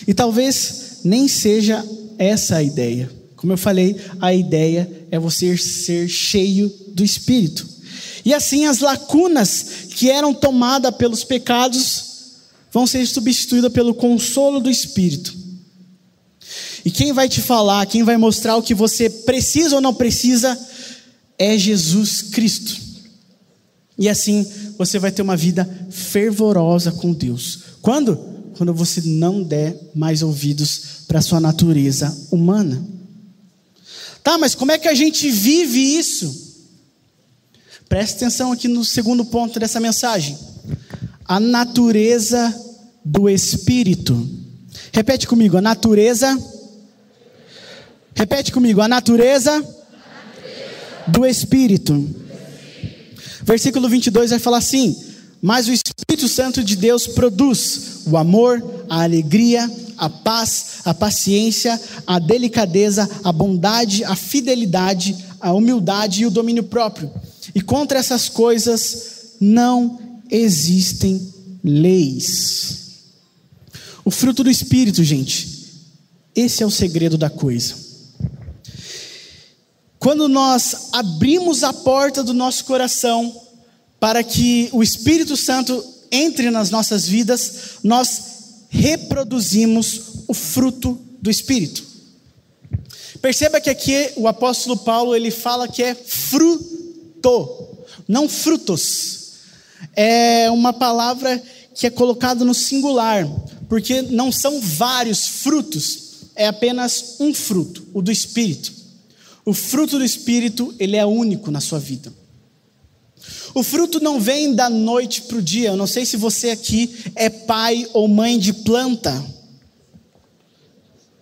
E 0.06 0.12
talvez 0.12 1.00
nem 1.02 1.26
seja 1.28 1.82
essa 2.18 2.56
a 2.56 2.62
ideia. 2.62 3.10
Como 3.36 3.54
eu 3.54 3.58
falei, 3.58 3.98
a 4.20 4.34
ideia 4.34 5.06
é 5.10 5.18
você 5.18 5.56
ser 5.56 6.10
cheio 6.10 6.70
do 6.88 7.02
Espírito. 7.02 7.66
E 8.22 8.34
assim 8.34 8.66
as 8.66 8.80
lacunas 8.80 9.64
que 9.94 10.10
eram 10.10 10.34
tomadas 10.34 10.94
pelos 10.94 11.24
pecados 11.24 12.11
vão 12.72 12.86
ser 12.86 13.06
substituídas 13.06 13.70
pelo 13.70 13.94
consolo 13.94 14.58
do 14.58 14.70
Espírito. 14.70 15.36
E 16.84 16.90
quem 16.90 17.12
vai 17.12 17.28
te 17.28 17.40
falar, 17.40 17.86
quem 17.86 18.02
vai 18.02 18.16
mostrar 18.16 18.56
o 18.56 18.62
que 18.62 18.74
você 18.74 19.08
precisa 19.08 19.76
ou 19.76 19.80
não 19.80 19.94
precisa, 19.94 20.58
é 21.38 21.56
Jesus 21.56 22.22
Cristo. 22.22 22.80
E 23.98 24.08
assim 24.08 24.44
você 24.78 24.98
vai 24.98 25.12
ter 25.12 25.22
uma 25.22 25.36
vida 25.36 25.68
fervorosa 25.90 26.90
com 26.90 27.12
Deus. 27.12 27.58
Quando? 27.82 28.16
Quando 28.56 28.74
você 28.74 29.02
não 29.02 29.42
der 29.42 29.78
mais 29.94 30.22
ouvidos 30.22 31.04
para 31.06 31.18
a 31.18 31.22
sua 31.22 31.38
natureza 31.38 32.16
humana. 32.30 32.84
Tá, 34.24 34.38
mas 34.38 34.54
como 34.54 34.72
é 34.72 34.78
que 34.78 34.88
a 34.88 34.94
gente 34.94 35.30
vive 35.30 35.78
isso? 35.98 36.52
Preste 37.88 38.16
atenção 38.16 38.50
aqui 38.50 38.66
no 38.66 38.84
segundo 38.84 39.24
ponto 39.24 39.60
dessa 39.60 39.78
mensagem 39.78 40.51
a 41.26 41.40
natureza 41.40 42.54
do 43.04 43.28
Espírito. 43.28 44.28
Repete 44.92 45.26
comigo, 45.26 45.56
a 45.56 45.60
natureza. 45.60 46.38
Repete 48.14 48.52
comigo, 48.52 48.80
a 48.80 48.88
natureza, 48.88 49.64
do 51.06 51.26
Espírito. 51.26 52.08
Versículo 53.42 53.88
22 53.88 54.30
vai 54.30 54.38
falar 54.38 54.58
assim: 54.58 54.96
Mas 55.40 55.66
o 55.66 55.72
Espírito 55.72 56.28
Santo 56.28 56.62
de 56.62 56.76
Deus 56.76 57.06
produz 57.06 58.02
o 58.06 58.16
amor, 58.16 58.84
a 58.88 59.02
alegria, 59.02 59.70
a 59.96 60.08
paz, 60.08 60.80
a 60.84 60.92
paciência, 60.94 61.80
a 62.06 62.18
delicadeza, 62.18 63.08
a 63.24 63.32
bondade, 63.32 64.04
a 64.04 64.14
fidelidade, 64.14 65.16
a 65.40 65.52
humildade 65.52 66.22
e 66.22 66.26
o 66.26 66.30
domínio 66.30 66.64
próprio. 66.64 67.10
E 67.54 67.60
contra 67.60 67.98
essas 67.98 68.28
coisas 68.28 69.34
não 69.40 70.11
existem 70.32 71.30
leis. 71.62 72.78
O 74.02 74.10
fruto 74.10 74.42
do 74.42 74.50
Espírito, 74.50 75.04
gente, 75.04 75.46
esse 76.34 76.62
é 76.62 76.66
o 76.66 76.70
segredo 76.70 77.18
da 77.18 77.28
coisa. 77.28 77.74
Quando 79.98 80.26
nós 80.28 80.88
abrimos 80.92 81.62
a 81.62 81.72
porta 81.72 82.24
do 82.24 82.32
nosso 82.32 82.64
coração 82.64 83.40
para 84.00 84.24
que 84.24 84.68
o 84.72 84.82
Espírito 84.82 85.36
Santo 85.36 85.84
entre 86.10 86.50
nas 86.50 86.70
nossas 86.70 87.06
vidas, 87.06 87.78
nós 87.84 88.22
reproduzimos 88.68 90.24
o 90.26 90.34
fruto 90.34 90.98
do 91.20 91.30
Espírito. 91.30 91.84
Perceba 93.20 93.60
que 93.60 93.70
aqui 93.70 94.10
o 94.16 94.26
apóstolo 94.26 94.76
Paulo 94.78 95.14
ele 95.14 95.30
fala 95.30 95.68
que 95.68 95.82
é 95.82 95.94
fruto, 95.94 97.68
não 98.08 98.28
frutos 98.28 99.21
é 99.94 100.50
uma 100.50 100.72
palavra 100.72 101.42
que 101.74 101.86
é 101.86 101.90
colocada 101.90 102.44
no 102.44 102.54
singular, 102.54 103.26
porque 103.68 104.02
não 104.02 104.30
são 104.30 104.60
vários 104.60 105.26
frutos, 105.26 106.30
é 106.34 106.46
apenas 106.46 107.16
um 107.20 107.32
fruto, 107.32 107.86
o 107.92 108.02
do 108.02 108.10
Espírito. 108.10 108.72
O 109.44 109.52
fruto 109.52 109.98
do 109.98 110.04
Espírito, 110.04 110.74
ele 110.78 110.96
é 110.96 111.04
único 111.04 111.50
na 111.50 111.60
sua 111.60 111.78
vida. 111.78 112.12
O 113.54 113.62
fruto 113.62 114.00
não 114.00 114.20
vem 114.20 114.54
da 114.54 114.70
noite 114.70 115.22
para 115.22 115.36
o 115.36 115.42
dia. 115.42 115.68
Eu 115.68 115.76
não 115.76 115.86
sei 115.86 116.06
se 116.06 116.16
você 116.16 116.50
aqui 116.50 116.94
é 117.14 117.28
pai 117.28 117.86
ou 117.92 118.08
mãe 118.08 118.38
de 118.38 118.52
planta. 118.52 119.22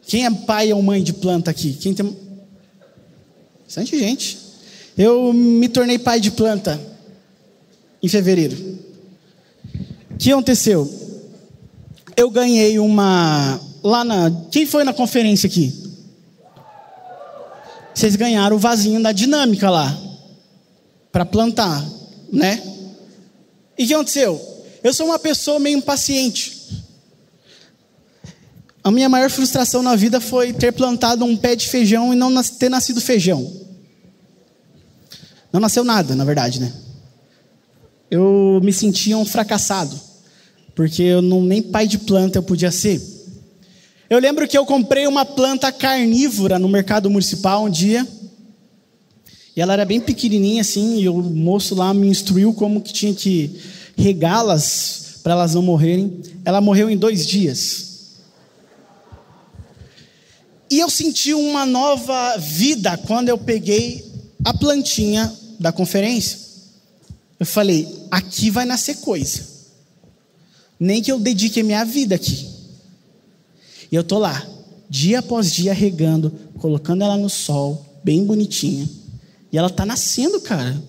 Quem 0.07 0.27
é 0.27 0.31
pai 0.31 0.73
ou 0.73 0.83
mãe 0.83 1.03
de 1.03 1.13
planta 1.13 1.51
aqui? 1.51 1.73
Quem 1.73 1.95
tem. 1.95 2.17
Bastante 3.65 3.99
gente. 3.99 4.39
Eu 4.97 5.33
me 5.33 5.69
tornei 5.69 5.99
pai 5.99 6.21
de 6.21 6.31
planta 6.31 6.90
em 8.03 8.09
fevereiro. 8.09 8.57
O 10.11 10.17
que 10.19 10.33
aconteceu? 10.33 10.89
Eu 12.17 12.31
ganhei 12.31 12.79
uma. 12.79 13.61
Lá 13.83 14.05
na. 14.05 14.31
Quem 14.51 14.67
foi 14.67 14.85
na 14.85 14.93
conferência 14.93 15.47
aqui? 15.47 15.73
Vocês 17.95 18.17
ganharam 18.17 18.57
o 18.57 18.59
vasinho 18.59 19.03
da 19.03 19.13
dinâmica 19.13 19.71
lá. 19.71 19.99
Para 21.11 21.25
plantar, 21.25 21.85
né? 22.33 22.63
E 23.77 23.85
o 23.85 23.87
que 23.87 23.95
aconteceu? 23.95 24.41
Eu 24.83 24.95
sou 24.95 25.07
uma 25.07 25.19
pessoa 25.19 25.59
meio 25.59 25.79
impaciente. 25.79 26.61
A 28.83 28.91
minha 28.91 29.09
maior 29.09 29.29
frustração 29.29 29.83
na 29.83 29.95
vida 29.95 30.21
foi 30.21 30.53
ter 30.53 30.73
plantado 30.73 31.25
um 31.25 31.37
pé 31.37 31.55
de 31.55 31.69
feijão 31.69 32.13
e 32.13 32.17
não 32.17 32.43
ter 32.43 32.71
nascido 32.71 33.01
feijão. 33.01 33.51
Não 35.53 35.61
nasceu 35.61 35.85
nada, 35.85 36.15
na 36.15 36.25
verdade, 36.25 36.61
né? 36.61 36.73
Eu 38.11 38.61
me 38.63 38.73
sentia 38.73 39.17
um 39.17 39.25
fracassado. 39.25 39.99
porque 40.75 41.03
eu 41.03 41.21
não 41.21 41.43
nem 41.43 41.61
pai 41.61 41.87
de 41.87 41.99
planta 41.99 42.39
eu 42.39 42.43
podia 42.43 42.71
ser. 42.71 43.01
Eu 44.09 44.19
lembro 44.19 44.49
que 44.49 44.57
eu 44.57 44.65
comprei 44.65 45.07
uma 45.07 45.25
planta 45.25 45.71
carnívora 45.71 46.59
no 46.59 46.69
mercado 46.69 47.11
municipal 47.11 47.65
um 47.65 47.71
dia. 47.71 48.07
E 49.55 49.61
ela 49.61 49.75
era 49.75 49.85
bem 49.85 50.01
pequenininha 50.01 50.63
assim, 50.63 51.01
e 51.01 51.09
o 51.09 51.15
moço 51.23 51.75
lá 51.75 51.93
me 51.93 52.09
instruiu 52.09 52.55
como 52.55 52.81
que 52.81 52.93
tinha 52.93 53.13
que 53.13 53.61
regá-las 53.97 55.21
para 55.23 55.35
elas 55.35 55.55
não 55.55 55.63
morrerem. 55.63 56.21
Ela 56.45 56.61
morreu 56.61 56.89
em 56.89 56.97
dois 56.97 57.27
dias. 57.27 57.91
E 60.71 60.79
eu 60.79 60.89
senti 60.89 61.35
uma 61.35 61.67
nova 61.67 62.37
vida 62.39 62.97
quando 62.97 63.29
eu 63.29 63.37
peguei 63.37 64.05
a 64.45 64.55
plantinha 64.55 65.31
da 65.59 65.71
conferência. 65.71 66.50
Eu 67.41 67.47
falei: 67.47 68.07
aqui 68.11 68.51
vai 68.51 68.67
nascer 68.67 68.97
coisa. 68.97 69.49
Nem 70.79 71.03
que 71.03 71.11
eu 71.11 71.19
dedique 71.19 71.61
a 71.61 71.65
minha 71.65 71.85
vida 71.85 72.15
aqui. 72.15 72.49
E 73.91 73.97
eu 73.97 74.05
tô 74.05 74.19
lá, 74.19 74.47
dia 74.89 75.19
após 75.19 75.51
dia 75.53 75.73
regando, 75.73 76.31
colocando 76.59 77.03
ela 77.03 77.17
no 77.17 77.31
sol, 77.31 78.01
bem 78.05 78.25
bonitinha. 78.25 78.89
E 79.51 79.59
ela 79.59 79.71
tá 79.71 79.87
nascendo, 79.87 80.41
cara. 80.41 80.81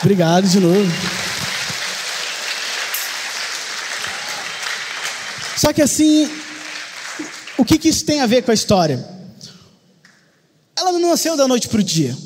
Obrigado 0.00 0.48
de 0.48 0.58
novo. 0.58 0.90
Só 5.56 5.72
que 5.72 5.80
assim, 5.80 6.28
o 7.56 7.64
que, 7.64 7.78
que 7.78 7.88
isso 7.88 8.04
tem 8.04 8.20
a 8.20 8.26
ver 8.26 8.42
com 8.42 8.50
a 8.50 8.54
história? 8.54 9.08
Ela 10.76 10.92
não 10.92 11.10
nasceu 11.10 11.36
da 11.36 11.46
noite 11.46 11.68
para 11.68 11.80
o 11.80 11.84
dia. 11.84 12.16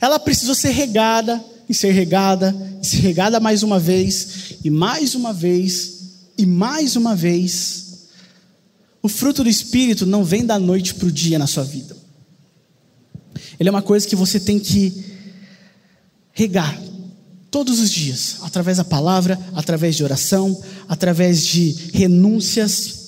Ela 0.00 0.18
precisou 0.18 0.54
ser 0.54 0.70
regada, 0.70 1.42
e 1.68 1.74
ser 1.74 1.90
regada, 1.92 2.54
e 2.82 2.86
ser 2.86 2.98
regada 2.98 3.38
mais 3.40 3.62
uma 3.62 3.78
vez, 3.78 4.54
e 4.64 4.70
mais 4.70 5.14
uma 5.14 5.32
vez, 5.32 5.98
e 6.36 6.46
mais 6.46 6.96
uma 6.96 7.14
vez. 7.14 8.08
O 9.02 9.08
fruto 9.08 9.42
do 9.44 9.50
Espírito 9.50 10.06
não 10.06 10.24
vem 10.24 10.44
da 10.44 10.58
noite 10.58 10.94
para 10.94 11.08
o 11.08 11.12
dia 11.12 11.38
na 11.38 11.46
sua 11.46 11.64
vida. 11.64 11.96
Ele 13.58 13.68
é 13.68 13.72
uma 13.72 13.82
coisa 13.82 14.06
que 14.06 14.16
você 14.16 14.40
tem 14.40 14.58
que 14.58 14.92
regar 16.32 16.80
todos 17.50 17.80
os 17.80 17.90
dias, 17.90 18.36
através 18.42 18.76
da 18.76 18.84
palavra, 18.84 19.38
através 19.54 19.96
de 19.96 20.04
oração, 20.04 20.60
através 20.88 21.44
de 21.44 21.90
renúncias, 21.92 22.98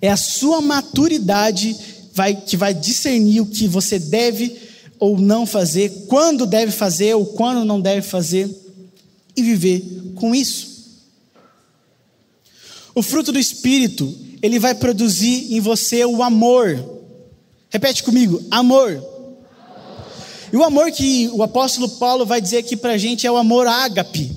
é 0.00 0.10
a 0.10 0.16
sua 0.16 0.60
maturidade 0.60 1.76
vai, 2.14 2.34
que 2.34 2.56
vai 2.56 2.72
discernir 2.72 3.40
o 3.40 3.46
que 3.46 3.66
você 3.66 3.98
deve 3.98 4.67
ou 4.98 5.18
não 5.18 5.46
fazer, 5.46 6.06
quando 6.08 6.46
deve 6.46 6.72
fazer 6.72 7.14
ou 7.14 7.24
quando 7.26 7.64
não 7.64 7.80
deve 7.80 8.02
fazer, 8.02 8.48
e 9.38 9.42
viver 9.42 10.12
com 10.16 10.34
isso. 10.34 10.78
O 12.94 13.02
fruto 13.02 13.30
do 13.30 13.38
Espírito, 13.38 14.12
ele 14.42 14.58
vai 14.58 14.74
produzir 14.74 15.54
em 15.54 15.60
você 15.60 16.04
o 16.04 16.22
amor. 16.22 17.02
Repete 17.70 18.02
comigo: 18.02 18.42
amor. 18.50 19.00
E 20.52 20.56
o 20.56 20.64
amor 20.64 20.90
que 20.90 21.28
o 21.32 21.42
apóstolo 21.42 21.88
Paulo 21.88 22.26
vai 22.26 22.40
dizer 22.40 22.58
aqui 22.58 22.76
para 22.76 22.94
a 22.94 22.98
gente 22.98 23.26
é 23.26 23.30
o 23.30 23.36
amor 23.36 23.66
ágape, 23.66 24.32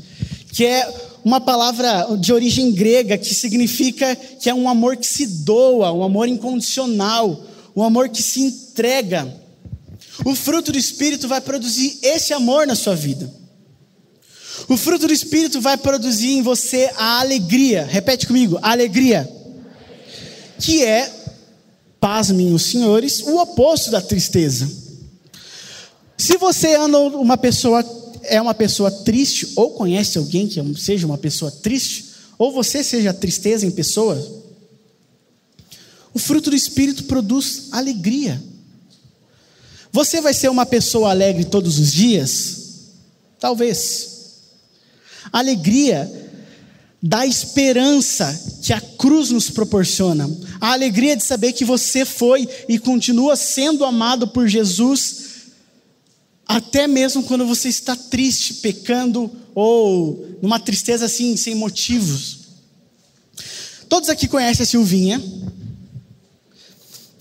que 0.54 0.66
é 0.66 0.88
uma 1.24 1.40
palavra 1.40 2.08
de 2.20 2.34
origem 2.34 2.72
grega 2.72 3.18
que 3.18 3.34
significa 3.34 4.16
que 4.16 4.50
é 4.50 4.54
um 4.54 4.68
amor 4.68 4.98
que 4.98 5.08
se 5.08 5.26
doa, 5.26 5.92
um 5.92 6.04
amor 6.04 6.28
incondicional, 6.28 7.42
um 7.76 7.82
amor 7.82 8.10
que 8.10 8.22
se 8.22 8.42
entrega. 8.42 9.41
O 10.24 10.36
fruto 10.36 10.72
do 10.72 10.78
Espírito 10.78 11.28
vai 11.28 11.42
produzir 11.42 12.00
esse 12.02 12.34
amor 12.34 12.68
na 12.68 12.76
sua 12.76 12.96
vida. 12.96 13.32
O 14.68 14.78
fruto 14.78 15.08
do 15.08 15.14
Espírito 15.14 15.60
vai 15.60 15.78
produzir 15.78 16.32
em 16.32 16.42
você 16.42 16.92
a 16.96 17.20
alegria. 17.20 17.86
Repete 17.86 18.28
comigo: 18.28 18.60
alegria. 18.62 19.30
Que 20.60 20.84
é, 20.84 21.12
pasmem 22.00 22.54
os 22.54 22.64
senhores, 22.64 23.22
o 23.22 23.38
oposto 23.38 23.90
da 23.90 24.02
tristeza. 24.02 24.70
Se 26.18 26.38
você 26.38 26.76
anda 26.76 27.00
uma 27.00 27.38
pessoa 27.38 27.84
é 28.24 28.40
uma 28.42 28.54
pessoa 28.54 28.92
triste, 28.92 29.52
ou 29.56 29.72
conhece 29.72 30.18
alguém 30.18 30.48
que 30.48 30.62
seja 30.80 31.06
uma 31.06 31.18
pessoa 31.18 31.52
triste, 31.52 32.12
ou 32.38 32.52
você 32.52 32.84
seja 32.84 33.14
tristeza 33.14 33.66
em 33.66 33.72
pessoa, 33.72 34.16
o 36.14 36.20
fruto 36.20 36.50
do 36.50 36.56
Espírito 36.56 37.06
produz 37.06 37.70
alegria. 37.72 38.42
Você 39.92 40.22
vai 40.22 40.34
ser 40.34 40.50
uma 40.50 40.66
pessoa 40.66 41.10
alegre 41.10 41.46
todos 41.46 41.78
os 41.78 41.92
dias? 41.92 42.58
Talvez. 43.40 44.10
Alegria 45.32 46.10
da 47.02 47.26
esperança 47.26 48.60
que 48.62 48.72
a 48.72 48.80
cruz 48.80 49.32
nos 49.32 49.50
proporciona. 49.50 50.30
A 50.60 50.74
alegria 50.74 51.18
de 51.18 51.24
saber 51.24 51.54
que 51.54 51.66
você 51.66 52.06
foi 52.06 52.48
e 52.70 52.78
continua 52.78 53.36
sendo 53.36 53.84
amado 53.84 54.28
por 54.28 54.48
Jesus 54.48 55.32
até 56.48 56.86
mesmo 56.86 57.24
quando 57.24 57.46
você 57.46 57.70
está 57.70 57.96
triste, 57.96 58.56
pecando 58.56 59.32
ou 59.56 60.38
numa 60.42 60.60
tristeza 60.60 61.06
assim, 61.06 61.38
sem 61.38 61.56
motivos. 61.56 62.40
Todos 63.88 64.10
aqui 64.10 64.28
conhecem 64.28 64.64
a 64.64 64.68
Silvinha. 64.68 65.22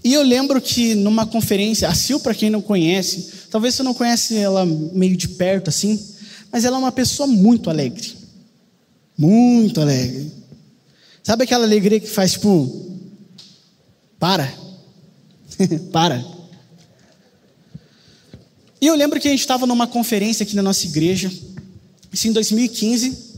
E 0.02 0.14
eu 0.14 0.22
lembro 0.22 0.60
que 0.60 0.94
numa 0.94 1.26
conferência, 1.26 1.88
a 1.88 1.94
Sil, 1.94 2.20
para 2.20 2.34
quem 2.34 2.48
não 2.48 2.62
conhece, 2.62 3.48
talvez 3.50 3.74
você 3.74 3.82
não 3.82 3.92
conhece 3.92 4.36
ela 4.36 4.64
meio 4.64 5.16
de 5.16 5.28
perto 5.28 5.68
assim, 5.68 5.98
mas 6.50 6.64
ela 6.64 6.76
é 6.76 6.78
uma 6.78 6.92
pessoa 6.92 7.26
muito 7.26 7.68
alegre. 7.68 8.16
Muito 9.16 9.80
alegre. 9.80 10.32
Sabe 11.22 11.44
aquela 11.44 11.64
alegria 11.64 12.00
que 12.00 12.08
faz 12.08 12.32
tipo, 12.32 12.98
para, 14.18 14.52
para. 15.92 16.24
E 18.80 18.86
eu 18.86 18.94
lembro 18.94 19.20
que 19.20 19.28
a 19.28 19.30
gente 19.30 19.40
estava 19.40 19.66
numa 19.66 19.86
conferência 19.86 20.42
aqui 20.42 20.56
na 20.56 20.62
nossa 20.62 20.86
igreja, 20.86 21.30
isso 22.10 22.26
em 22.26 22.32
2015, 22.32 23.30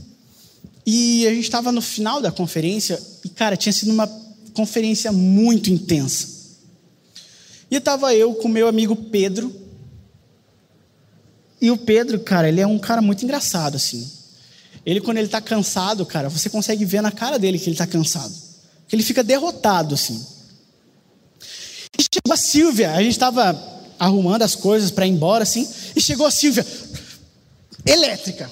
e 0.87 1.27
a 1.27 1.35
gente 1.35 1.45
estava 1.45 1.73
no 1.73 1.83
final 1.83 2.21
da 2.21 2.31
conferência, 2.31 3.01
e 3.25 3.29
cara, 3.29 3.57
tinha 3.57 3.73
sido 3.73 3.91
uma 3.91 4.07
conferência 4.55 5.11
muito 5.11 5.71
intensa. 5.71 6.32
E 7.73 7.77
estava 7.77 8.15
eu 8.15 8.35
com 8.35 8.49
meu 8.49 8.69
amigo 8.69 8.95
Pedro, 8.95 9.51
e 11.59 11.71
o 11.71 11.79
Pedro, 11.79 12.21
cara, 12.21 12.47
ele 12.47 12.61
é 12.61 12.67
um 12.67 12.79
cara 12.79 13.01
muito 13.01 13.25
engraçado, 13.25 13.77
assim. 13.77 14.07
Ele, 14.85 15.01
quando 15.01 15.17
ele 15.17 15.27
está 15.27 15.41
cansado, 15.41 16.05
cara, 16.05 16.29
você 16.29 16.51
consegue 16.51 16.85
ver 16.85 17.01
na 17.01 17.11
cara 17.11 17.39
dele 17.39 17.59
que 17.59 17.65
ele 17.65 17.75
está 17.75 17.87
cansado. 17.87 18.35
Que 18.87 18.95
ele 18.95 19.03
fica 19.03 19.25
derrotado, 19.25 19.95
assim. 19.95 20.23
E 21.99 22.03
chegou 22.03 22.35
a 22.35 22.37
Silvia, 22.37 22.93
a 22.93 23.03
gente 23.03 23.13
estava 23.13 23.59
arrumando 23.99 24.43
as 24.43 24.55
coisas 24.55 24.91
para 24.91 25.07
ir 25.07 25.11
embora, 25.11 25.43
assim, 25.43 25.67
e 25.97 26.01
chegou 26.03 26.27
a 26.27 26.31
Silvia, 26.31 26.67
elétrica. 27.87 28.51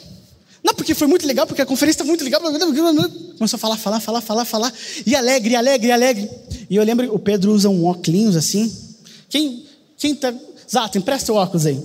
Não, 0.64 0.72
porque 0.72 0.94
foi 0.94 1.08
muito 1.08 1.26
legal, 1.26 1.46
porque 1.46 1.60
a 1.60 1.66
conferência 1.66 1.96
está 1.96 2.04
muito 2.04 2.24
legal. 2.24 2.40
Começou 2.40 3.56
a 3.56 3.58
falar, 3.58 3.76
falar, 3.76 4.00
falar, 4.00 4.22
falar, 4.22 4.44
falar. 4.46 4.72
E 5.04 5.14
alegre, 5.14 5.56
alegre, 5.56 5.92
alegre. 5.92 6.30
E 6.70 6.76
eu 6.76 6.82
lembro, 6.82 7.14
o 7.14 7.18
Pedro 7.18 7.52
usa 7.52 7.68
um 7.68 7.84
óculos 7.84 8.34
assim. 8.34 8.88
Quem, 9.30 9.64
quem 9.96 10.14
tá. 10.14 10.34
Zata, 10.70 10.98
empresta 10.98 11.32
o 11.32 11.36
óculos 11.36 11.64
aí. 11.64 11.80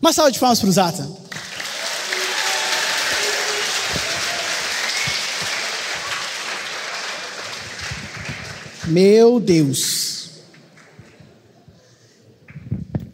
Uma 0.00 0.12
salva 0.12 0.30
de 0.30 0.38
palmas 0.38 0.60
para 0.60 0.68
o 0.68 0.72
Zata. 0.72 1.08
Meu 8.86 9.40
Deus. 9.40 10.28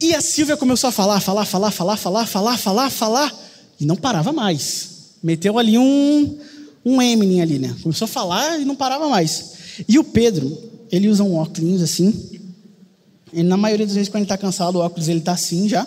E 0.01 0.15
a 0.15 0.21
Silvia 0.21 0.57
começou 0.57 0.89
a 0.89 0.93
falar, 0.93 1.21
falar, 1.21 1.45
falar, 1.45 1.71
falar, 1.71 1.97
falar, 1.97 2.27
falar, 2.27 2.57
falar, 2.59 2.91
falar, 2.91 3.35
e 3.79 3.85
não 3.85 3.95
parava 3.95 4.33
mais. 4.33 4.89
Meteu 5.23 5.59
ali 5.59 5.79
um, 5.79 6.39
um 6.85 7.01
Eminem 7.01 7.43
ali, 7.43 7.59
né? 7.59 7.77
Começou 7.83 8.07
a 8.07 8.09
falar 8.09 8.59
e 8.59 8.65
não 8.65 8.75
parava 8.75 9.09
mais. 9.09 9.53
E 9.87 9.99
o 9.99 10.05
Pedro, 10.05 10.59
ele 10.91 11.09
usa 11.09 11.23
um 11.23 11.37
óculos 11.37 11.83
assim. 11.83 12.40
E 13.33 13.43
na 13.43 13.57
maioria 13.57 13.87
das 13.87 13.95
vezes, 13.95 14.09
quando 14.09 14.23
ele 14.23 14.25
está 14.25 14.37
cansado, 14.37 14.77
o 14.77 14.81
óculos 14.81 15.09
ele 15.09 15.21
está 15.21 15.33
assim 15.33 15.69
já. 15.69 15.87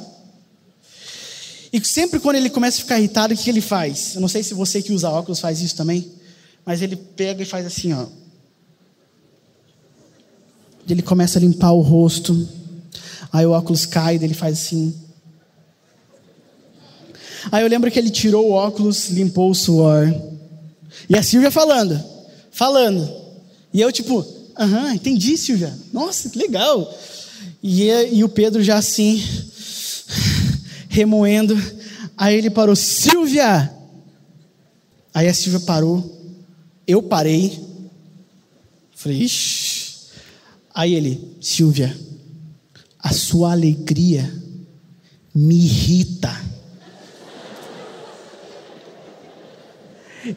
E 1.72 1.84
sempre 1.84 2.20
quando 2.20 2.36
ele 2.36 2.50
começa 2.50 2.78
a 2.78 2.82
ficar 2.82 3.00
irritado, 3.00 3.34
o 3.34 3.38
que 3.38 3.50
ele 3.50 3.62
faz? 3.62 4.16
Eu 4.16 4.22
não 4.22 4.28
sei 4.28 4.44
se 4.44 4.54
você 4.54 4.82
que 4.82 4.94
usa 4.94 5.10
óculos 5.10 5.40
faz 5.40 5.62
isso 5.62 5.76
também, 5.76 6.12
mas 6.66 6.82
ele 6.82 6.96
pega 6.96 7.42
e 7.42 7.46
faz 7.46 7.66
assim, 7.66 7.94
ó. 7.94 8.06
Ele 10.88 11.02
começa 11.02 11.40
a 11.40 11.42
limpar 11.42 11.72
o 11.72 11.82
rosto 11.82 12.48
Aí 13.34 13.48
o 13.48 13.52
óculos 13.52 13.88
cai, 13.88 14.18
ele 14.22 14.36
faz 14.36 14.60
assim. 14.60 14.94
Aí 17.52 17.64
eu 17.64 17.68
lembro 17.68 17.90
que 17.90 17.98
ele 17.98 18.12
tirou 18.12 18.48
o 18.48 18.52
óculos, 18.52 19.10
limpou 19.10 19.50
o 19.50 19.56
suor. 19.56 20.14
E 21.10 21.18
a 21.18 21.24
Silvia 21.24 21.50
falando, 21.50 22.00
falando. 22.52 23.12
E 23.74 23.82
eu 23.82 23.92
tipo, 23.92 24.24
aham, 24.56 24.94
entendi, 24.94 25.36
Silvia. 25.36 25.74
Nossa, 25.92 26.30
que 26.30 26.38
legal. 26.38 26.96
E, 27.64 27.90
e 28.12 28.24
o 28.24 28.30
Pedro 28.30 28.62
já 28.62 28.78
assim, 28.78 29.24
remoendo 30.90 31.58
Aí 32.18 32.38
ele 32.38 32.50
parou, 32.50 32.76
Silvia! 32.76 33.72
Aí 35.14 35.28
a 35.28 35.34
Silvia 35.34 35.60
parou, 35.60 36.40
eu 36.88 37.02
parei. 37.04 37.60
Falei, 38.96 39.22
ixi. 39.24 39.84
Aí 40.74 40.96
ele, 40.96 41.38
Silvia, 41.40 41.96
a 42.98 43.12
sua 43.14 43.52
alegria 43.52 44.34
me 45.36 45.56
irrita. 45.56 46.34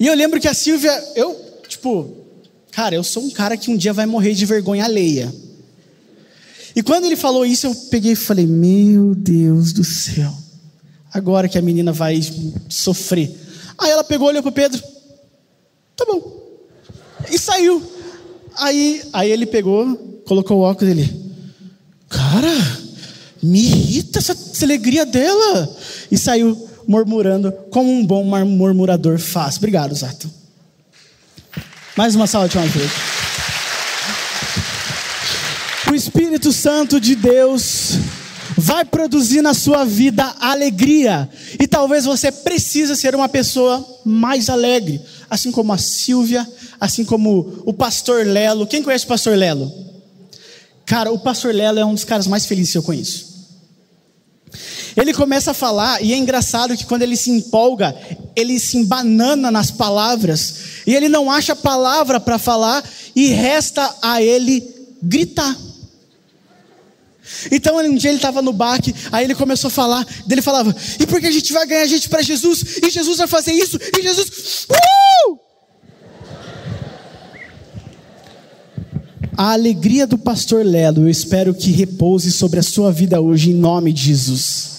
E 0.00 0.06
eu 0.06 0.14
lembro 0.14 0.40
que 0.40 0.48
a 0.48 0.54
Silvia, 0.54 0.92
eu, 1.14 1.62
tipo, 1.68 2.16
cara, 2.72 2.94
eu 2.94 3.04
sou 3.04 3.22
um 3.22 3.30
cara 3.30 3.56
que 3.56 3.70
um 3.70 3.76
dia 3.76 3.92
vai 3.92 4.04
morrer 4.04 4.34
de 4.34 4.44
vergonha 4.44 4.84
alheia. 4.84 5.32
E 6.76 6.82
quando 6.82 7.06
ele 7.06 7.16
falou 7.16 7.46
isso, 7.46 7.66
eu 7.66 7.74
peguei 7.90 8.12
e 8.12 8.16
falei: 8.16 8.46
Meu 8.46 9.14
Deus 9.14 9.72
do 9.72 9.82
céu, 9.82 10.30
agora 11.10 11.48
que 11.48 11.56
a 11.56 11.62
menina 11.62 11.90
vai 11.90 12.20
sofrer. 12.68 13.34
Aí 13.78 13.90
ela 13.90 14.04
pegou, 14.04 14.28
olhou 14.28 14.42
para 14.42 14.52
Pedro: 14.52 14.82
Tá 15.96 16.04
bom. 16.04 16.36
E 17.30 17.38
saiu. 17.38 17.82
Aí, 18.58 19.02
aí 19.10 19.30
ele 19.30 19.46
pegou, 19.46 20.22
colocou 20.26 20.58
o 20.58 20.60
óculos 20.60 20.94
dele: 20.94 21.32
Cara, 22.10 22.52
me 23.42 23.60
irrita 23.60 24.18
essa, 24.18 24.36
alegria 24.62 25.06
dela. 25.06 25.74
E 26.10 26.18
saiu 26.18 26.68
murmurando, 26.86 27.50
como 27.70 27.90
um 27.90 28.04
bom 28.04 28.22
murmurador 28.22 29.18
faz. 29.18 29.56
Obrigado, 29.56 29.94
Zato. 29.94 30.30
Mais 31.96 32.14
uma 32.14 32.26
salva 32.26 32.48
de. 32.48 32.58
O 32.58 32.60
Espírito 35.96 36.52
Santo 36.52 37.00
de 37.00 37.16
Deus 37.16 37.92
vai 38.56 38.84
produzir 38.84 39.42
na 39.42 39.54
sua 39.54 39.84
vida 39.84 40.34
alegria. 40.38 41.28
E 41.58 41.66
talvez 41.66 42.04
você 42.04 42.30
precise 42.30 42.94
ser 42.96 43.14
uma 43.14 43.28
pessoa 43.28 43.84
mais 44.04 44.48
alegre, 44.48 45.00
assim 45.28 45.50
como 45.50 45.72
a 45.72 45.78
Silvia, 45.78 46.46
assim 46.78 47.04
como 47.04 47.62
o 47.64 47.72
pastor 47.72 48.26
Lelo. 48.26 48.66
Quem 48.66 48.82
conhece 48.82 49.04
o 49.04 49.08
pastor 49.08 49.36
Lelo? 49.36 49.72
Cara, 50.84 51.10
o 51.10 51.18
pastor 51.18 51.54
Lelo 51.54 51.78
é 51.78 51.84
um 51.84 51.94
dos 51.94 52.04
caras 52.04 52.26
mais 52.26 52.46
felizes 52.46 52.72
que 52.72 52.78
eu 52.78 52.82
conheço. 52.82 53.34
Ele 54.96 55.12
começa 55.12 55.50
a 55.50 55.54
falar, 55.54 56.02
e 56.02 56.12
é 56.12 56.16
engraçado 56.16 56.76
que 56.76 56.86
quando 56.86 57.02
ele 57.02 57.16
se 57.16 57.30
empolga, 57.30 57.94
ele 58.34 58.58
se 58.58 58.78
embanana 58.78 59.50
nas 59.50 59.70
palavras, 59.70 60.54
e 60.86 60.94
ele 60.94 61.08
não 61.08 61.30
acha 61.30 61.54
palavra 61.54 62.18
para 62.18 62.38
falar, 62.38 62.82
e 63.14 63.28
resta 63.28 63.94
a 64.00 64.22
ele 64.22 64.64
gritar. 65.02 65.65
Então 67.50 67.76
um 67.76 67.94
dia 67.94 68.10
ele 68.10 68.18
estava 68.18 68.42
no 68.42 68.52
baque, 68.52 68.94
aí 69.12 69.24
ele 69.24 69.34
começou 69.34 69.68
a 69.68 69.70
falar, 69.70 70.06
ele 70.28 70.42
falava, 70.42 70.74
e 71.00 71.06
porque 71.06 71.26
a 71.26 71.30
gente 71.30 71.52
vai 71.52 71.66
ganhar 71.66 71.86
gente 71.86 72.08
para 72.08 72.22
Jesus, 72.22 72.78
e 72.82 72.90
Jesus 72.90 73.18
vai 73.18 73.26
fazer 73.26 73.52
isso, 73.52 73.78
e 73.96 74.02
Jesus. 74.02 74.66
Uh! 74.70 75.38
A 79.36 79.52
alegria 79.52 80.06
do 80.06 80.16
pastor 80.16 80.64
Lelo, 80.64 81.02
eu 81.02 81.10
espero 81.10 81.54
que 81.54 81.70
repouse 81.70 82.32
sobre 82.32 82.58
a 82.58 82.62
sua 82.62 82.90
vida 82.90 83.20
hoje, 83.20 83.50
em 83.50 83.54
nome 83.54 83.92
de 83.92 84.04
Jesus. 84.04 84.75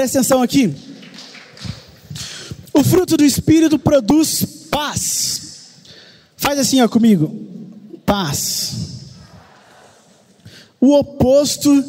Presta 0.00 0.20
atenção 0.20 0.40
aqui. 0.40 0.74
O 2.72 2.82
fruto 2.82 3.18
do 3.18 3.22
Espírito 3.22 3.78
produz 3.78 4.46
paz. 4.70 5.42
Faz 6.38 6.58
assim 6.58 6.80
ó, 6.80 6.88
comigo. 6.88 7.28
Paz. 8.06 8.76
O 10.80 10.96
oposto 10.96 11.84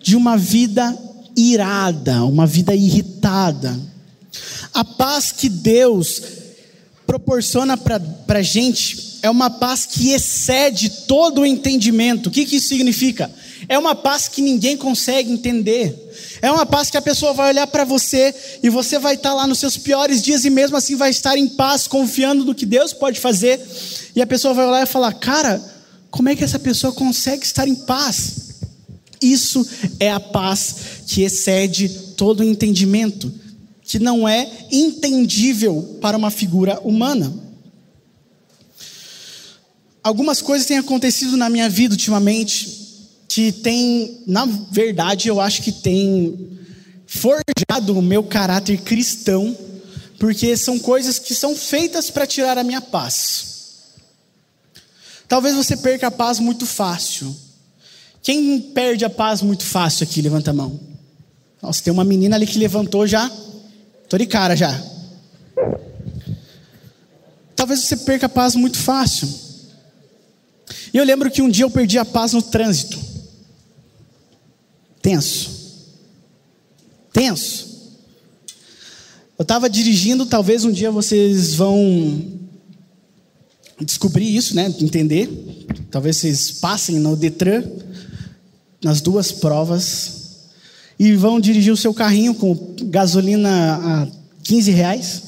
de 0.00 0.14
uma 0.14 0.36
vida 0.36 0.96
irada, 1.36 2.24
uma 2.26 2.46
vida 2.46 2.76
irritada. 2.76 3.76
A 4.72 4.84
paz 4.84 5.32
que 5.32 5.48
Deus 5.48 6.22
proporciona 7.08 7.76
para 7.76 8.38
a 8.38 8.42
gente 8.42 9.18
é 9.20 9.28
uma 9.28 9.50
paz 9.50 9.84
que 9.84 10.12
excede 10.12 10.90
todo 11.08 11.40
o 11.40 11.46
entendimento. 11.46 12.28
O 12.28 12.30
que, 12.30 12.46
que 12.46 12.54
isso 12.54 12.68
significa? 12.68 13.28
É 13.68 13.78
uma 13.78 13.94
paz 13.94 14.28
que 14.28 14.40
ninguém 14.40 14.78
consegue 14.78 15.30
entender. 15.30 15.94
É 16.40 16.50
uma 16.50 16.64
paz 16.64 16.88
que 16.90 16.96
a 16.96 17.02
pessoa 17.02 17.34
vai 17.34 17.50
olhar 17.50 17.66
para 17.66 17.84
você 17.84 18.34
e 18.62 18.70
você 18.70 18.98
vai 18.98 19.14
estar 19.14 19.30
tá 19.30 19.34
lá 19.34 19.46
nos 19.46 19.58
seus 19.58 19.76
piores 19.76 20.22
dias 20.22 20.46
e 20.46 20.50
mesmo 20.50 20.76
assim 20.76 20.96
vai 20.96 21.10
estar 21.10 21.36
em 21.36 21.46
paz, 21.46 21.86
confiando 21.86 22.46
no 22.46 22.54
que 22.54 22.64
Deus 22.64 22.94
pode 22.94 23.20
fazer. 23.20 23.60
E 24.16 24.22
a 24.22 24.26
pessoa 24.26 24.54
vai 24.54 24.66
olhar 24.66 24.82
e 24.84 24.86
falar: 24.86 25.12
Cara, 25.12 25.62
como 26.10 26.30
é 26.30 26.36
que 26.36 26.42
essa 26.42 26.58
pessoa 26.58 26.94
consegue 26.94 27.44
estar 27.44 27.68
em 27.68 27.74
paz? 27.74 28.48
Isso 29.20 29.66
é 30.00 30.10
a 30.10 30.20
paz 30.20 30.76
que 31.06 31.22
excede 31.22 31.88
todo 32.16 32.40
o 32.40 32.44
entendimento, 32.44 33.30
que 33.82 33.98
não 33.98 34.26
é 34.26 34.48
entendível 34.70 35.98
para 36.00 36.16
uma 36.16 36.30
figura 36.30 36.80
humana. 36.80 37.34
Algumas 40.02 40.40
coisas 40.40 40.66
têm 40.66 40.78
acontecido 40.78 41.36
na 41.36 41.50
minha 41.50 41.68
vida 41.68 41.92
ultimamente 41.92 42.87
que 43.28 43.52
tem, 43.52 44.22
na 44.26 44.46
verdade, 44.46 45.28
eu 45.28 45.38
acho 45.38 45.62
que 45.62 45.70
tem 45.70 46.58
forjado 47.06 47.98
o 47.98 48.02
meu 48.02 48.24
caráter 48.24 48.80
cristão, 48.80 49.56
porque 50.18 50.56
são 50.56 50.78
coisas 50.78 51.18
que 51.18 51.34
são 51.34 51.54
feitas 51.54 52.10
para 52.10 52.26
tirar 52.26 52.56
a 52.56 52.64
minha 52.64 52.80
paz. 52.80 53.46
Talvez 55.28 55.54
você 55.54 55.76
perca 55.76 56.06
a 56.06 56.10
paz 56.10 56.40
muito 56.40 56.64
fácil. 56.64 57.36
Quem 58.22 58.60
perde 58.60 59.04
a 59.04 59.10
paz 59.10 59.42
muito 59.42 59.62
fácil 59.62 60.04
aqui? 60.04 60.22
Levanta 60.22 60.50
a 60.50 60.54
mão. 60.54 60.80
Nossa, 61.62 61.82
tem 61.82 61.92
uma 61.92 62.04
menina 62.04 62.34
ali 62.34 62.46
que 62.46 62.58
levantou 62.58 63.06
já. 63.06 63.30
Tô 64.08 64.16
de 64.16 64.26
cara 64.26 64.56
já. 64.56 64.82
Talvez 67.54 67.80
você 67.80 67.96
perca 67.98 68.26
a 68.26 68.28
paz 68.28 68.54
muito 68.54 68.78
fácil. 68.78 69.28
E 70.92 70.96
eu 70.96 71.04
lembro 71.04 71.30
que 71.30 71.42
um 71.42 71.48
dia 71.48 71.64
eu 71.64 71.70
perdi 71.70 71.98
a 71.98 72.04
paz 72.04 72.32
no 72.32 72.40
trânsito. 72.40 72.98
Tenso. 75.00 75.50
Tenso. 77.12 77.68
Eu 79.38 79.42
estava 79.42 79.70
dirigindo, 79.70 80.26
talvez 80.26 80.64
um 80.64 80.72
dia 80.72 80.90
vocês 80.90 81.54
vão 81.54 82.38
descobrir 83.80 84.36
isso, 84.36 84.54
né? 84.54 84.74
Entender. 84.80 85.66
Talvez 85.90 86.16
vocês 86.16 86.50
passem 86.52 86.98
no 86.98 87.14
Detran, 87.14 87.62
nas 88.82 89.00
duas 89.00 89.30
provas, 89.30 90.18
e 90.98 91.12
vão 91.12 91.38
dirigir 91.38 91.72
o 91.72 91.76
seu 91.76 91.94
carrinho 91.94 92.34
com 92.34 92.74
gasolina 92.84 93.48
a 93.76 94.08
15 94.42 94.70
reais. 94.72 95.22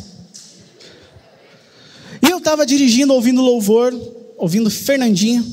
E 2.21 2.29
eu 2.29 2.39
estava 2.39 2.67
dirigindo, 2.67 3.15
ouvindo 3.15 3.41
louvor, 3.41 3.95
ouvindo 4.37 4.69
Fernandinho, 4.69 5.47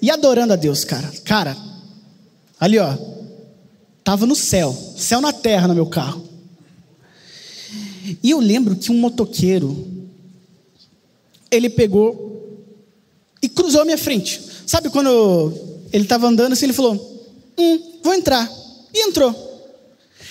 e 0.00 0.10
adorando 0.10 0.52
a 0.52 0.56
Deus, 0.56 0.84
cara. 0.84 1.12
Cara, 1.24 1.56
Ali, 2.58 2.78
ó. 2.78 2.96
Tava 4.02 4.24
no 4.24 4.36
céu, 4.36 4.76
céu 4.96 5.20
na 5.20 5.32
terra 5.32 5.66
no 5.66 5.74
meu 5.74 5.86
carro. 5.86 6.24
E 8.22 8.30
eu 8.30 8.38
lembro 8.38 8.76
que 8.76 8.92
um 8.92 8.98
motoqueiro 8.98 9.86
ele 11.50 11.68
pegou 11.68 12.60
e 13.42 13.48
cruzou 13.48 13.82
a 13.82 13.84
minha 13.84 13.98
frente. 13.98 14.40
Sabe 14.66 14.90
quando 14.90 15.52
ele 15.92 16.04
estava 16.04 16.28
andando 16.28 16.52
assim, 16.52 16.66
ele 16.66 16.72
falou: 16.72 16.94
"Hum, 17.58 17.80
vou 18.02 18.14
entrar". 18.14 18.50
E 18.94 19.08
entrou. 19.08 19.34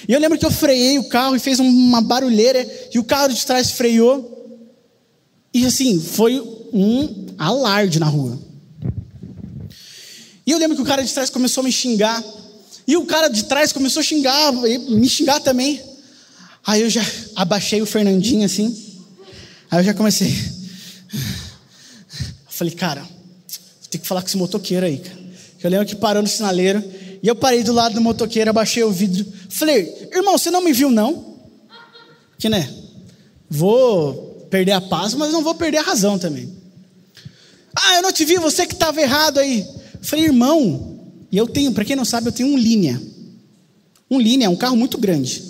E 0.07 0.13
eu 0.13 0.19
lembro 0.19 0.37
que 0.37 0.45
eu 0.45 0.51
freiei 0.51 0.97
o 0.99 1.09
carro 1.09 1.35
e 1.35 1.39
fez 1.39 1.59
uma 1.59 2.01
barulheira 2.01 2.65
e 2.93 2.99
o 2.99 3.03
carro 3.03 3.33
de 3.33 3.45
trás 3.45 3.71
freou. 3.71 4.31
E 5.53 5.65
assim, 5.65 5.99
foi 5.99 6.39
um 6.73 7.27
alarde 7.37 7.99
na 7.99 8.07
rua. 8.07 8.39
E 10.45 10.51
eu 10.51 10.57
lembro 10.57 10.75
que 10.75 10.81
o 10.81 10.85
cara 10.85 11.03
de 11.03 11.11
trás 11.13 11.29
começou 11.29 11.61
a 11.61 11.63
me 11.63 11.71
xingar. 11.71 12.23
E 12.87 12.95
o 12.95 13.05
cara 13.05 13.27
de 13.27 13.43
trás 13.45 13.73
começou 13.73 13.99
a 13.99 14.03
xingar, 14.03 14.51
me 14.51 15.09
xingar 15.09 15.39
também. 15.39 15.81
Aí 16.65 16.81
eu 16.81 16.89
já 16.89 17.01
abaixei 17.35 17.81
o 17.81 17.85
Fernandinho 17.85 18.45
assim. 18.45 18.95
Aí 19.71 19.79
eu 19.79 19.83
já 19.83 19.93
comecei. 19.93 20.29
Eu 21.11 22.57
falei, 22.57 22.73
cara, 22.73 23.01
vou 23.01 23.89
ter 23.89 23.97
que 23.97 24.07
falar 24.07 24.21
com 24.21 24.27
esse 24.27 24.37
motoqueiro 24.37 24.85
aí, 24.85 24.99
cara. 24.99 25.25
Eu 25.63 25.69
lembro 25.69 25.85
que 25.87 25.95
parou 25.95 26.21
no 26.21 26.27
sinaleiro. 26.29 26.83
E 27.23 27.27
eu 27.27 27.35
parei 27.35 27.63
do 27.63 27.73
lado 27.73 27.95
do 27.95 28.01
motoqueiro, 28.01 28.51
abaixei 28.51 28.83
o 28.83 28.91
vidro. 28.91 29.25
Falei, 29.49 30.09
irmão, 30.13 30.37
você 30.37 30.51
não 30.51 30.61
me 30.61 30.71
viu 30.71 30.91
não? 30.91 31.37
Que 32.37 32.47
né? 32.49 32.71
Vou 33.49 34.47
perder 34.51 34.73
a 34.73 34.81
paz, 34.81 35.15
mas 35.15 35.33
não 35.33 35.43
vou 35.43 35.55
perder 35.55 35.79
a 35.79 35.81
razão 35.81 36.19
também. 36.19 36.55
Ah, 37.75 37.95
eu 37.95 38.03
não 38.03 38.11
te 38.11 38.23
vi, 38.23 38.37
você 38.37 38.67
que 38.67 38.73
estava 38.73 39.01
errado 39.01 39.39
aí. 39.39 39.67
Falei, 40.05 40.25
irmão, 40.25 40.99
e 41.31 41.37
eu 41.37 41.47
tenho, 41.47 41.71
para 41.71 41.83
quem 41.83 41.95
não 41.95 42.05
sabe, 42.05 42.27
eu 42.27 42.31
tenho 42.31 42.49
um 42.49 42.57
linha. 42.57 43.01
Um 44.09 44.19
linha 44.19 44.49
um 44.49 44.55
carro 44.55 44.77
muito 44.77 44.97
grande. 44.97 45.43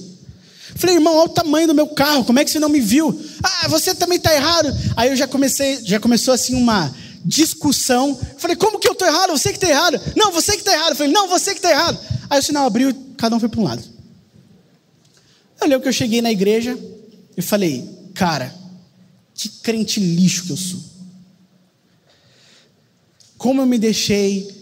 Falei, 0.76 0.96
irmão, 0.96 1.16
olha 1.16 1.26
o 1.26 1.34
tamanho 1.34 1.68
do 1.68 1.76
meu 1.76 1.88
carro, 1.88 2.24
como 2.24 2.40
é 2.40 2.46
que 2.46 2.50
você 2.50 2.60
não 2.60 2.70
me 2.70 2.80
viu? 2.80 3.18
Ah, 3.44 3.68
você 3.68 3.94
também 3.94 4.18
está 4.18 4.34
errado. 4.34 4.74
Aí 4.96 5.10
eu 5.10 5.16
já 5.16 5.28
comecei, 5.28 5.84
já 5.84 6.00
começou 6.00 6.34
assim 6.34 6.56
uma 6.56 6.94
discussão. 7.24 8.18
falei, 8.38 8.56
como 8.56 8.80
que 8.80 8.88
eu 8.88 8.94
estou 8.94 9.08
errado? 9.08 9.32
Você 9.32 9.50
que 9.50 9.58
está 9.58 9.70
errado. 9.70 10.00
Não, 10.16 10.32
você 10.32 10.54
que 10.54 10.60
está 10.60 10.74
errado. 10.74 10.92
Eu 10.92 10.96
falei, 10.96 11.12
não, 11.12 11.28
você 11.28 11.52
que 11.52 11.60
está 11.60 11.72
errado. 11.72 12.00
Aí 12.30 12.40
o 12.40 12.44
sinal 12.44 12.66
abriu 12.66 12.96
cada 13.18 13.36
um 13.36 13.40
foi 13.40 13.50
para 13.50 13.60
um 13.60 13.64
lado. 13.64 13.84
Eu 15.60 15.68
lembro 15.68 15.82
que 15.82 15.90
eu 15.90 15.94
cheguei 15.94 16.22
na 16.22 16.32
igreja 16.32 16.78
e 17.36 17.42
falei, 17.42 17.90
cara, 18.14 18.54
que 19.34 19.50
crente 19.50 20.00
lixo 20.00 20.46
que 20.46 20.52
eu 20.52 20.58
sou. 20.58 20.95
Como 23.38 23.62
eu 23.62 23.66
me 23.66 23.78
deixei 23.78 24.56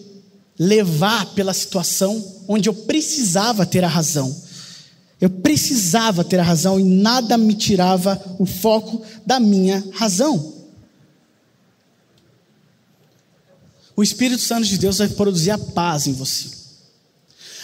levar 0.57 1.26
pela 1.34 1.53
situação 1.53 2.43
onde 2.47 2.69
eu 2.69 2.74
precisava 2.74 3.65
ter 3.65 3.84
a 3.84 3.88
razão. 3.88 4.36
Eu 5.19 5.30
precisava 5.30 6.24
ter 6.24 6.39
a 6.39 6.43
razão 6.43 6.80
e 6.80 6.84
nada 6.84 7.38
me 7.38 7.53
tirava 7.53 8.21
o 8.39 8.45
foco 8.45 9.01
da 9.26 9.39
minha 9.39 9.84
razão. 9.93 10.53
O 13.95 14.03
Espírito 14.03 14.41
Santo 14.41 14.67
de 14.67 14.78
Deus 14.78 14.97
vai 14.97 15.07
produzir 15.07 15.51
a 15.51 15.57
paz 15.57 16.07
em 16.07 16.13
você. 16.13 16.49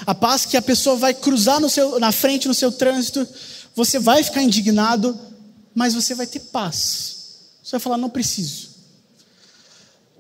A 0.06 0.16
paz 0.16 0.46
que 0.46 0.56
a 0.56 0.62
pessoa 0.62 0.96
vai 0.96 1.14
cruzar 1.14 1.60
seu, 1.70 2.00
na 2.00 2.12
frente 2.12 2.48
no 2.48 2.54
seu 2.54 2.72
trânsito, 2.72 3.28
você 3.76 4.00
vai 4.00 4.24
ficar 4.24 4.42
indignado, 4.42 5.18
mas 5.76 5.94
você 5.94 6.16
vai 6.16 6.26
ter 6.26 6.40
paz. 6.40 7.18
Você 7.62 7.72
vai 7.72 7.80
falar: 7.80 7.98
não 7.98 8.10
preciso. 8.10 8.69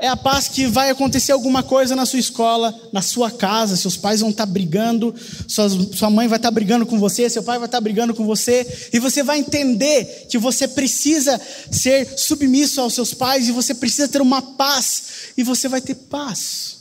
É 0.01 0.07
a 0.07 0.15
paz 0.15 0.47
que 0.47 0.65
vai 0.65 0.89
acontecer 0.89 1.33
alguma 1.33 1.61
coisa 1.61 1.93
na 1.93 2.05
sua 2.05 2.19
escola, 2.19 2.73
na 2.93 3.01
sua 3.01 3.29
casa, 3.29 3.75
seus 3.75 3.97
pais 3.97 4.21
vão 4.21 4.29
estar 4.29 4.45
brigando, 4.45 5.13
sua 5.45 6.09
mãe 6.09 6.25
vai 6.25 6.37
estar 6.37 6.49
brigando 6.51 6.85
com 6.85 6.97
você, 6.97 7.29
seu 7.29 7.43
pai 7.43 7.59
vai 7.59 7.67
estar 7.67 7.81
brigando 7.81 8.15
com 8.15 8.25
você, 8.25 8.89
e 8.93 8.99
você 8.99 9.21
vai 9.23 9.39
entender 9.39 10.27
que 10.29 10.37
você 10.37 10.69
precisa 10.69 11.39
ser 11.69 12.17
submisso 12.17 12.79
aos 12.79 12.93
seus 12.93 13.13
pais, 13.13 13.49
e 13.49 13.51
você 13.51 13.75
precisa 13.75 14.07
ter 14.07 14.21
uma 14.21 14.41
paz, 14.41 15.03
e 15.35 15.43
você 15.43 15.67
vai 15.67 15.81
ter 15.81 15.95
paz. 15.95 16.77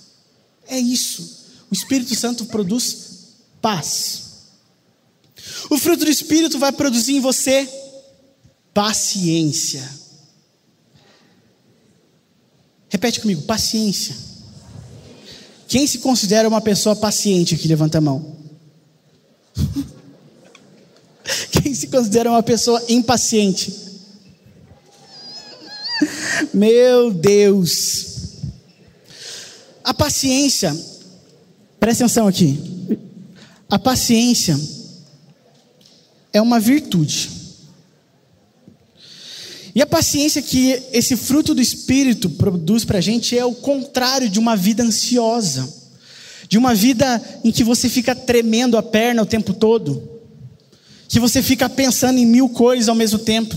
É 0.69 0.79
isso. 0.79 1.39
O 1.69 1.75
Espírito 1.75 2.15
Santo 2.15 2.45
produz 2.45 2.99
paz. 3.61 4.23
O 5.69 5.77
fruto 5.77 6.05
do 6.05 6.11
Espírito 6.11 6.57
vai 6.57 6.71
produzir 6.71 7.17
em 7.17 7.21
você 7.21 7.69
paciência. 8.73 10.08
Repete 12.89 13.21
comigo: 13.21 13.43
paciência. 13.43 14.15
Quem 15.67 15.87
se 15.87 15.99
considera 15.99 16.49
uma 16.49 16.61
pessoa 16.61 16.97
paciente 16.97 17.55
aqui? 17.55 17.69
Levanta 17.69 17.99
a 17.99 18.01
mão. 18.01 18.37
Quem 21.53 21.75
se 21.75 21.89
considera 21.89 22.31
uma 22.31 22.43
pessoa 22.43 22.83
impaciente? 22.89 23.89
Meu 26.55 27.13
Deus. 27.13 28.07
A 29.85 29.93
paciência, 29.93 30.75
presta 31.79 32.05
atenção 32.05 32.27
aqui. 32.27 32.59
A 33.69 33.79
paciência 33.79 34.59
é 36.33 36.41
uma 36.41 36.59
virtude. 36.59 37.38
E 39.79 39.83
a 39.83 39.87
paciência 39.87 40.43
que 40.43 40.83
esse 40.93 41.17
fruto 41.17 41.55
do 41.55 41.63
Espírito 41.63 42.29
produz 42.31 42.85
para 42.85 42.99
a 42.99 43.01
gente 43.01 43.39
é 43.39 43.45
o 43.45 43.55
contrário 43.55 44.29
de 44.29 44.41
uma 44.41 44.57
vida 44.57 44.83
ansiosa, 44.83 45.73
de 46.49 46.59
uma 46.59 46.75
vida 46.75 47.23
em 47.45 47.53
que 47.53 47.63
você 47.63 47.89
fica 47.89 48.13
tremendo 48.13 48.77
a 48.77 48.83
perna 48.83 49.23
o 49.23 49.27
tempo 49.27 49.55
todo, 49.55 50.03
que 51.07 51.21
você 51.21 51.41
fica 51.41 51.69
pensando 51.69 52.19
em 52.19 52.27
mil 52.27 52.49
coisas 52.49 52.89
ao 52.89 52.97
mesmo 52.97 53.21
tempo. 53.21 53.55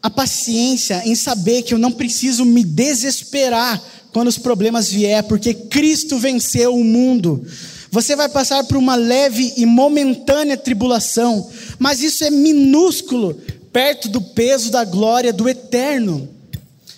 A 0.00 0.08
paciência 0.08 1.02
em 1.04 1.16
saber 1.16 1.62
que 1.62 1.74
eu 1.74 1.78
não 1.80 1.90
preciso 1.90 2.44
me 2.44 2.62
desesperar 2.62 3.82
quando 4.12 4.28
os 4.28 4.38
problemas 4.38 4.92
vier, 4.92 5.24
porque 5.24 5.52
Cristo 5.54 6.20
venceu 6.20 6.76
o 6.76 6.84
mundo. 6.84 7.44
Você 7.90 8.14
vai 8.14 8.28
passar 8.28 8.62
por 8.62 8.76
uma 8.76 8.94
leve 8.94 9.54
e 9.56 9.66
momentânea 9.66 10.56
tribulação, 10.56 11.50
mas 11.80 12.00
isso 12.00 12.22
é 12.22 12.30
minúsculo 12.30 13.36
perto 13.72 14.08
do 14.08 14.20
peso 14.20 14.70
da 14.70 14.84
glória 14.84 15.32
do 15.32 15.48
eterno. 15.48 16.28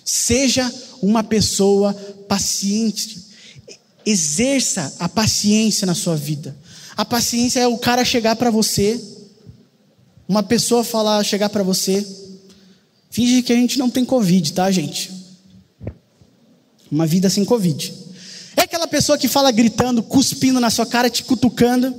Seja 0.03 0.71
uma 1.01 1.23
pessoa 1.23 1.93
paciente. 2.27 3.23
Exerça 4.05 4.93
a 4.99 5.07
paciência 5.07 5.85
na 5.85 5.95
sua 5.95 6.15
vida. 6.15 6.55
A 6.95 7.05
paciência 7.05 7.59
é 7.59 7.67
o 7.67 7.77
cara 7.77 8.05
chegar 8.05 8.35
para 8.35 8.51
você, 8.51 9.01
uma 10.27 10.43
pessoa 10.43 10.83
falar, 10.83 11.23
chegar 11.23 11.49
para 11.49 11.63
você. 11.63 12.05
Finge 13.09 13.41
que 13.41 13.53
a 13.53 13.55
gente 13.55 13.79
não 13.79 13.89
tem 13.89 14.05
Covid, 14.05 14.53
tá, 14.53 14.69
gente? 14.69 15.11
Uma 16.91 17.07
vida 17.07 17.29
sem 17.29 17.45
Covid. 17.45 17.93
É 18.55 18.61
aquela 18.61 18.87
pessoa 18.87 19.17
que 19.17 19.27
fala 19.27 19.51
gritando, 19.51 20.03
cuspindo 20.03 20.59
na 20.59 20.69
sua 20.69 20.85
cara, 20.85 21.09
te 21.09 21.23
cutucando, 21.23 21.95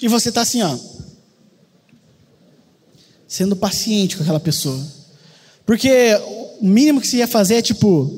e 0.00 0.06
você 0.06 0.30
tá 0.30 0.42
assim, 0.42 0.62
ó 0.62 0.78
sendo 3.28 3.54
paciente 3.54 4.16
com 4.16 4.22
aquela 4.22 4.40
pessoa. 4.40 4.82
Porque 5.66 5.90
o 6.60 6.66
mínimo 6.66 7.00
que 7.00 7.06
você 7.06 7.18
ia 7.18 7.28
fazer 7.28 7.56
é 7.56 7.62
tipo, 7.62 8.10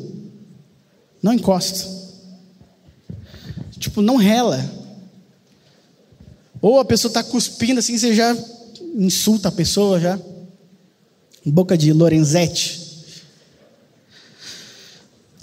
não 1.21 1.33
encosta. 1.33 1.85
Tipo, 3.77 4.01
não 4.01 4.17
rela. 4.17 4.65
Ou 6.63 6.79
a 6.79 6.85
pessoa 6.85 7.11
está 7.11 7.25
cuspindo 7.25 7.81
assim, 7.81 7.99
você 7.99 8.15
já 8.15 8.37
insulta 8.95 9.49
a 9.49 9.53
pessoa 9.53 9.99
já. 9.99 10.19
Boca 11.45 11.77
de 11.77 11.93
Lorenzetti. 11.93 12.79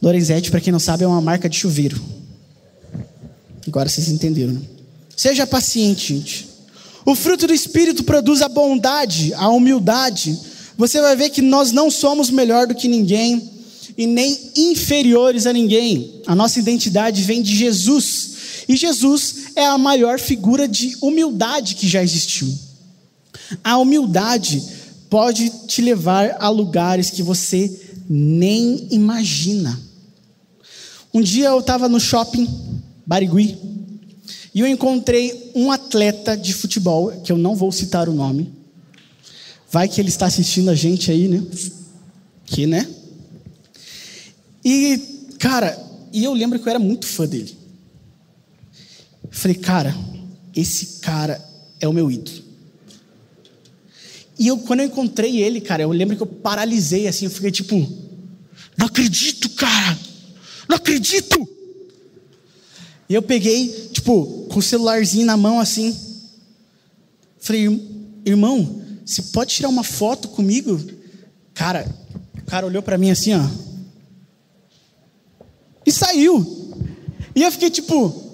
Lorenzetti, 0.02 0.52
para 0.52 0.62
quem 0.62 0.72
não 0.72 0.80
sabe, 0.80 1.04
é 1.04 1.08
uma 1.08 1.22
marca 1.22 1.50
de 1.50 1.58
chuveiro. 1.58 2.00
Agora 3.68 3.90
vocês 3.90 4.08
entenderam. 4.08 4.54
Né? 4.54 4.62
Seja 5.16 5.46
paciente, 5.46 6.16
gente. 6.16 6.47
O 7.08 7.16
fruto 7.16 7.48
do 7.48 7.54
Espírito 7.54 8.04
produz 8.04 8.42
a 8.42 8.50
bondade, 8.50 9.34
a 9.36 9.48
humildade. 9.48 10.38
Você 10.76 11.00
vai 11.00 11.16
ver 11.16 11.30
que 11.30 11.42
nós 11.42 11.72
não 11.72 11.90
somos 11.90 12.30
melhor 12.30 12.68
do 12.68 12.76
que 12.76 12.86
ninguém 12.90 13.50
e 13.98 14.06
nem 14.06 14.38
inferiores 14.58 15.46
a 15.46 15.54
ninguém. 15.54 16.22
A 16.28 16.36
nossa 16.36 16.60
identidade 16.60 17.24
vem 17.24 17.42
de 17.42 17.56
Jesus. 17.56 18.32
E 18.68 18.76
Jesus 18.76 19.36
é 19.56 19.66
a 19.66 19.78
maior 19.78 20.20
figura 20.20 20.68
de 20.68 20.98
humildade 21.00 21.76
que 21.76 21.88
já 21.88 22.04
existiu. 22.04 22.54
A 23.64 23.78
humildade 23.78 24.62
pode 25.10 25.50
te 25.66 25.82
levar 25.82 26.36
a 26.42 26.50
lugares 26.50 27.10
que 27.10 27.24
você 27.24 27.72
nem 28.10 28.86
imagina. 28.92 29.80
Um 31.14 31.22
dia 31.22 31.48
eu 31.48 31.60
estava 31.60 31.88
no 31.88 32.02
shopping 32.02 32.46
Barigui 33.06 33.77
e 34.58 34.60
eu 34.60 34.66
encontrei 34.66 35.52
um 35.54 35.72
atleta 35.72 36.36
de 36.36 36.52
futebol, 36.52 37.12
que 37.22 37.32
eu 37.32 37.38
não 37.38 37.56
vou 37.56 37.72
citar 37.72 38.10
o 38.10 38.12
nome. 38.12 38.52
Vai 39.70 39.88
que 39.88 40.02
ele 40.02 40.10
está 40.10 40.26
assistindo 40.26 40.72
a 40.72 40.74
gente 40.74 41.12
aí, 41.12 41.28
né? 41.28 41.46
Que, 42.44 42.66
né? 42.66 42.90
E, 44.66 44.98
cara, 45.38 45.78
e 46.12 46.24
eu 46.24 46.34
lembro 46.34 46.58
que 46.58 46.68
eu 46.68 46.72
era 46.72 46.80
muito 46.80 47.06
fã 47.06 47.28
dele. 47.28 47.56
Falei, 49.30 49.58
cara, 49.58 49.96
esse 50.56 51.02
cara 51.02 51.40
é 51.80 51.88
o 51.88 51.94
meu 51.94 52.10
ídolo. 52.10 52.42
E 54.40 54.48
eu, 54.48 54.58
quando 54.58 54.80
eu 54.80 54.88
encontrei 54.88 55.40
ele, 55.40 55.62
cara, 55.62 55.84
eu 55.84 55.92
lembro 55.92 56.16
que 56.16 56.24
eu 56.24 56.28
paralisei 56.28 57.08
assim, 57.08 57.26
eu 57.26 57.32
fiquei 57.32 57.52
tipo, 57.52 57.76
não 58.76 58.88
acredito, 58.88 59.52
cara, 59.52 60.00
não 60.68 60.78
acredito. 60.78 61.48
E 63.10 63.14
eu 63.14 63.22
peguei, 63.22 63.90
tipo, 63.94 64.48
com 64.50 64.60
o 64.60 64.62
celularzinho 64.62 65.26
na 65.26 65.38
mão 65.38 65.60
assim. 65.60 65.96
Falei, 67.40 67.66
irmão, 68.26 68.82
você 69.06 69.22
pode 69.22 69.54
tirar 69.54 69.70
uma 69.70 69.84
foto 69.84 70.28
comigo? 70.28 70.80
Cara, 71.54 71.90
o 72.38 72.46
cara 72.46 72.66
olhou 72.66 72.84
para 72.84 72.98
mim 72.98 73.10
assim, 73.10 73.34
ó. 73.34 73.68
E 75.86 75.92
saiu. 75.92 76.46
E 77.34 77.44
eu 77.44 77.52
fiquei 77.52 77.70
tipo. 77.70 78.26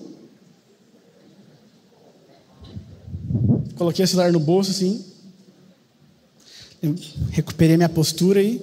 Coloquei 3.75 4.03
o 4.03 4.07
celular 4.07 4.31
no 4.31 4.39
bolso 4.39 4.71
assim. 4.71 5.05
recuperei 7.29 7.77
minha 7.77 7.89
postura 7.89 8.41
e 8.41 8.57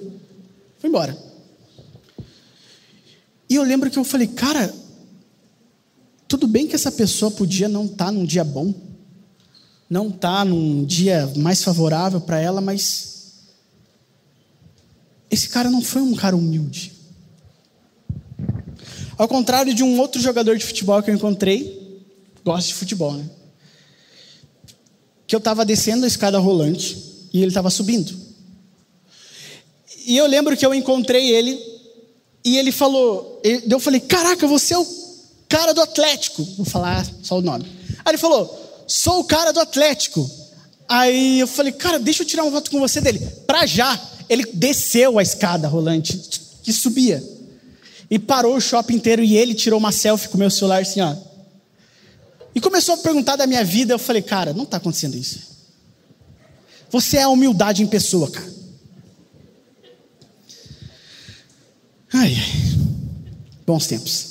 fui 0.79 0.89
embora. 0.89 1.17
E 3.49 3.55
eu 3.55 3.63
lembro 3.63 3.89
que 3.89 3.99
eu 3.99 4.03
falei, 4.03 4.27
cara, 4.27 4.73
tudo 6.31 6.47
bem 6.47 6.65
que 6.65 6.75
essa 6.75 6.89
pessoa 6.89 7.29
podia 7.29 7.67
não 7.67 7.83
estar 7.83 8.05
tá 8.05 8.11
num 8.13 8.23
dia 8.23 8.41
bom, 8.41 8.73
não 9.89 10.07
estar 10.07 10.37
tá 10.37 10.45
num 10.45 10.85
dia 10.85 11.29
mais 11.35 11.61
favorável 11.61 12.21
para 12.21 12.39
ela, 12.39 12.61
mas 12.61 13.33
esse 15.29 15.49
cara 15.49 15.69
não 15.69 15.81
foi 15.81 16.01
um 16.01 16.15
cara 16.15 16.33
humilde. 16.33 16.93
Ao 19.17 19.27
contrário 19.27 19.73
de 19.73 19.83
um 19.83 19.99
outro 19.99 20.21
jogador 20.21 20.57
de 20.57 20.63
futebol 20.63 21.03
que 21.03 21.11
eu 21.11 21.15
encontrei, 21.15 22.01
gosta 22.45 22.69
de 22.69 22.75
futebol, 22.75 23.11
né? 23.11 23.29
Que 25.27 25.35
eu 25.35 25.39
estava 25.39 25.65
descendo 25.65 26.05
a 26.05 26.07
escada 26.07 26.39
rolante 26.39 27.27
e 27.33 27.39
ele 27.39 27.49
estava 27.49 27.69
subindo. 27.69 28.17
E 30.05 30.15
eu 30.15 30.27
lembro 30.27 30.55
que 30.55 30.65
eu 30.65 30.73
encontrei 30.73 31.29
ele 31.29 31.59
e 32.41 32.57
ele 32.57 32.71
falou, 32.71 33.41
eu 33.43 33.79
falei, 33.81 33.99
caraca, 33.99 34.47
você 34.47 34.73
é 34.73 34.79
o 34.79 35.00
cara 35.51 35.73
do 35.73 35.81
Atlético. 35.81 36.43
Vou 36.55 36.65
falar 36.65 37.05
só 37.21 37.37
o 37.37 37.41
nome. 37.41 37.65
Aí 38.05 38.11
ele 38.11 38.17
falou, 38.17 38.85
sou 38.87 39.19
o 39.19 39.23
cara 39.25 39.51
do 39.51 39.59
Atlético. 39.59 40.29
Aí 40.87 41.41
eu 41.41 41.47
falei, 41.47 41.73
cara, 41.73 41.99
deixa 41.99 42.23
eu 42.23 42.27
tirar 42.27 42.43
uma 42.43 42.51
foto 42.51 42.71
com 42.71 42.79
você 42.79 43.01
dele. 43.01 43.19
Pra 43.45 43.65
já, 43.65 43.99
ele 44.29 44.45
desceu 44.53 45.19
a 45.19 45.21
escada 45.21 45.67
rolante 45.67 46.17
que 46.63 46.71
subia. 46.71 47.21
E 48.09 48.17
parou 48.17 48.55
o 48.55 48.61
shopping 48.61 48.95
inteiro 48.95 49.23
e 49.23 49.35
ele 49.35 49.53
tirou 49.53 49.77
uma 49.77 49.91
selfie 49.91 50.29
com 50.29 50.35
o 50.35 50.39
meu 50.39 50.49
celular 50.49 50.81
assim, 50.81 51.01
ó. 51.01 51.15
E 52.55 52.61
começou 52.61 52.95
a 52.95 52.97
perguntar 52.97 53.35
da 53.35 53.45
minha 53.45 53.63
vida. 53.63 53.93
Eu 53.93 53.99
falei, 53.99 54.21
cara, 54.21 54.53
não 54.53 54.63
está 54.63 54.77
acontecendo 54.77 55.17
isso. 55.17 55.51
Você 56.89 57.17
é 57.17 57.23
a 57.23 57.29
humildade 57.29 57.83
em 57.83 57.87
pessoa, 57.87 58.29
cara. 58.29 58.51
Ai, 62.13 62.35
ai. 62.35 62.71
Bons 63.65 63.87
tempos. 63.87 64.30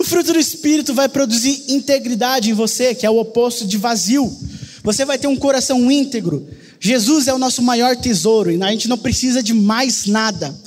O 0.00 0.04
fruto 0.04 0.32
do 0.32 0.38
Espírito 0.38 0.94
vai 0.94 1.10
produzir 1.10 1.64
integridade 1.68 2.48
em 2.48 2.54
você, 2.54 2.94
que 2.94 3.04
é 3.04 3.10
o 3.10 3.18
oposto 3.18 3.66
de 3.66 3.76
vazio. 3.76 4.34
Você 4.82 5.04
vai 5.04 5.18
ter 5.18 5.26
um 5.26 5.36
coração 5.36 5.92
íntegro. 5.92 6.48
Jesus 6.80 7.28
é 7.28 7.34
o 7.34 7.38
nosso 7.38 7.60
maior 7.60 7.94
tesouro 7.94 8.50
e 8.50 8.62
a 8.62 8.70
gente 8.70 8.88
não 8.88 8.96
precisa 8.96 9.42
de 9.42 9.52
mais 9.52 10.06
nada. 10.06 10.58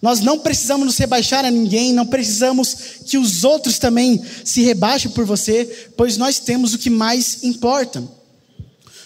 Nós 0.00 0.20
não 0.20 0.38
precisamos 0.38 0.86
nos 0.86 0.96
rebaixar 0.96 1.44
a 1.44 1.50
ninguém, 1.50 1.92
não 1.92 2.06
precisamos 2.06 2.74
que 3.04 3.18
os 3.18 3.44
outros 3.44 3.78
também 3.78 4.24
se 4.42 4.62
rebaixem 4.62 5.10
por 5.10 5.26
você, 5.26 5.90
pois 5.94 6.16
nós 6.16 6.38
temos 6.38 6.72
o 6.72 6.78
que 6.78 6.88
mais 6.88 7.44
importa. 7.44 8.02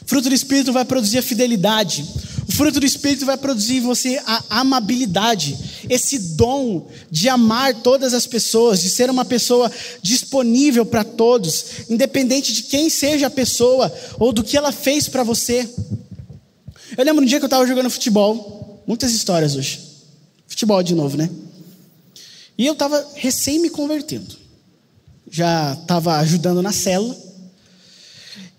Fruto 0.07 0.29
do 0.29 0.35
Espírito 0.35 0.73
vai 0.73 0.85
produzir 0.85 1.19
a 1.19 1.23
fidelidade. 1.23 2.07
O 2.53 2.55
fruto 2.55 2.79
do 2.79 2.85
Espírito 2.85 3.25
vai 3.25 3.39
produzir 3.39 3.77
em 3.77 3.81
você 3.81 4.21
a 4.27 4.61
amabilidade, 4.61 5.57
esse 5.89 6.19
dom 6.37 6.87
de 7.11 7.27
amar 7.27 7.77
todas 7.77 8.13
as 8.13 8.27
pessoas, 8.27 8.83
de 8.83 8.91
ser 8.91 9.09
uma 9.09 9.25
pessoa 9.25 9.73
disponível 10.03 10.85
para 10.85 11.03
todos, 11.03 11.89
independente 11.89 12.53
de 12.53 12.65
quem 12.65 12.91
seja 12.91 13.29
a 13.29 13.31
pessoa 13.31 13.91
ou 14.19 14.35
do 14.35 14.45
que 14.45 14.55
ela 14.55 14.71
fez 14.71 15.09
para 15.09 15.23
você. 15.23 15.67
Eu 16.95 17.03
lembro 17.07 17.23
um 17.23 17.27
dia 17.27 17.39
que 17.39 17.45
eu 17.45 17.47
estava 17.47 17.67
jogando 17.67 17.89
futebol, 17.89 18.83
muitas 18.87 19.13
histórias 19.13 19.57
hoje. 19.57 19.81
Futebol 20.47 20.83
de 20.83 20.95
novo, 20.95 21.17
né? 21.17 21.31
E 22.59 22.67
eu 22.67 22.75
estava 22.75 23.03
recém 23.15 23.61
me 23.61 23.71
convertendo. 23.71 24.37
Já 25.31 25.73
estava 25.73 26.19
ajudando 26.19 26.61
na 26.61 26.71
célula. 26.71 27.17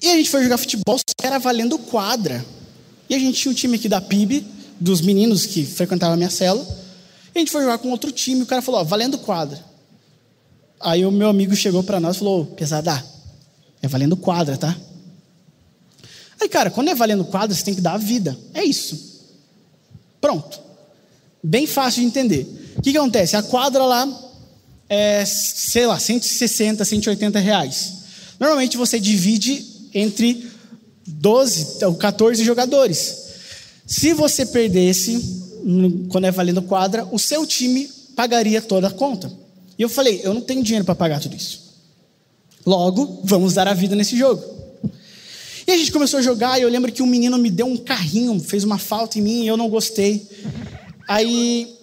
E 0.02 0.10
a 0.10 0.16
gente 0.16 0.32
foi 0.32 0.42
jogar 0.42 0.58
futebol, 0.58 1.00
era 1.22 1.38
valendo 1.38 1.78
quadra. 1.78 2.44
A 3.16 3.20
gente 3.20 3.40
tinha 3.40 3.52
um 3.52 3.56
time 3.56 3.76
aqui 3.76 3.90
da 3.90 4.02
PIB, 4.02 4.46
dos 4.80 5.02
meninos 5.02 5.46
que 5.46 5.66
frequentavam 5.66 6.14
a 6.14 6.18
minha 6.18 6.30
célula. 6.30 6.66
E 7.34 7.38
a 7.38 7.40
gente 7.40 7.52
foi 7.52 7.62
jogar 7.62 7.78
com 7.78 7.90
outro 7.90 8.12
time, 8.12 8.44
o 8.44 8.46
cara 8.46 8.62
falou, 8.62 8.82
ó, 8.82 8.84
valendo 8.84 9.18
quadra. 9.18 9.64
Aí 10.80 11.06
o 11.06 11.12
meu 11.12 11.30
amigo 11.30 11.56
chegou 11.56 11.84
para 11.84 12.00
nós 12.00 12.16
e 12.16 12.20
falou, 12.20 12.46
pesada, 12.46 13.04
é 13.82 13.88
valendo 13.88 14.18
quadra, 14.18 14.58
tá? 14.58 14.76
Aí, 16.40 16.50
cara, 16.50 16.70
quando 16.70 16.90
é 16.90 16.96
valendo 16.96 17.24
quadra, 17.26 17.56
você 17.56 17.64
tem 17.64 17.74
que 17.74 17.82
dar 17.82 17.94
a 17.94 17.98
vida. 17.98 18.38
É 18.54 18.64
isso. 18.64 19.14
Pronto. 20.20 20.60
Bem 21.42 21.66
fácil 21.66 22.02
de 22.02 22.08
entender. 22.08 22.74
O 22.78 22.82
que, 22.82 22.92
que 22.92 22.98
acontece? 22.98 23.36
A 23.36 23.44
quadra 23.44 23.84
lá 23.84 24.08
é, 24.90 25.24
sei 25.26 25.86
lá, 25.86 26.00
160, 26.00 26.84
180 26.84 27.40
reais. 27.40 27.94
Normalmente 28.40 28.78
você 28.78 29.00
divide 29.00 29.66
entre 29.94 30.52
12 31.06 31.84
ou 31.86 31.96
14 31.96 32.44
jogadores. 32.44 33.24
Se 33.86 34.14
você 34.14 34.46
perdesse, 34.46 35.20
quando 36.10 36.26
é 36.26 36.32
valendo 36.32 36.62
quadra, 36.62 37.08
o 37.12 37.20
seu 37.20 37.46
time 37.46 37.90
pagaria 38.16 38.62
toda 38.62 38.88
a 38.88 38.92
conta. 38.92 39.32
E 39.78 39.82
eu 39.82 39.90
falei, 39.90 40.22
eu 40.24 40.34
não 40.34 40.42
tenho 40.42 40.64
dinheiro 40.64 40.86
para 40.86 40.96
pagar 40.96 41.20
tudo 41.20 41.36
isso. 41.36 41.62
Logo, 42.66 43.22
vamos 43.24 43.54
dar 43.54 43.68
a 43.68 43.74
vida 43.74 43.96
nesse 43.96 44.18
jogo. 44.18 44.44
E 45.66 45.72
a 45.72 45.78
gente 45.78 45.92
começou 45.92 46.20
a 46.20 46.22
jogar, 46.22 46.60
e 46.60 46.64
eu 46.64 46.70
lembro 46.70 46.92
que 46.92 47.02
um 47.02 47.08
menino 47.08 47.38
me 47.38 47.50
deu 47.50 47.66
um 47.66 47.78
carrinho, 47.78 48.40
fez 48.40 48.64
uma 48.64 48.78
falta 48.78 49.18
em 49.18 49.22
mim, 49.22 49.44
e 49.44 49.48
eu 49.48 49.58
não 49.58 49.70
gostei. 49.70 50.28
Aí 51.08 51.74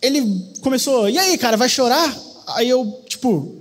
ele 0.00 0.22
começou, 0.60 1.08
e 1.08 1.18
aí, 1.18 1.36
cara, 1.36 1.56
vai 1.56 1.68
chorar? 1.68 2.16
Aí 2.48 2.68
eu, 2.68 3.02
tipo, 3.08 3.56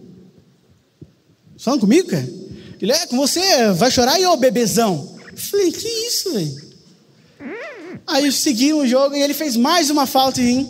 falando 1.57 1.81
comigo, 1.81 2.09
cara? 2.09 2.38
Ele 2.81 2.91
é 2.93 3.05
com 3.07 3.17
você, 3.17 3.71
vai 3.73 3.91
chorar 3.91 4.19
e 4.19 4.25
ô 4.25 4.37
bebezão? 4.37 5.17
Eu 5.31 5.37
falei, 5.37 5.71
que 5.71 5.87
isso, 5.87 6.31
velho? 6.33 6.69
Aí 8.07 8.25
eu 8.25 8.31
segui 8.31 8.73
o 8.73 8.87
jogo 8.87 9.15
e 9.15 9.21
ele 9.21 9.33
fez 9.33 9.55
mais 9.55 9.89
uma 9.89 10.05
falta 10.05 10.41
em 10.41 10.45
mim. 10.45 10.69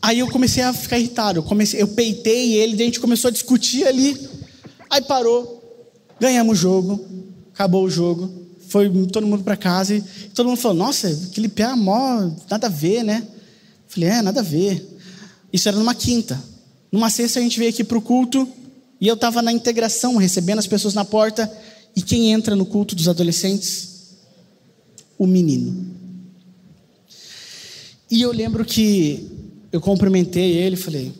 Aí 0.00 0.18
eu 0.18 0.28
comecei 0.28 0.62
a 0.62 0.72
ficar 0.72 0.98
irritado. 0.98 1.38
Eu, 1.38 1.42
comecei, 1.42 1.80
eu 1.80 1.88
peitei 1.88 2.54
ele, 2.54 2.74
a 2.74 2.84
gente 2.84 3.00
começou 3.00 3.28
a 3.28 3.32
discutir 3.32 3.86
ali. 3.86 4.16
Aí 4.90 5.00
parou, 5.00 5.60
ganhamos 6.20 6.58
o 6.58 6.60
jogo, 6.60 7.04
acabou 7.52 7.84
o 7.84 7.90
jogo. 7.90 8.46
Foi 8.68 8.90
todo 9.06 9.26
mundo 9.26 9.42
para 9.42 9.56
casa 9.56 9.94
e 9.94 10.02
todo 10.34 10.48
mundo 10.48 10.58
falou: 10.58 10.76
Nossa, 10.76 11.08
aquele 11.08 11.48
pé 11.48 11.74
mó, 11.74 12.30
nada 12.50 12.66
a 12.66 12.70
ver, 12.70 13.02
né? 13.02 13.26
Eu 13.26 13.88
falei: 13.88 14.08
É, 14.10 14.22
nada 14.22 14.40
a 14.40 14.42
ver. 14.42 14.86
Isso 15.50 15.68
era 15.68 15.78
numa 15.78 15.94
quinta. 15.94 16.40
Numa 16.92 17.08
sexta 17.08 17.40
a 17.40 17.42
gente 17.42 17.58
veio 17.58 17.70
aqui 17.70 17.82
para 17.82 17.98
o 17.98 18.02
culto 18.02 18.46
e 19.00 19.06
eu 19.06 19.14
estava 19.14 19.40
na 19.42 19.52
integração, 19.52 20.16
recebendo 20.16 20.58
as 20.58 20.66
pessoas 20.66 20.94
na 20.94 21.04
porta. 21.04 21.50
E 21.94 22.02
quem 22.02 22.32
entra 22.32 22.56
no 22.56 22.66
culto 22.66 22.94
dos 22.94 23.08
adolescentes? 23.08 24.16
O 25.18 25.26
menino. 25.26 25.86
E 28.10 28.22
eu 28.22 28.32
lembro 28.32 28.64
que 28.64 29.28
eu 29.70 29.80
cumprimentei 29.80 30.52
ele, 30.52 30.76
falei: 30.76 31.12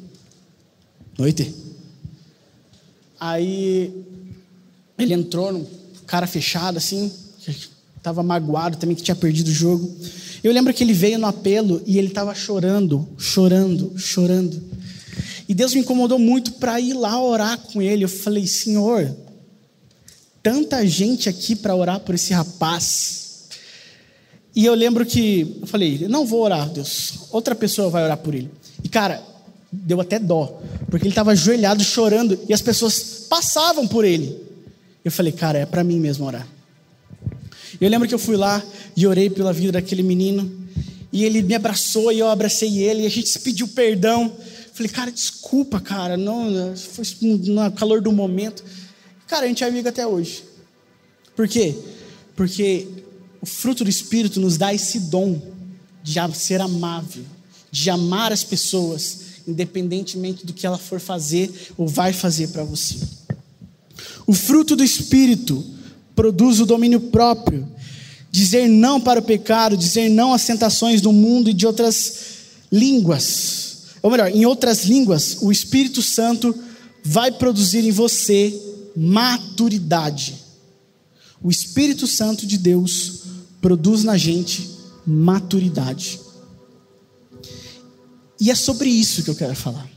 Noite. 1.16 1.54
Aí 3.20 3.92
ele 4.96 5.14
entrou, 5.14 5.52
num 5.52 5.66
cara 6.06 6.26
fechado 6.26 6.78
assim, 6.78 7.12
estava 7.96 8.22
magoado 8.22 8.76
também, 8.76 8.96
que 8.96 9.02
tinha 9.02 9.14
perdido 9.14 9.48
o 9.48 9.52
jogo. 9.52 9.96
Eu 10.42 10.52
lembro 10.52 10.72
que 10.72 10.84
ele 10.84 10.92
veio 10.92 11.18
no 11.18 11.26
apelo 11.26 11.82
e 11.84 11.98
ele 11.98 12.08
estava 12.08 12.34
chorando, 12.34 13.08
chorando, 13.18 13.98
chorando. 13.98 14.62
E 15.48 15.54
Deus 15.54 15.72
me 15.72 15.80
incomodou 15.80 16.18
muito 16.18 16.52
para 16.52 16.78
ir 16.78 16.92
lá 16.92 17.20
orar 17.20 17.58
com 17.58 17.80
ele. 17.80 18.04
Eu 18.04 18.08
falei, 18.08 18.46
Senhor, 18.46 19.16
tanta 20.42 20.86
gente 20.86 21.28
aqui 21.28 21.56
para 21.56 21.74
orar 21.74 22.00
por 22.00 22.14
esse 22.14 22.34
rapaz. 22.34 23.48
E 24.54 24.66
eu 24.66 24.74
lembro 24.74 25.06
que 25.06 25.56
eu 25.62 25.66
falei, 25.66 26.06
não 26.06 26.26
vou 26.26 26.42
orar, 26.42 26.68
Deus. 26.68 27.14
Outra 27.30 27.54
pessoa 27.54 27.88
vai 27.88 28.04
orar 28.04 28.18
por 28.18 28.34
ele. 28.34 28.50
E 28.84 28.88
cara, 28.88 29.22
deu 29.72 30.00
até 30.00 30.18
dó, 30.18 30.60
porque 30.90 31.04
ele 31.04 31.12
estava 31.12 31.32
ajoelhado 31.32 31.82
chorando 31.82 32.38
e 32.48 32.52
as 32.52 32.60
pessoas 32.60 33.26
passavam 33.28 33.86
por 33.86 34.04
ele. 34.04 34.36
Eu 35.04 35.10
falei, 35.10 35.32
cara, 35.32 35.60
é 35.60 35.66
para 35.66 35.82
mim 35.82 35.98
mesmo 35.98 36.26
orar. 36.26 36.46
Eu 37.80 37.88
lembro 37.88 38.08
que 38.08 38.14
eu 38.14 38.18
fui 38.18 38.36
lá 38.36 38.62
e 38.96 39.06
orei 39.06 39.30
pela 39.30 39.52
vida 39.52 39.72
daquele 39.72 40.02
menino. 40.02 40.50
E 41.12 41.24
ele 41.24 41.42
me 41.42 41.54
abraçou 41.54 42.12
e 42.12 42.18
eu 42.18 42.28
abracei 42.28 42.78
ele. 42.78 43.02
E 43.02 43.06
a 43.06 43.10
gente 43.10 43.28
se 43.28 43.38
pediu 43.38 43.68
perdão. 43.68 44.32
Falei, 44.78 44.92
cara, 44.92 45.10
desculpa, 45.10 45.80
cara, 45.80 46.16
não, 46.16 46.76
foi 46.76 47.04
no 47.20 47.72
calor 47.72 48.00
do 48.00 48.12
momento. 48.12 48.62
Cara, 49.26 49.44
a 49.44 49.48
gente 49.48 49.64
é 49.64 49.66
amigo 49.66 49.88
até 49.88 50.06
hoje. 50.06 50.44
Por 51.34 51.48
quê? 51.48 51.74
Porque 52.36 52.86
o 53.40 53.46
fruto 53.46 53.82
do 53.82 53.90
Espírito 53.90 54.38
nos 54.38 54.56
dá 54.56 54.72
esse 54.72 55.00
dom 55.00 55.42
de 56.00 56.20
ser 56.34 56.60
amável, 56.60 57.24
de 57.72 57.90
amar 57.90 58.30
as 58.30 58.44
pessoas, 58.44 59.22
independentemente 59.48 60.46
do 60.46 60.52
que 60.52 60.64
ela 60.64 60.78
for 60.78 61.00
fazer 61.00 61.52
ou 61.76 61.88
vai 61.88 62.12
fazer 62.12 62.46
para 62.50 62.62
você. 62.62 62.98
O 64.28 64.32
fruto 64.32 64.76
do 64.76 64.84
Espírito 64.84 65.66
produz 66.14 66.60
o 66.60 66.66
domínio 66.66 67.00
próprio, 67.00 67.68
dizer 68.30 68.68
não 68.68 69.00
para 69.00 69.18
o 69.18 69.24
pecado, 69.24 69.76
dizer 69.76 70.08
não 70.08 70.32
às 70.32 70.46
tentações 70.46 71.00
do 71.00 71.12
mundo 71.12 71.50
e 71.50 71.52
de 71.52 71.66
outras 71.66 72.14
línguas 72.70 73.67
ou 74.02 74.10
melhor, 74.10 74.30
em 74.30 74.46
outras 74.46 74.84
línguas, 74.84 75.38
o 75.40 75.50
Espírito 75.50 76.02
Santo 76.02 76.54
vai 77.04 77.32
produzir 77.32 77.84
em 77.84 77.90
você 77.90 78.54
maturidade. 78.96 80.36
O 81.42 81.50
Espírito 81.50 82.06
Santo 82.06 82.46
de 82.46 82.58
Deus 82.58 83.22
produz 83.60 84.04
na 84.04 84.16
gente 84.16 84.70
maturidade. 85.06 86.20
E 88.40 88.50
é 88.50 88.54
sobre 88.54 88.88
isso 88.88 89.22
que 89.22 89.30
eu 89.30 89.34
quero 89.34 89.54
falar. 89.54 89.88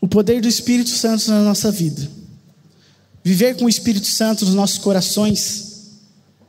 O 0.00 0.06
poder 0.06 0.40
do 0.40 0.48
Espírito 0.48 0.90
Santo 0.90 1.28
na 1.30 1.42
nossa 1.42 1.70
vida. 1.70 2.08
Viver 3.24 3.56
com 3.56 3.66
o 3.66 3.68
Espírito 3.68 4.06
Santo 4.06 4.44
nos 4.44 4.54
nossos 4.54 4.78
corações 4.78 6.00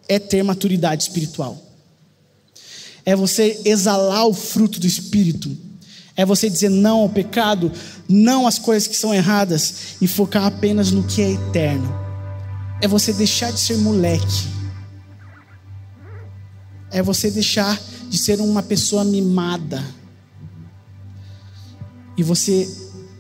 é 0.08 0.18
ter 0.18 0.44
maturidade 0.44 1.04
espiritual 1.04 1.73
é 3.06 3.16
você 3.16 3.62
exalar 3.66 4.26
o 4.28 4.34
fruto 4.34 4.80
do 4.80 4.88
Espírito, 4.88 5.56
é 6.16 6.26
você 6.26 6.50
dizer 6.50 6.70
não 6.70 7.00
ao 7.00 7.10
pecado, 7.10 7.72
não 8.08 8.48
às 8.48 8.60
coisas 8.60 8.88
que 8.88 8.96
são 8.96 9.14
erradas 9.14 9.96
e 10.00 10.08
focar 10.08 10.46
apenas 10.46 10.92
no 10.92 11.04
que 11.04 11.22
é 11.22 11.32
eterno. 11.32 12.02
É 12.82 12.88
você 12.88 13.14
deixar 13.14 13.52
de 13.52 13.60
ser 13.60 13.78
moleque, 13.78 14.48
é 16.92 17.02
você 17.02 17.32
deixar 17.32 17.80
de 18.10 18.18
ser 18.18 18.40
uma 18.40 18.62
pessoa 18.62 19.04
mimada 19.04 19.84
e 22.16 22.24
você 22.24 22.70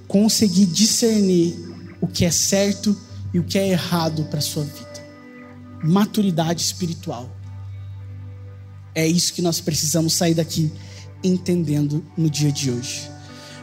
conseguir 0.08 0.68
discernir 0.68 1.58
o 2.00 2.08
que 2.08 2.26
é 2.26 2.32
certo 2.32 2.96
e 3.34 3.40
o 3.40 3.44
que 3.44 3.58
é 3.58 3.70
errado 3.70 4.26
para 4.26 4.40
a 4.40 4.42
sua 4.42 4.64
vida. 4.64 5.04
Maturidade 5.84 6.62
espiritual. 6.62 7.43
É 8.96 9.08
isso 9.08 9.34
que 9.34 9.42
nós 9.42 9.60
precisamos 9.60 10.14
sair 10.14 10.34
daqui 10.34 10.72
entendendo 11.24 12.06
no 12.18 12.30
dia 12.30 12.52
de 12.52 12.70
hoje. 12.70 13.10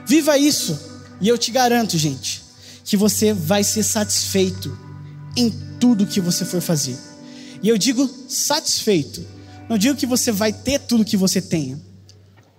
Viva 0.07 0.37
isso, 0.39 0.79
e 1.21 1.29
eu 1.29 1.37
te 1.39 1.51
garanto, 1.51 1.97
gente, 1.97 2.43
que 2.85 2.97
você 2.97 3.33
vai 3.33 3.63
ser 3.63 3.83
satisfeito 3.83 4.77
em 5.37 5.51
tudo 5.79 6.07
que 6.07 6.21
você 6.21 6.45
for 6.45 6.61
fazer. 6.61 6.97
E 7.63 7.69
eu 7.69 7.77
digo 7.77 8.09
satisfeito, 8.29 9.25
não 9.69 9.79
digo 9.79 9.97
que 9.97 10.07
você 10.07 10.33
vai 10.33 10.53
ter 10.53 10.81
tudo 10.81 11.05
que 11.05 11.17
você 11.17 11.41
tenha, 11.41 11.81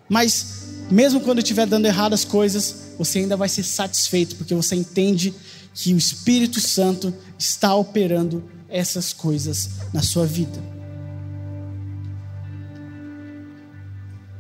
mas 0.08 0.62
mesmo 0.90 1.22
quando 1.22 1.40
estiver 1.40 1.66
dando 1.66 1.86
errado 1.86 2.14
as 2.14 2.24
coisas, 2.24 2.76
você 2.98 3.20
ainda 3.20 3.36
vai 3.36 3.50
ser 3.50 3.64
satisfeito, 3.64 4.36
porque 4.36 4.54
você 4.54 4.76
entende 4.76 5.34
que 5.74 5.94
o 5.94 5.98
Espírito 5.98 6.60
Santo 6.60 7.14
está 7.40 7.74
operando 7.76 8.44
essas 8.70 9.14
coisas 9.14 9.70
na 9.94 10.04
sua 10.04 10.26
vida. 10.26 10.81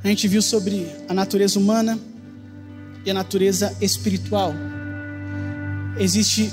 A 0.03 0.07
gente 0.07 0.27
viu 0.27 0.41
sobre 0.41 0.87
a 1.07 1.13
natureza 1.13 1.59
humana 1.59 1.99
e 3.05 3.11
a 3.11 3.13
natureza 3.13 3.75
espiritual. 3.79 4.53
Existe 5.99 6.51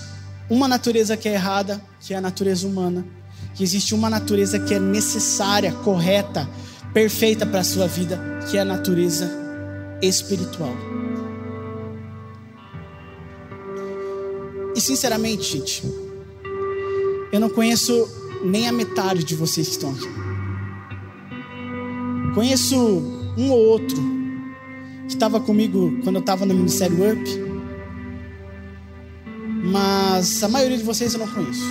uma 0.51 0.69
natureza 0.69 1.17
que 1.17 1.29
é 1.29 1.35
errada, 1.35 1.81
que 2.01 2.13
é 2.13 2.17
a 2.17 2.21
natureza 2.21 2.67
humana, 2.67 3.05
existe 3.59 3.95
uma 3.95 4.09
natureza 4.09 4.59
que 4.59 4.75
é 4.75 4.79
necessária, 4.79 5.73
correta, 5.73 6.49
perfeita 6.93 7.45
para 7.45 7.61
a 7.61 7.65
sua 7.65 7.87
vida, 7.87 8.21
que 8.51 8.57
é 8.57 8.61
a 8.61 8.65
natureza 8.65 9.31
espiritual. 10.01 10.75
E 14.75 14.81
sinceramente, 14.81 15.59
gente, 15.59 15.83
eu 17.33 17.41
não 17.41 17.49
conheço 17.49 18.09
nem 18.45 18.69
a 18.69 18.73
metade 18.73 19.25
de 19.25 19.35
vocês 19.35 19.67
que 19.67 19.73
estão 19.73 19.91
aqui. 19.91 20.09
Conheço 22.35 23.18
um 23.39 23.51
ou 23.51 23.59
outro 23.59 23.97
que 25.07 25.15
estava 25.15 25.41
comigo 25.41 25.99
quando 26.03 26.17
eu 26.17 26.21
estava 26.21 26.45
no 26.45 26.55
Ministério 26.55 26.97
UP, 27.13 27.49
mas 29.65 30.43
a 30.43 30.49
maioria 30.49 30.77
de 30.77 30.83
vocês 30.83 31.15
eu 31.15 31.21
não 31.21 31.29
conheço. 31.29 31.65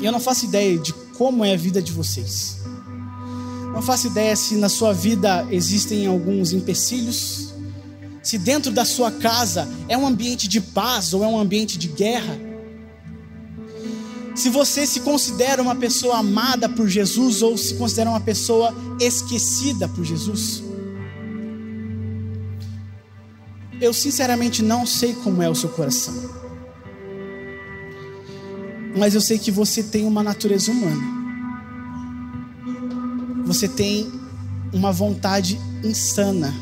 E 0.00 0.04
eu 0.04 0.10
não 0.10 0.18
faço 0.18 0.46
ideia 0.46 0.78
de 0.78 0.92
como 1.16 1.44
é 1.44 1.52
a 1.52 1.56
vida 1.56 1.80
de 1.80 1.92
vocês. 1.92 2.58
Não 3.72 3.82
faço 3.82 4.06
ideia 4.06 4.34
se 4.34 4.54
na 4.56 4.68
sua 4.68 4.92
vida 4.92 5.46
existem 5.50 6.06
alguns 6.06 6.52
empecilhos, 6.52 7.52
se 8.22 8.38
dentro 8.38 8.72
da 8.72 8.84
sua 8.84 9.10
casa 9.10 9.68
é 9.88 9.98
um 9.98 10.06
ambiente 10.06 10.48
de 10.48 10.60
paz 10.60 11.12
ou 11.12 11.22
é 11.22 11.26
um 11.26 11.38
ambiente 11.38 11.76
de 11.76 11.88
guerra. 11.88 12.38
Se 14.34 14.48
você 14.50 14.84
se 14.84 15.00
considera 15.00 15.62
uma 15.62 15.76
pessoa 15.76 16.18
amada 16.18 16.68
por 16.68 16.88
Jesus 16.88 17.40
ou 17.40 17.56
se 17.56 17.74
considera 17.74 18.10
uma 18.10 18.20
pessoa 18.20 18.74
esquecida 19.00 19.88
por 19.88 20.04
Jesus. 20.04 20.62
Eu 23.80 23.92
sinceramente 23.92 24.62
não 24.62 24.84
sei 24.86 25.14
como 25.14 25.40
é 25.40 25.48
o 25.48 25.54
seu 25.54 25.68
coração. 25.68 26.14
Mas 28.96 29.14
eu 29.14 29.20
sei 29.20 29.38
que 29.38 29.50
você 29.50 29.82
tem 29.82 30.04
uma 30.04 30.22
natureza 30.22 30.70
humana. 30.72 31.14
Você 33.46 33.68
tem 33.68 34.10
uma 34.72 34.90
vontade 34.90 35.60
insana 35.82 36.52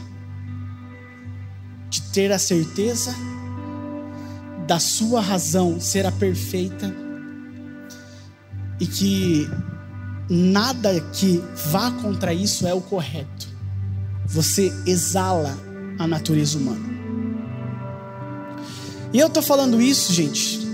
de 1.89 2.03
ter 2.03 2.33
a 2.33 2.39
certeza 2.39 3.15
da 4.67 4.79
sua 4.79 5.21
razão 5.21 5.81
ser 5.81 6.07
a 6.07 6.13
perfeita 6.13 7.02
e 8.83 8.87
que 8.89 9.49
nada 10.29 11.01
que 11.13 11.41
vá 11.71 11.93
contra 11.93 12.35
isso 12.35 12.67
é 12.67 12.75
o 12.75 12.81
correto. 12.81 13.47
Você 14.27 14.73
exala 14.85 15.57
a 16.01 16.07
natureza 16.09 16.59
humana. 16.59 16.91
E 19.13 19.21
eu 19.21 19.29
estou 19.29 19.41
falando 19.41 19.81
isso, 19.81 20.13
gente, 20.13 20.67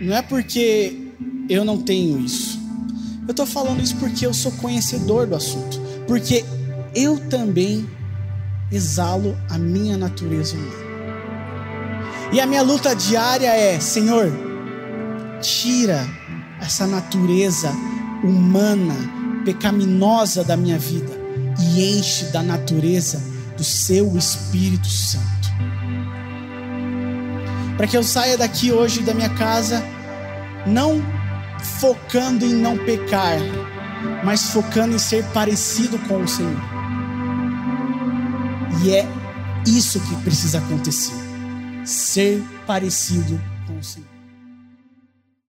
não 0.00 0.16
é 0.16 0.20
porque 0.20 1.12
eu 1.48 1.64
não 1.64 1.80
tenho 1.80 2.18
isso. 2.18 2.58
Eu 3.28 3.30
estou 3.30 3.46
falando 3.46 3.80
isso 3.80 3.94
porque 3.98 4.26
eu 4.26 4.34
sou 4.34 4.50
conhecedor 4.52 5.28
do 5.28 5.36
assunto. 5.36 5.80
Porque 6.08 6.44
eu 6.92 7.20
também 7.28 7.88
exalo 8.72 9.38
a 9.48 9.56
minha 9.56 9.96
natureza 9.96 10.56
humana. 10.56 10.82
E 12.32 12.40
a 12.40 12.46
minha 12.46 12.62
luta 12.62 12.96
diária 12.96 13.54
é: 13.54 13.78
Senhor, 13.78 14.32
tira 15.40 16.04
essa 16.62 16.86
natureza 16.86 17.70
humana, 18.22 18.94
pecaminosa 19.44 20.44
da 20.44 20.56
minha 20.56 20.78
vida 20.78 21.12
e 21.58 21.98
enche 21.98 22.26
da 22.26 22.42
natureza 22.42 23.20
do 23.56 23.64
seu 23.64 24.16
Espírito 24.16 24.86
Santo. 24.86 25.26
Para 27.76 27.86
que 27.88 27.96
eu 27.96 28.04
saia 28.04 28.38
daqui 28.38 28.70
hoje 28.70 29.02
da 29.02 29.12
minha 29.12 29.30
casa, 29.30 29.82
não 30.64 31.02
focando 31.80 32.44
em 32.44 32.54
não 32.54 32.78
pecar, 32.78 33.38
mas 34.24 34.50
focando 34.50 34.94
em 34.94 34.98
ser 34.98 35.24
parecido 35.32 35.98
com 36.00 36.22
o 36.22 36.28
Senhor. 36.28 36.62
E 38.84 38.90
é 38.92 39.06
isso 39.66 39.98
que 40.00 40.14
precisa 40.22 40.58
acontecer: 40.58 41.14
ser 41.84 42.40
parecido 42.66 43.40
com 43.66 43.78
o 43.78 43.82
Senhor. 43.82 44.11